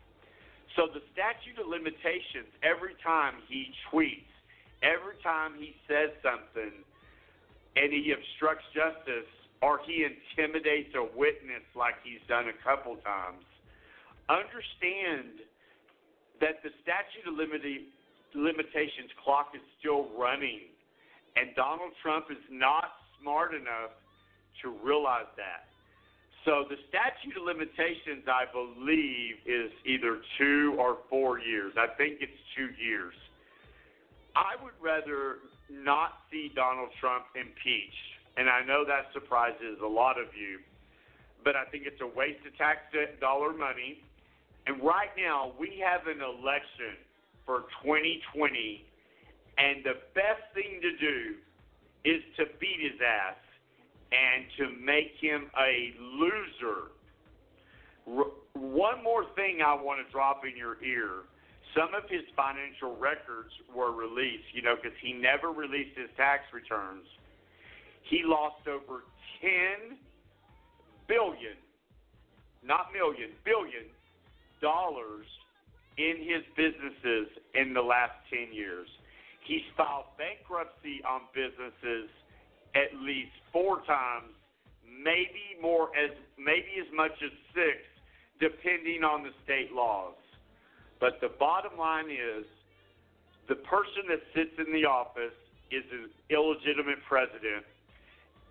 So 0.76 0.88
the 0.88 1.04
statute 1.12 1.60
of 1.60 1.68
limitations 1.68 2.48
every 2.64 2.96
time 3.04 3.44
he 3.46 3.68
tweets, 3.92 4.32
every 4.80 5.20
time 5.22 5.52
he 5.60 5.76
says 5.86 6.10
something 6.24 6.72
and 7.76 7.92
he 7.92 8.16
obstructs 8.16 8.64
justice 8.72 9.28
or 9.60 9.80
he 9.84 10.08
intimidates 10.08 10.96
a 10.96 11.04
witness 11.12 11.64
like 11.76 11.94
he's 12.02 12.24
done 12.26 12.48
a 12.48 12.56
couple 12.64 12.96
times, 13.04 13.44
understand 14.32 15.44
that 16.40 16.64
the 16.64 16.72
statute 16.82 17.28
of 17.28 17.36
limita- 17.36 17.86
limitations 18.34 19.10
clock 19.22 19.52
is 19.54 19.62
still 19.78 20.08
running, 20.18 20.60
and 21.36 21.54
Donald 21.54 21.92
Trump 22.02 22.26
is 22.30 22.42
not 22.50 22.92
smart 23.20 23.54
enough 23.54 23.94
to 24.62 24.70
realize 24.82 25.30
that. 25.36 25.66
So 26.44 26.64
the 26.68 26.76
statute 26.92 27.40
of 27.40 27.44
limitations, 27.46 28.28
I 28.28 28.44
believe, 28.52 29.40
is 29.46 29.72
either 29.86 30.20
two 30.36 30.76
or 30.78 30.98
four 31.08 31.40
years. 31.40 31.72
I 31.78 31.88
think 31.96 32.18
it's 32.20 32.36
two 32.54 32.68
years. 32.76 33.14
I 34.36 34.62
would 34.62 34.76
rather 34.82 35.38
not 35.70 36.20
see 36.30 36.52
Donald 36.54 36.90
Trump 37.00 37.24
impeached, 37.34 38.08
and 38.36 38.50
I 38.50 38.62
know 38.64 38.84
that 38.84 39.08
surprises 39.14 39.80
a 39.82 39.88
lot 39.88 40.20
of 40.20 40.26
you, 40.36 40.58
but 41.42 41.56
I 41.56 41.64
think 41.70 41.84
it's 41.86 42.00
a 42.02 42.06
waste 42.06 42.44
of 42.44 42.56
tax 42.58 42.80
dollar 43.20 43.52
money. 43.54 44.02
And 44.66 44.82
right 44.82 45.12
now, 45.16 45.52
we 45.58 45.80
have 45.84 46.06
an 46.08 46.20
election 46.20 46.96
for 47.46 47.64
2020, 47.82 48.84
and 49.58 49.84
the 49.84 49.94
best 50.14 50.42
thing 50.54 50.80
to 50.82 50.96
do 50.96 51.36
is 52.04 52.22
to 52.36 52.44
beat 52.60 52.80
his 52.80 53.00
ass 53.00 53.36
and 54.12 54.44
to 54.58 54.84
make 54.84 55.12
him 55.20 55.50
a 55.58 55.94
loser. 56.00 56.92
One 58.54 59.02
more 59.02 59.24
thing 59.34 59.60
I 59.64 59.74
want 59.74 60.04
to 60.04 60.12
drop 60.12 60.42
in 60.44 60.56
your 60.56 60.82
ear. 60.84 61.24
Some 61.74 61.94
of 61.94 62.08
his 62.08 62.22
financial 62.36 62.94
records 62.96 63.50
were 63.74 63.92
released, 63.92 64.44
you 64.52 64.62
know, 64.62 64.76
because 64.76 64.96
he 65.02 65.12
never 65.12 65.50
released 65.50 65.96
his 65.98 66.08
tax 66.16 66.44
returns. 66.52 67.06
He 68.02 68.22
lost 68.22 68.68
over 68.68 69.02
10 69.40 69.96
billion, 71.08 71.56
not 72.62 72.92
million, 72.92 73.30
billion 73.44 73.90
dollars 74.60 75.26
in 75.96 76.16
his 76.18 76.42
businesses 76.56 77.28
in 77.54 77.72
the 77.72 77.82
last 77.82 78.14
10 78.30 78.52
years. 78.52 78.88
He's 79.46 79.62
filed 79.76 80.06
bankruptcy 80.18 81.02
on 81.06 81.28
businesses 81.34 82.10
at 82.74 82.90
least 82.98 83.30
four 83.52 83.82
times, 83.86 84.32
maybe 84.82 85.54
more 85.60 85.94
as 85.94 86.10
maybe 86.38 86.80
as 86.80 86.90
much 86.94 87.14
as 87.22 87.30
six, 87.54 87.78
depending 88.40 89.04
on 89.04 89.22
the 89.22 89.30
state 89.44 89.70
laws. 89.72 90.18
But 90.98 91.20
the 91.20 91.30
bottom 91.38 91.78
line 91.78 92.10
is 92.10 92.44
the 93.48 93.54
person 93.54 94.08
that 94.08 94.20
sits 94.34 94.56
in 94.58 94.72
the 94.72 94.86
office 94.88 95.36
is 95.70 95.84
an 95.92 96.10
illegitimate 96.30 96.98
president. 97.06 97.64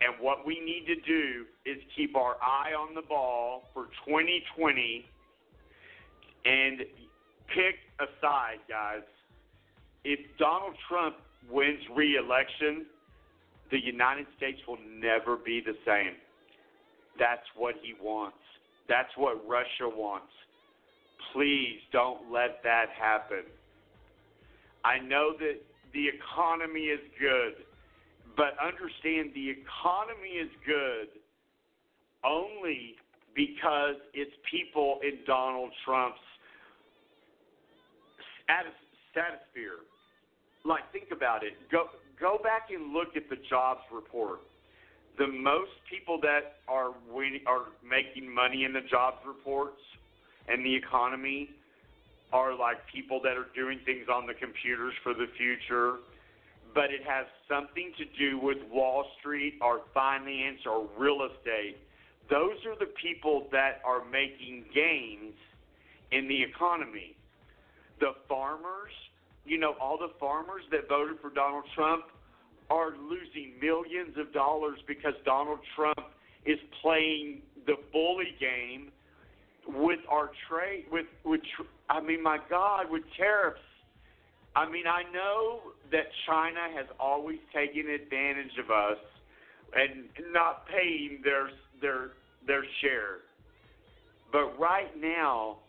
And 0.01 0.19
what 0.19 0.45
we 0.45 0.59
need 0.59 0.85
to 0.87 0.99
do 1.01 1.45
is 1.65 1.77
keep 1.95 2.15
our 2.15 2.35
eye 2.41 2.73
on 2.77 2.93
the 2.93 3.01
ball 3.01 3.63
for 3.73 3.85
2020 4.05 5.05
and 6.45 6.81
pick 7.47 7.75
a 7.99 8.05
side, 8.21 8.59
guys. 8.69 9.03
If 10.03 10.19
Donald 10.37 10.75
Trump 10.87 11.15
wins 11.49 11.79
re 11.95 12.17
election, 12.17 12.85
the 13.71 13.79
United 13.83 14.27
States 14.37 14.59
will 14.67 14.79
never 14.99 15.37
be 15.37 15.61
the 15.65 15.75
same. 15.85 16.15
That's 17.17 17.45
what 17.55 17.75
he 17.81 17.93
wants. 18.01 18.37
That's 18.87 19.09
what 19.15 19.47
Russia 19.47 19.87
wants. 19.87 20.31
Please 21.31 21.79
don't 21.91 22.31
let 22.31 22.61
that 22.63 22.87
happen. 22.99 23.43
I 24.83 24.99
know 24.99 25.31
that 25.39 25.61
the 25.93 26.05
economy 26.07 26.91
is 26.91 26.99
good, 27.19 27.65
but 28.35 28.57
understand 28.59 29.31
the 29.33 29.49
economy 29.49 30.35
is 30.41 30.49
good 30.65 31.07
only 32.25 32.95
because 33.35 33.95
it's 34.13 34.33
people 34.49 34.99
in 35.01 35.19
Donald 35.25 35.71
Trump's 35.85 36.19
stratosphere. 39.11 39.81
Like, 40.65 40.91
think 40.91 41.09
about 41.11 41.43
it. 41.43 41.53
Go 41.71 41.89
go 42.19 42.39
back 42.41 42.69
and 42.73 42.93
look 42.93 43.15
at 43.15 43.29
the 43.29 43.37
jobs 43.49 43.81
report. 43.91 44.39
The 45.17 45.27
most 45.27 45.71
people 45.89 46.19
that 46.21 46.57
are 46.67 46.91
winning, 47.11 47.41
are 47.45 47.65
making 47.83 48.33
money 48.33 48.63
in 48.63 48.73
the 48.73 48.81
jobs 48.89 49.17
reports 49.25 49.81
and 50.47 50.65
the 50.65 50.75
economy 50.75 51.49
are 52.31 52.57
like 52.57 52.77
people 52.91 53.21
that 53.23 53.37
are 53.37 53.47
doing 53.55 53.79
things 53.85 54.07
on 54.11 54.25
the 54.25 54.33
computers 54.33 54.93
for 55.03 55.13
the 55.13 55.27
future, 55.37 55.97
but 56.73 56.85
it 56.85 57.05
has 57.05 57.27
something 57.47 57.93
to 57.97 58.05
do 58.17 58.39
with 58.39 58.57
Wall 58.71 59.05
Street 59.19 59.59
or 59.61 59.81
finance 59.93 60.59
or 60.65 60.87
real 60.97 61.29
estate. 61.29 61.77
Those 62.29 62.57
are 62.65 62.77
the 62.79 62.91
people 63.01 63.47
that 63.51 63.81
are 63.85 64.03
making 64.09 64.65
gains 64.73 65.35
in 66.11 66.27
the 66.27 66.41
economy. 66.41 67.15
The 68.03 68.11
farmers, 68.27 68.91
you 69.45 69.57
know, 69.57 69.75
all 69.79 69.97
the 69.97 70.11
farmers 70.19 70.63
that 70.71 70.89
voted 70.89 71.21
for 71.21 71.29
Donald 71.29 71.63
Trump 71.73 72.03
are 72.69 72.89
losing 72.97 73.53
millions 73.61 74.17
of 74.17 74.33
dollars 74.33 74.77
because 74.85 75.13
Donald 75.23 75.59
Trump 75.73 76.11
is 76.45 76.59
playing 76.81 77.43
the 77.65 77.75
bully 77.93 78.35
game 78.41 78.91
with 79.65 80.01
our 80.09 80.31
trade 80.49 80.83
with 80.91 81.05
with 81.23 81.39
I 81.89 82.01
mean 82.01 82.21
my 82.21 82.39
god 82.49 82.91
with 82.91 83.03
tariffs. 83.15 83.61
I 84.53 84.69
mean 84.69 84.85
I 84.85 85.03
know 85.13 85.61
that 85.93 86.07
China 86.27 86.75
has 86.75 86.87
always 86.99 87.39
taken 87.55 87.89
advantage 87.89 88.57
of 88.61 88.69
us 88.69 88.99
and 89.77 90.09
not 90.33 90.67
paying 90.67 91.21
their 91.23 91.51
their 91.79 92.11
their 92.45 92.65
share. 92.81 93.19
But 94.33 94.59
right 94.59 94.91
now 94.99 95.59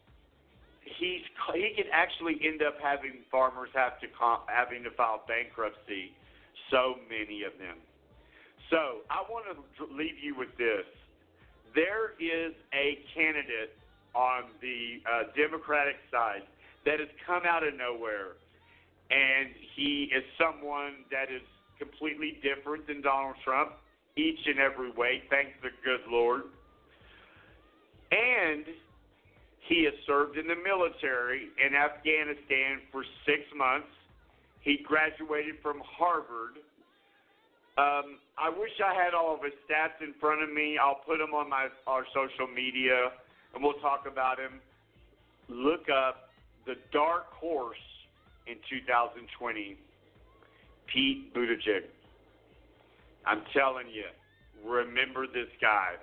he's 0.99 1.23
he 1.55 1.73
could 1.77 1.91
actually 1.93 2.39
end 2.45 2.63
up 2.63 2.77
having 2.83 3.25
farmers 3.31 3.71
have 3.75 4.01
to 4.01 4.07
having 4.47 4.83
to 4.85 4.91
file 4.93 5.23
bankruptcy 5.27 6.13
so 6.71 6.97
many 7.09 7.43
of 7.43 7.53
them 7.59 7.77
so 8.71 9.05
I 9.11 9.23
want 9.29 9.47
to 9.53 9.85
leave 9.95 10.19
you 10.23 10.35
with 10.37 10.51
this 10.57 10.87
there 11.75 12.15
is 12.21 12.55
a 12.73 12.99
candidate 13.15 13.77
on 14.15 14.45
the 14.63 15.03
uh, 15.05 15.23
Democratic 15.37 15.97
side 16.11 16.47
that 16.87 17.01
has 17.01 17.09
come 17.27 17.43
out 17.49 17.67
of 17.67 17.75
nowhere, 17.75 18.39
and 19.11 19.51
he 19.75 20.11
is 20.15 20.23
someone 20.39 21.05
that 21.11 21.35
is 21.35 21.43
completely 21.79 22.39
different 22.43 22.87
than 22.87 23.03
Donald 23.03 23.37
Trump 23.45 23.73
each 24.17 24.39
and 24.47 24.59
every 24.59 24.93
way. 24.93 25.23
Thank 25.29 25.61
the 25.63 25.71
good 25.85 26.07
Lord. 26.09 26.43
And 28.13 28.65
he 29.69 29.85
has 29.85 29.95
served 30.07 30.37
in 30.37 30.47
the 30.47 30.57
military 30.57 31.49
in 31.57 31.75
Afghanistan 31.75 32.85
for 32.93 33.05
six 33.25 33.41
months. 33.57 33.89
He 34.61 34.79
graduated 34.85 35.57
from 35.63 35.81
Harvard. 35.85 36.61
Um, 37.77 38.21
I 38.39 38.51
wish 38.51 38.73
I 38.85 38.95
had 38.95 39.15
all 39.15 39.35
of 39.35 39.43
his 39.43 39.53
stats 39.65 40.01
in 40.01 40.15
front 40.21 40.43
of 40.43 40.53
me. 40.53 40.79
I'll 40.79 41.01
put 41.07 41.19
them 41.19 41.35
on 41.35 41.49
my 41.49 41.69
our 41.87 42.05
social 42.15 42.47
media 42.47 43.11
and 43.55 43.63
we'll 43.63 43.81
talk 43.81 44.05
about 44.11 44.39
him. 44.39 44.61
Look 45.49 45.89
up 45.89 46.31
the 46.67 46.75
dark 46.93 47.33
horse 47.33 47.77
in 48.47 48.57
2020, 48.69 49.77
Pete 50.93 51.35
Buttigieg. 51.35 51.89
I'm 53.27 53.43
telling 53.53 53.89
you, 53.89 54.05
remember 54.65 55.27
this 55.27 55.49
guy. 55.61 55.95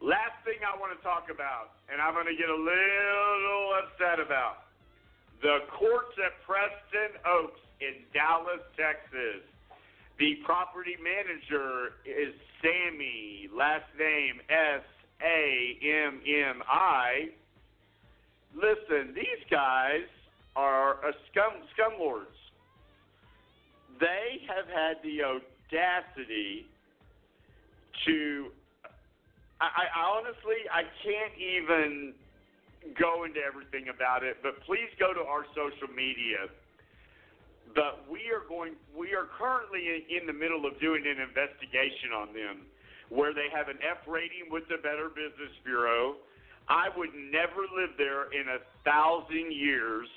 Last 0.00 0.38
thing 0.46 0.62
I 0.62 0.78
want 0.78 0.94
to 0.96 1.02
talk 1.02 1.26
about, 1.26 1.74
and 1.90 2.00
I'm 2.00 2.14
going 2.14 2.30
to 2.30 2.38
get 2.38 2.48
a 2.48 2.54
little 2.54 3.74
upset 3.82 4.22
about 4.24 4.70
the 5.42 5.66
courts 5.74 6.14
at 6.22 6.38
Preston 6.46 7.18
Oaks 7.26 7.60
in 7.80 8.06
Dallas, 8.14 8.62
Texas. 8.78 9.42
The 10.18 10.38
property 10.44 10.94
manager 11.02 11.98
is 12.06 12.34
Sammy, 12.62 13.48
last 13.54 13.86
name 13.98 14.40
S 14.48 14.86
a 15.22 15.78
M 15.82 16.20
M 16.26 16.62
I. 16.68 17.30
Listen, 18.54 19.14
these 19.14 19.42
guys 19.50 20.06
are 20.54 20.94
a 21.04 21.12
scum 21.30 21.66
scumlords. 21.74 22.38
They 23.98 24.42
have 24.46 24.66
had 24.66 25.02
the 25.02 25.22
audacity 25.26 26.66
to. 28.06 28.52
I, 29.60 29.90
I 29.90 30.02
honestly, 30.06 30.62
I 30.70 30.86
can't 31.02 31.34
even 31.34 32.14
go 32.94 33.24
into 33.24 33.42
everything 33.42 33.90
about 33.90 34.22
it, 34.22 34.38
but 34.42 34.62
please 34.62 34.88
go 34.98 35.12
to 35.12 35.20
our 35.20 35.44
social 35.50 35.90
media. 35.90 36.46
But 37.74 38.06
we 38.08 38.30
are 38.32 38.46
going. 38.48 38.78
We 38.96 39.12
are 39.12 39.28
currently 39.36 40.08
in, 40.08 40.24
the 40.26 40.32
middle 40.32 40.64
of 40.64 40.80
doing 40.80 41.04
an 41.04 41.20
investigation 41.20 42.16
on 42.16 42.32
them, 42.32 42.64
where 43.10 43.34
they 43.34 43.52
have 43.52 43.68
an 43.68 43.76
F 43.84 44.06
rating 44.08 44.48
with 44.48 44.64
the 44.72 44.80
Better 44.80 45.12
Business 45.12 45.52
Bureau. 45.64 46.16
I 46.68 46.88
would 46.96 47.12
never 47.12 47.68
live 47.68 47.96
there 47.96 48.32
in 48.32 48.48
a 48.48 48.60
thousand 48.84 49.52
years. 49.52 50.08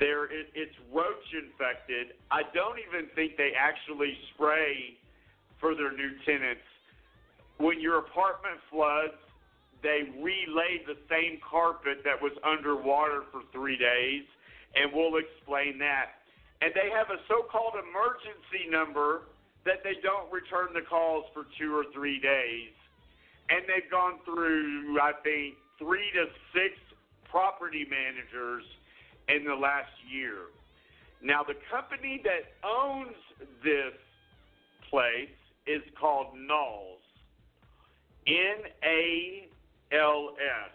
There, 0.00 0.30
it, 0.32 0.48
it's 0.54 0.76
roach 0.92 1.28
infected. 1.34 2.16
I 2.30 2.42
don't 2.54 2.78
even 2.78 3.10
think 3.16 3.36
they 3.36 3.52
actually 3.52 4.16
spray 4.32 4.96
for 5.60 5.74
their 5.74 5.92
new 5.92 6.12
tenants. 6.24 6.64
When 7.58 7.80
your 7.80 7.98
apartment 7.98 8.58
floods, 8.70 9.18
they 9.82 10.10
relay 10.18 10.82
the 10.86 10.98
same 11.10 11.38
carpet 11.42 12.02
that 12.04 12.20
was 12.20 12.32
underwater 12.42 13.22
for 13.30 13.42
three 13.52 13.76
days, 13.76 14.24
and 14.74 14.90
we'll 14.92 15.18
explain 15.18 15.78
that. 15.78 16.18
And 16.62 16.72
they 16.74 16.90
have 16.90 17.10
a 17.10 17.22
so 17.28 17.46
called 17.50 17.74
emergency 17.74 18.66
number 18.70 19.22
that 19.64 19.82
they 19.84 19.94
don't 20.02 20.30
return 20.32 20.74
the 20.74 20.82
calls 20.82 21.24
for 21.34 21.46
two 21.58 21.74
or 21.74 21.84
three 21.94 22.18
days. 22.18 22.74
And 23.50 23.62
they've 23.66 23.90
gone 23.90 24.18
through, 24.24 24.98
I 25.00 25.12
think, 25.22 25.54
three 25.78 26.10
to 26.14 26.26
six 26.52 26.74
property 27.30 27.86
managers 27.88 28.64
in 29.28 29.44
the 29.44 29.54
last 29.54 29.92
year. 30.10 30.50
Now, 31.22 31.42
the 31.42 31.54
company 31.70 32.22
that 32.24 32.54
owns 32.66 33.16
this 33.62 33.94
place 34.90 35.28
is 35.66 35.82
called 36.00 36.34
Knowles. 36.36 36.97
N 38.28 38.70
A 38.84 39.48
L 39.92 40.34
S. 40.36 40.70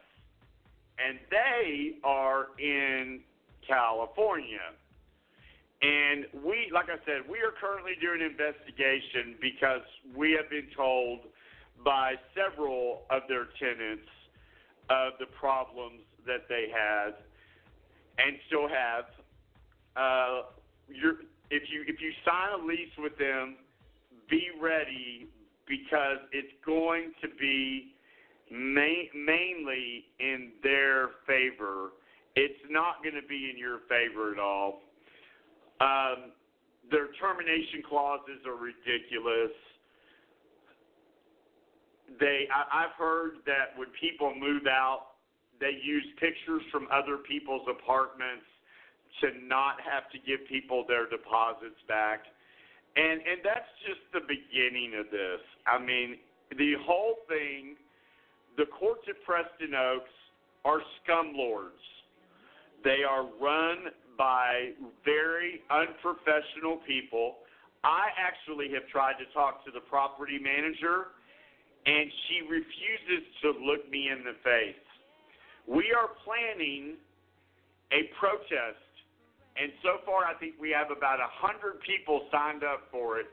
And 0.98 1.20
they 1.30 1.96
are 2.04 2.48
in 2.60 3.22
California. 3.68 4.74
And 5.82 6.26
we, 6.44 6.72
like 6.74 6.86
I 6.90 6.98
said, 7.06 7.30
we 7.30 7.40
are 7.40 7.52
currently 7.60 7.94
doing 8.00 8.22
an 8.22 8.32
investigation 8.32 9.36
because 9.42 9.82
we 10.16 10.32
have 10.32 10.50
been 10.50 10.68
told 10.76 11.22
by 11.84 12.16
several 12.34 13.04
of 13.10 13.24
their 13.28 13.48
tenants 13.60 14.08
of 14.90 15.14
the 15.20 15.26
problems 15.26 16.02
that 16.26 16.48
they 16.48 16.68
had 16.72 17.16
and 18.18 18.38
still 18.48 18.68
have. 18.70 19.06
Uh, 19.96 20.48
if 21.50 21.64
you 21.70 21.84
if 21.86 22.02
you 22.02 22.12
sign 22.26 22.60
a 22.60 22.66
lease 22.66 22.96
with 22.98 23.18
them, 23.18 23.56
be 24.30 24.50
ready 24.62 25.28
because 25.68 26.18
it's 26.31 26.53
going 26.65 27.11
to 27.22 27.27
be 27.40 27.94
main, 28.52 29.07
mainly 29.15 30.06
in 30.19 30.52
their 30.61 31.10
favor. 31.27 31.91
It's 32.35 32.60
not 32.69 33.03
going 33.03 33.15
to 33.15 33.27
be 33.27 33.49
in 33.52 33.57
your 33.57 33.80
favor 33.88 34.31
at 34.31 34.40
all. 34.40 34.81
Um, 35.81 36.31
their 36.91 37.07
termination 37.19 37.81
clauses 37.88 38.41
are 38.45 38.56
ridiculous. 38.56 39.56
They, 42.19 42.45
I, 42.53 42.85
I've 42.85 42.95
heard 42.98 43.38
that 43.45 43.77
when 43.77 43.88
people 43.99 44.34
move 44.35 44.68
out, 44.68 45.18
they 45.60 45.80
use 45.81 46.06
pictures 46.19 46.61
from 46.72 46.88
other 46.91 47.18
people's 47.18 47.65
apartments 47.69 48.45
to 49.22 49.30
not 49.48 49.77
have 49.80 50.10
to 50.11 50.18
give 50.19 50.45
people 50.49 50.85
their 50.88 51.07
deposits 51.07 51.80
back. 51.88 52.26
And 52.95 53.22
and 53.26 53.41
that's 53.44 53.72
just 53.88 54.02
the 54.14 54.22
beginning 54.22 54.94
of 54.99 55.10
this. 55.10 55.41
I 55.65 55.80
mean, 55.80 56.18
the 56.57 56.74
whole 56.86 57.18
thing, 57.28 57.76
the 58.57 58.65
courts 58.65 59.02
at 59.10 59.18
Preston 59.26 59.74
Oaks 59.74 60.14
are 60.65 60.80
scum 61.02 61.34
lords. 61.36 61.82
They 62.84 63.02
are 63.07 63.24
run 63.41 63.90
by 64.18 64.72
very 65.03 65.61
unprofessional 65.72 66.78
people. 66.86 67.38
I 67.84 68.14
actually 68.15 68.70
have 68.74 68.88
tried 68.91 69.18
to 69.20 69.26
talk 69.34 69.65
to 69.65 69.72
the 69.72 69.80
property 69.80 70.38
manager, 70.40 71.18
and 71.86 72.11
she 72.28 72.41
refuses 72.45 73.26
to 73.41 73.49
look 73.60 73.90
me 73.90 74.10
in 74.11 74.24
the 74.24 74.38
face. 74.44 74.86
We 75.68 75.95
are 75.95 76.11
planning 76.24 76.95
a 77.91 78.11
protest, 78.20 78.83
and 79.60 79.72
so 79.82 80.02
far 80.06 80.26
I 80.26 80.34
think 80.40 80.56
we 80.60 80.72
have 80.72 80.90
about 80.90 81.20
a 81.20 81.30
hundred 81.30 81.82
people 81.86 82.26
signed 82.32 82.64
up 82.64 82.90
for 82.92 83.20
it. 83.20 83.28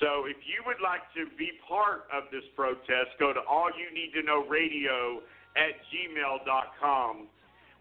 So 0.00 0.26
if 0.26 0.38
you 0.46 0.62
would 0.66 0.80
like 0.82 1.02
to 1.14 1.30
be 1.36 1.52
part 1.68 2.10
of 2.10 2.30
this 2.32 2.46
protest, 2.56 3.14
go 3.18 3.32
to 3.32 3.42
all 3.46 3.70
you 3.70 3.92
need 3.94 4.10
to 4.18 4.22
know 4.22 4.46
radio 4.46 5.20
at 5.54 5.78
gmail.com. 5.92 7.28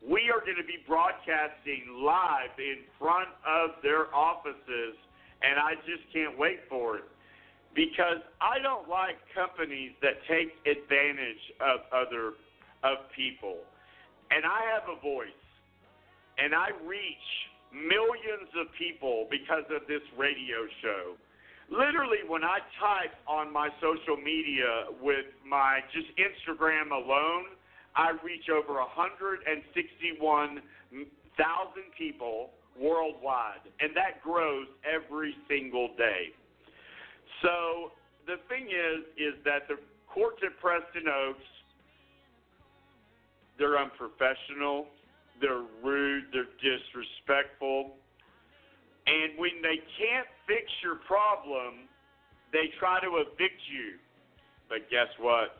We 0.02 0.34
are 0.34 0.42
going 0.42 0.58
to 0.58 0.66
be 0.66 0.82
broadcasting 0.88 2.02
live 2.02 2.54
in 2.58 2.86
front 2.98 3.30
of 3.46 3.78
their 3.86 4.14
offices, 4.14 4.98
and 5.42 5.62
I 5.62 5.78
just 5.86 6.06
can't 6.12 6.38
wait 6.38 6.66
for 6.70 6.98
it 6.98 7.06
because 7.74 8.20
I 8.42 8.60
don't 8.60 8.90
like 8.90 9.16
companies 9.34 9.92
that 10.02 10.20
take 10.28 10.52
advantage 10.66 11.44
of 11.62 11.86
other 11.94 12.34
of 12.84 12.98
people. 13.16 13.62
And 14.32 14.46
I 14.46 14.62
have 14.74 14.90
a 14.90 15.00
voice, 15.02 15.44
and 16.38 16.56
I 16.56 16.70
reach 16.86 17.28
millions 17.74 18.52
of 18.60 18.68
people 18.78 19.28
because 19.32 19.64
of 19.74 19.88
this 19.88 20.04
radio 20.18 20.68
show. 20.82 21.16
Literally, 21.72 22.20
when 22.28 22.44
I 22.44 22.60
type 22.80 23.16
on 23.28 23.52
my 23.52 23.70
social 23.80 24.18
media 24.18 24.92
with 25.02 25.26
my 25.48 25.80
just 25.96 26.12
Instagram 26.20 26.92
alone, 26.92 27.56
I 27.96 28.12
reach 28.24 28.50
over 28.52 28.74
161,000 28.76 30.62
people 31.98 32.52
worldwide, 32.80 33.64
and 33.80 33.96
that 33.96 34.22
grows 34.24 34.68
every 34.84 35.36
single 35.48 35.90
day. 35.98 36.32
So 37.42 37.92
the 38.28 38.38
thing 38.48 38.68
is, 38.68 39.04
is 39.18 39.34
that 39.46 39.68
the 39.68 39.76
courts 40.08 40.44
at 40.46 40.60
Preston 40.60 41.08
Oaks, 41.08 41.44
they're 43.58 43.78
unprofessional, 43.78 44.88
they're 45.42 45.66
rude, 45.84 46.26
they're 46.32 46.54
disrespectful, 46.62 47.98
and 49.08 49.38
when 49.38 49.62
they 49.62 49.82
can't 49.98 50.28
fix 50.48 50.70
your 50.84 50.96
problem, 51.08 51.90
they 52.54 52.70
try 52.80 53.00
to 53.02 53.18
evict 53.18 53.62
you. 53.68 53.98
But 54.70 54.90
guess 54.90 55.10
what? 55.20 55.58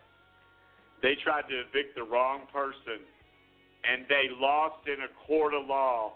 They 1.02 1.16
tried 1.24 1.50
to 1.50 1.66
evict 1.66 1.96
the 1.96 2.04
wrong 2.04 2.42
person, 2.54 3.02
and 3.84 4.06
they 4.08 4.30
lost 4.40 4.88
in 4.88 5.02
a 5.04 5.12
court 5.26 5.54
of 5.54 5.66
law. 5.68 6.14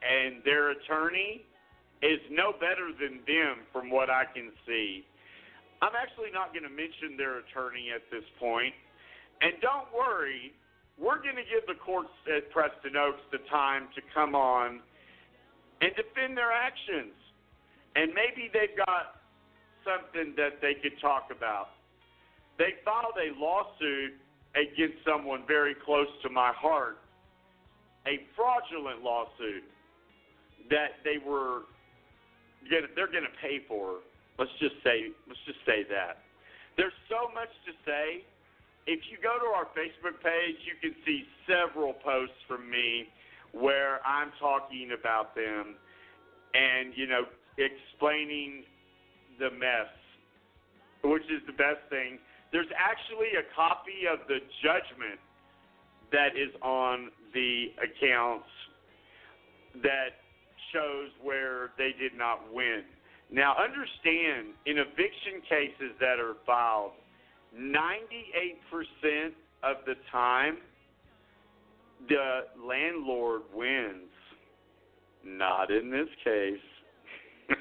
And 0.00 0.42
their 0.44 0.70
attorney 0.70 1.44
is 2.02 2.20
no 2.30 2.52
better 2.52 2.92
than 2.92 3.20
them, 3.26 3.64
from 3.72 3.90
what 3.90 4.08
I 4.08 4.24
can 4.24 4.50
see. 4.66 5.04
I'm 5.82 5.92
actually 5.96 6.32
not 6.32 6.52
going 6.52 6.64
to 6.64 6.72
mention 6.72 7.16
their 7.16 7.38
attorney 7.38 7.88
at 7.94 8.02
this 8.10 8.24
point. 8.40 8.72
And 9.42 9.60
don't 9.60 9.92
worry, 9.92 10.52
we're 10.98 11.22
going 11.22 11.36
to 11.36 11.46
give 11.46 11.66
the 11.66 11.74
courts 11.74 12.14
at 12.30 12.50
Preston 12.50 12.96
Oaks 12.96 13.22
the 13.32 13.38
time 13.50 13.88
to 13.94 14.00
come 14.14 14.34
on 14.34 14.80
and 15.80 15.90
defend 15.96 16.36
their 16.36 16.52
actions. 16.52 17.14
And 17.96 18.12
maybe 18.14 18.50
they've 18.52 18.76
got 18.86 19.22
something 19.82 20.34
that 20.36 20.60
they 20.62 20.74
could 20.74 20.98
talk 21.00 21.28
about. 21.34 21.68
They 22.58 22.78
filed 22.84 23.18
a 23.18 23.34
lawsuit 23.38 24.14
against 24.54 25.02
someone 25.04 25.42
very 25.46 25.74
close 25.74 26.06
to 26.22 26.30
my 26.30 26.52
heart, 26.54 26.98
a 28.06 28.22
fraudulent 28.36 29.02
lawsuit 29.02 29.66
that 30.70 31.02
they 31.02 31.18
were 31.18 31.66
gonna, 32.70 32.86
they're 32.94 33.10
going 33.10 33.26
to 33.26 33.36
pay 33.42 33.60
for. 33.66 33.98
Let's 34.38 34.50
just 34.58 34.74
say 34.82 35.10
let's 35.26 35.40
just 35.46 35.58
say 35.66 35.82
that. 35.90 36.22
There's 36.76 36.94
so 37.08 37.30
much 37.34 37.50
to 37.66 37.72
say. 37.86 38.24
If 38.86 39.00
you 39.10 39.16
go 39.22 39.38
to 39.38 39.48
our 39.56 39.64
Facebook 39.72 40.20
page, 40.22 40.56
you 40.68 40.76
can 40.80 40.94
see 41.06 41.24
several 41.48 41.94
posts 41.94 42.36
from 42.46 42.68
me 42.68 43.08
where 43.52 44.04
I'm 44.04 44.30
talking 44.38 44.90
about 44.98 45.34
them 45.34 45.76
and 46.54 46.92
you 46.94 47.06
know 47.06 47.22
explaining 47.56 48.64
the 49.38 49.50
mess, 49.50 49.90
which 51.02 51.24
is 51.24 51.40
the 51.46 51.52
best 51.52 51.80
thing. 51.88 52.18
There's 52.52 52.70
actually 52.76 53.34
a 53.38 53.46
copy 53.54 54.06
of 54.10 54.26
the 54.28 54.38
judgment 54.62 55.18
that 56.12 56.36
is 56.36 56.54
on 56.62 57.10
the 57.32 57.72
accounts 57.82 58.46
that 59.82 60.22
shows 60.72 61.10
where 61.22 61.70
they 61.78 61.90
did 61.98 62.16
not 62.16 62.40
win. 62.52 62.82
Now, 63.30 63.56
understand 63.58 64.54
in 64.66 64.78
eviction 64.78 65.42
cases 65.48 65.96
that 65.98 66.20
are 66.20 66.36
filed, 66.46 66.92
98% 67.58 69.32
of 69.62 69.76
the 69.86 69.94
time, 70.10 70.58
the 72.08 72.40
landlord 72.62 73.42
wins. 73.54 74.10
Not 75.24 75.70
in 75.70 75.90
this 75.90 76.08
case. 76.22 76.58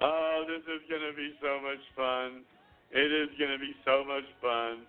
oh, 0.00 0.44
this 0.48 0.62
is 0.62 0.82
going 0.88 1.02
to 1.02 1.14
be 1.14 1.32
so 1.42 1.60
much 1.60 1.82
fun. 1.94 2.42
It 2.90 3.12
is 3.12 3.28
going 3.38 3.50
to 3.50 3.58
be 3.58 3.74
so 3.84 4.04
much 4.04 4.24
fun. 4.40 4.86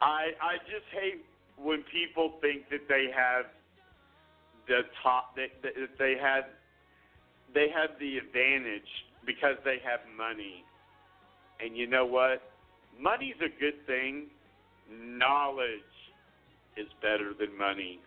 I 0.00 0.32
I 0.42 0.58
just 0.66 0.86
hate 0.92 1.24
when 1.56 1.84
people 1.92 2.34
think 2.40 2.68
that 2.70 2.88
they 2.88 3.06
have 3.14 3.46
the 4.68 4.82
top 5.02 5.36
that 5.36 5.62
that 5.62 5.74
they 5.98 6.16
had 6.20 6.46
they 7.54 7.68
have 7.72 7.90
the 8.00 8.18
advantage 8.18 8.88
because 9.24 9.56
they 9.64 9.78
have 9.84 10.00
money. 10.16 10.64
And 11.60 11.76
you 11.76 11.86
know 11.86 12.04
what? 12.04 12.42
Money's 13.00 13.38
a 13.40 13.52
good 13.60 13.84
thing. 13.86 14.26
Knowledge 14.90 15.92
is 16.76 16.86
better 17.02 17.32
than 17.38 17.56
money. 17.56 18.00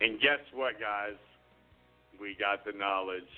And 0.00 0.20
guess 0.20 0.42
what, 0.52 0.80
guys? 0.80 1.18
We 2.20 2.36
got 2.38 2.64
the 2.64 2.76
knowledge. 2.76 3.30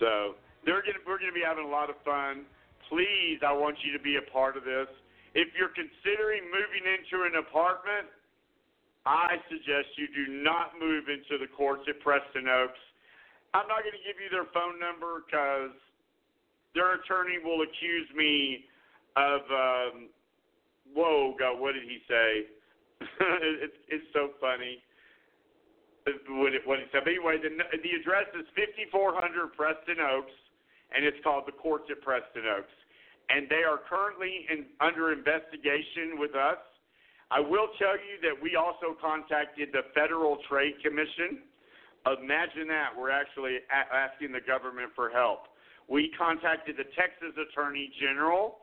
So 0.00 0.40
they're 0.64 0.82
gonna, 0.82 1.02
we're 1.06 1.18
going 1.18 1.32
to 1.32 1.36
be 1.36 1.44
having 1.44 1.64
a 1.64 1.72
lot 1.72 1.90
of 1.90 1.96
fun. 2.04 2.48
Please, 2.88 3.40
I 3.44 3.52
want 3.52 3.76
you 3.84 3.92
to 3.92 4.02
be 4.02 4.16
a 4.16 4.24
part 4.32 4.56
of 4.56 4.64
this. 4.64 4.88
If 5.36 5.52
you're 5.52 5.72
considering 5.76 6.48
moving 6.48 6.84
into 6.88 7.28
an 7.28 7.36
apartment, 7.36 8.08
I 9.04 9.36
suggest 9.48 9.92
you 10.00 10.08
do 10.12 10.40
not 10.40 10.76
move 10.80 11.08
into 11.12 11.36
the 11.36 11.48
courts 11.52 11.84
at 11.88 12.00
Preston 12.00 12.48
Oaks. 12.48 12.80
I'm 13.52 13.68
not 13.68 13.84
going 13.84 13.96
to 13.96 14.04
give 14.04 14.20
you 14.20 14.28
their 14.32 14.48
phone 14.52 14.76
number 14.80 15.24
because 15.24 15.72
their 16.78 16.94
attorney 16.94 17.42
will 17.42 17.66
accuse 17.66 18.06
me 18.14 18.62
of, 19.18 19.42
um, 19.50 19.94
whoa, 20.94 21.34
God, 21.34 21.58
what 21.58 21.74
did 21.74 21.82
he 21.82 21.98
say? 22.06 22.46
it's, 23.66 23.78
it's 23.90 24.06
so 24.14 24.30
funny 24.38 24.78
what, 26.30 26.54
it, 26.54 26.62
what 26.64 26.78
he 26.78 26.86
said. 26.94 27.02
But 27.02 27.18
anyway, 27.18 27.42
the, 27.42 27.50
the 27.50 27.92
address 27.98 28.30
is 28.38 28.46
5400 28.54 29.58
Preston 29.58 29.98
Oaks, 29.98 30.32
and 30.94 31.02
it's 31.04 31.18
called 31.26 31.44
the 31.50 31.56
Courts 31.58 31.90
at 31.90 32.00
Preston 32.00 32.46
Oaks. 32.46 32.72
And 33.28 33.50
they 33.50 33.66
are 33.66 33.82
currently 33.90 34.46
in, 34.48 34.70
under 34.80 35.12
investigation 35.12 36.16
with 36.16 36.32
us. 36.32 36.62
I 37.28 37.40
will 37.40 37.68
tell 37.76 37.98
you 37.98 38.16
that 38.24 38.32
we 38.38 38.56
also 38.56 38.96
contacted 38.96 39.68
the 39.74 39.84
Federal 39.92 40.38
Trade 40.48 40.80
Commission. 40.80 41.44
Imagine 42.08 42.72
that. 42.72 42.96
We're 42.96 43.12
actually 43.12 43.60
a- 43.68 43.90
asking 43.92 44.32
the 44.32 44.40
government 44.40 44.96
for 44.96 45.10
help. 45.10 45.52
We 45.88 46.12
contacted 46.18 46.76
the 46.76 46.84
Texas 46.94 47.32
Attorney 47.36 47.90
General, 48.00 48.58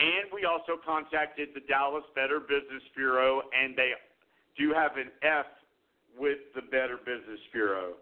and 0.00 0.32
we 0.32 0.44
also 0.44 0.80
contacted 0.84 1.50
the 1.54 1.60
Dallas 1.68 2.04
Better 2.14 2.40
Business 2.40 2.82
Bureau, 2.94 3.42
and 3.52 3.76
they 3.76 3.92
do 4.56 4.72
have 4.72 4.96
an 4.96 5.12
F 5.22 5.46
with 6.18 6.38
the 6.54 6.62
Better 6.62 6.96
Business 6.96 7.40
Bureau. 7.52 7.94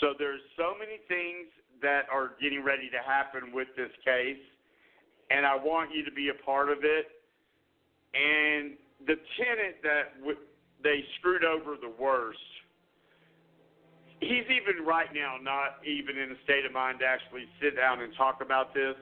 So 0.00 0.14
there's 0.18 0.40
so 0.56 0.74
many 0.78 1.02
things 1.08 1.50
that 1.82 2.06
are 2.12 2.32
getting 2.40 2.62
ready 2.62 2.88
to 2.90 2.98
happen 3.02 3.52
with 3.52 3.68
this 3.76 3.90
case, 4.04 4.42
and 5.30 5.44
I 5.44 5.56
want 5.56 5.90
you 5.94 6.04
to 6.04 6.12
be 6.12 6.30
a 6.30 6.44
part 6.44 6.70
of 6.70 6.78
it. 6.82 7.06
And 8.14 8.78
the 9.06 9.18
tenant 9.36 9.82
that 9.82 10.18
w- 10.20 10.38
they 10.82 11.04
screwed 11.18 11.44
over 11.44 11.76
the 11.76 11.92
worst, 11.98 12.38
he's 14.28 14.48
even 14.50 14.84
right 14.84 15.12
now 15.14 15.36
not 15.40 15.78
even 15.86 16.18
in 16.18 16.32
a 16.32 16.38
state 16.44 16.64
of 16.66 16.72
mind 16.72 17.00
to 17.00 17.06
actually 17.06 17.46
sit 17.60 17.76
down 17.76 18.02
and 18.02 18.12
talk 18.16 18.40
about 18.42 18.74
this. 18.74 18.96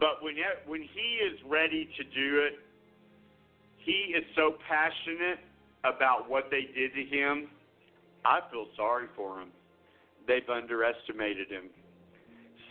But 0.00 0.22
when 0.22 0.34
when 0.66 0.82
he 0.82 1.08
is 1.22 1.38
ready 1.46 1.88
to 1.96 2.02
do 2.04 2.42
it, 2.46 2.58
he 3.78 4.14
is 4.16 4.24
so 4.34 4.56
passionate 4.66 5.38
about 5.84 6.28
what 6.28 6.50
they 6.50 6.66
did 6.74 6.94
to 6.94 7.04
him 7.04 7.48
I 8.24 8.40
feel 8.50 8.66
sorry 8.76 9.06
for 9.14 9.40
him. 9.40 9.48
They've 10.26 10.48
underestimated 10.48 11.50
him. 11.50 11.68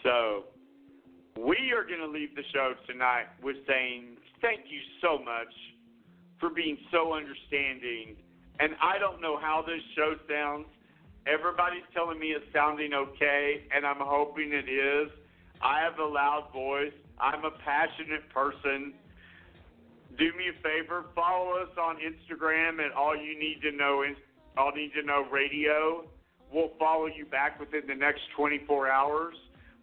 So 0.02 0.46
we 1.38 1.72
are 1.72 1.86
going 1.86 2.02
to 2.02 2.10
leave 2.10 2.36
the 2.36 2.44
show 2.52 2.74
tonight 2.88 3.28
with 3.42 3.58
saying 3.68 4.18
thank 4.42 4.62
you 4.68 4.80
so 5.02 5.24
much 5.24 5.54
for 6.40 6.50
being 6.50 6.78
so 6.92 7.14
understanding. 7.14 8.18
And 8.60 8.74
I 8.82 8.98
don't 8.98 9.22
know 9.22 9.38
how 9.40 9.64
this 9.66 9.82
show 9.96 10.16
sounds. 10.28 10.66
Everybody's 11.26 11.88
telling 11.94 12.20
me 12.20 12.28
it's 12.28 12.46
sounding 12.54 12.94
okay, 12.94 13.64
and 13.74 13.86
I'm 13.86 14.00
hoping 14.00 14.52
it 14.52 14.70
is. 14.70 15.10
I 15.62 15.80
have 15.80 15.98
a 16.00 16.06
loud 16.06 16.50
voice. 16.52 16.92
I'm 17.20 17.46
a 17.46 17.52
passionate 17.64 18.28
person. 18.30 18.94
Do 20.18 20.26
me 20.38 20.46
a 20.50 20.62
favor, 20.62 21.06
follow 21.16 21.58
us 21.58 21.70
on 21.80 21.98
Instagram 21.98 22.86
at 22.86 22.92
All 22.92 23.16
You 23.16 23.40
Need 23.40 23.62
to 23.64 23.72
Know 23.72 24.04
All 24.58 24.72
Need 24.72 24.92
to 24.94 25.02
Know 25.02 25.26
Radio. 25.32 26.06
We'll 26.52 26.72
follow 26.78 27.08
you 27.08 27.26
back 27.26 27.60
within 27.60 27.88
the 27.88 27.96
next 27.96 28.22
24 28.38 28.92
hours. 28.92 29.36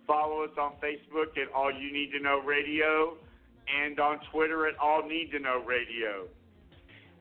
Follow 0.07 0.45
us 0.45 0.51
on 0.57 0.73
Facebook 0.83 1.37
at 1.37 1.53
All 1.53 1.73
You 1.73 1.93
Need 1.93 2.13
to 2.13 2.21
Know 2.21 2.41
Radio 2.45 3.17
and 3.83 3.99
on 3.99 4.21
Twitter 4.31 4.69
at 4.69 4.79
All 4.79 5.03
Need 5.09 5.31
to 5.33 5.41
Know 5.41 5.65
Radio. 5.67 6.29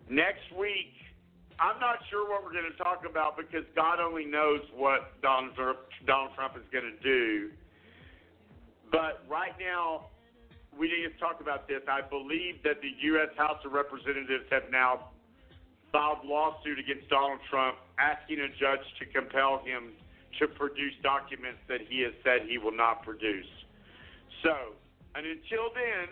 Next 0.09 0.51
week, 0.57 0.93
I'm 1.59 1.79
not 1.79 1.99
sure 2.09 2.23
what 2.23 2.43
we're 2.43 2.55
going 2.55 2.71
to 2.71 2.79
talk 2.79 3.03
about 3.03 3.35
because 3.35 3.67
God 3.75 3.99
only 3.99 4.23
knows 4.23 4.63
what 4.71 5.19
Donald 5.21 5.59
Donald 6.07 6.31
Trump 6.33 6.55
is 6.55 6.63
going 6.71 6.87
to 6.87 6.97
do. 7.03 7.51
But 8.91 9.27
right 9.27 9.51
now, 9.59 10.07
we 10.71 10.87
need 10.87 11.03
to 11.11 11.19
talk 11.19 11.41
about 11.41 11.67
this. 11.67 11.83
I 11.83 11.99
believe 11.99 12.63
that 12.63 12.79
the 12.79 12.95
U.S. 13.11 13.35
House 13.35 13.59
of 13.65 13.73
Representatives 13.73 14.47
have 14.49 14.71
now 14.71 15.11
filed 15.91 16.23
lawsuit 16.23 16.79
against 16.79 17.09
Donald 17.09 17.43
Trump, 17.49 17.75
asking 17.99 18.39
a 18.39 18.47
judge 18.55 18.85
to 18.99 19.05
compel 19.11 19.59
him 19.59 19.91
to 20.39 20.47
produce 20.47 20.95
documents 21.03 21.59
that 21.67 21.81
he 21.89 21.99
has 22.07 22.13
said 22.23 22.47
he 22.47 22.57
will 22.57 22.75
not 22.75 23.03
produce. 23.03 23.49
So, 24.43 24.79
and 25.15 25.27
until 25.27 25.75
then, 25.75 26.07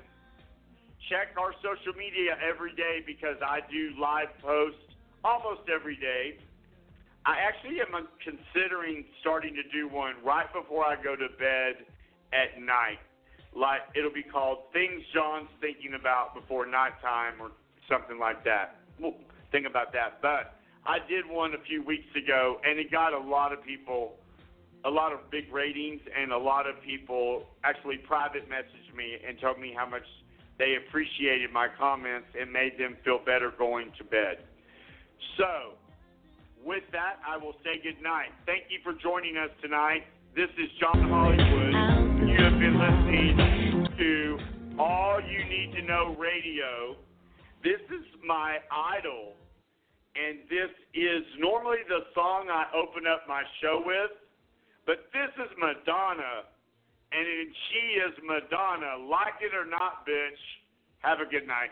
check 1.07 1.39
our 1.39 1.55
social 1.63 1.95
media 1.95 2.35
every 2.43 2.75
day 2.75 2.99
because 3.05 3.39
I 3.39 3.61
do 3.71 3.95
live 3.95 4.35
posts 4.43 4.86
almost 5.23 5.69
every 5.73 5.95
day. 5.95 6.37
I 7.25 7.37
actually 7.43 7.81
am 7.81 8.07
considering 8.23 9.03
starting 9.19 9.53
to 9.55 9.63
do 9.69 9.87
one 9.89 10.15
right 10.23 10.47
before 10.53 10.85
I 10.85 10.95
go 10.95 11.15
to 11.15 11.27
bed 11.37 11.83
at 12.31 12.61
night. 12.61 12.99
Like 13.55 13.81
it'll 13.95 14.13
be 14.13 14.23
called 14.23 14.71
"Things 14.71 15.03
John's 15.13 15.49
Thinking 15.59 15.93
About 15.99 16.35
Before 16.35 16.65
Nighttime" 16.65 17.41
or 17.41 17.51
something 17.89 18.19
like 18.19 18.43
that. 18.45 18.79
We'll 18.99 19.15
think 19.51 19.65
about 19.67 19.91
that. 19.93 20.21
But 20.21 20.55
I 20.85 20.99
did 21.07 21.27
one 21.27 21.53
a 21.53 21.61
few 21.67 21.83
weeks 21.83 22.07
ago, 22.15 22.61
and 22.63 22.79
it 22.79 22.91
got 22.91 23.13
a 23.13 23.19
lot 23.19 23.51
of 23.51 23.63
people, 23.63 24.15
a 24.85 24.89
lot 24.89 25.11
of 25.11 25.19
big 25.31 25.51
ratings, 25.51 26.01
and 26.17 26.31
a 26.31 26.37
lot 26.37 26.67
of 26.67 26.81
people 26.81 27.43
actually 27.63 27.97
private 27.97 28.47
messaged 28.49 28.95
me 28.95 29.17
and 29.27 29.39
told 29.39 29.59
me 29.59 29.73
how 29.75 29.85
much 29.85 30.05
they 30.59 30.75
appreciated 30.75 31.51
my 31.51 31.67
comments 31.77 32.27
and 32.39 32.51
made 32.51 32.79
them 32.79 32.95
feel 33.03 33.19
better 33.19 33.51
going 33.57 33.91
to 33.97 34.03
bed. 34.03 34.47
So, 35.37 35.73
with 36.65 36.83
that, 36.91 37.19
I 37.27 37.37
will 37.37 37.53
say 37.63 37.81
good 37.81 38.01
night. 38.01 38.29
Thank 38.45 38.63
you 38.69 38.79
for 38.83 38.93
joining 38.93 39.37
us 39.37 39.49
tonight. 39.61 40.03
This 40.35 40.49
is 40.57 40.69
John 40.79 41.09
Hollywood. 41.09 41.73
You 42.27 42.37
have 42.43 42.59
been 42.59 42.77
listening 42.77 43.87
to 43.97 44.37
All 44.79 45.19
You 45.21 45.45
Need 45.45 45.73
to 45.75 45.81
Know 45.81 46.15
Radio. 46.19 46.97
This 47.63 47.81
is 47.89 48.05
my 48.25 48.57
idol, 48.69 49.33
and 50.15 50.39
this 50.49 50.69
is 50.93 51.23
normally 51.39 51.81
the 51.87 52.05
song 52.13 52.49
I 52.51 52.65
open 52.75 53.07
up 53.07 53.27
my 53.27 53.43
show 53.61 53.81
with, 53.85 54.11
but 54.85 55.09
this 55.13 55.33
is 55.37 55.49
Madonna, 55.57 56.45
and 57.11 57.25
she 57.69 57.97
is 58.01 58.13
Madonna. 58.23 59.03
Like 59.09 59.41
it 59.41 59.55
or 59.55 59.65
not, 59.65 60.05
bitch. 60.05 60.41
Have 60.99 61.19
a 61.19 61.29
good 61.29 61.47
night. 61.47 61.71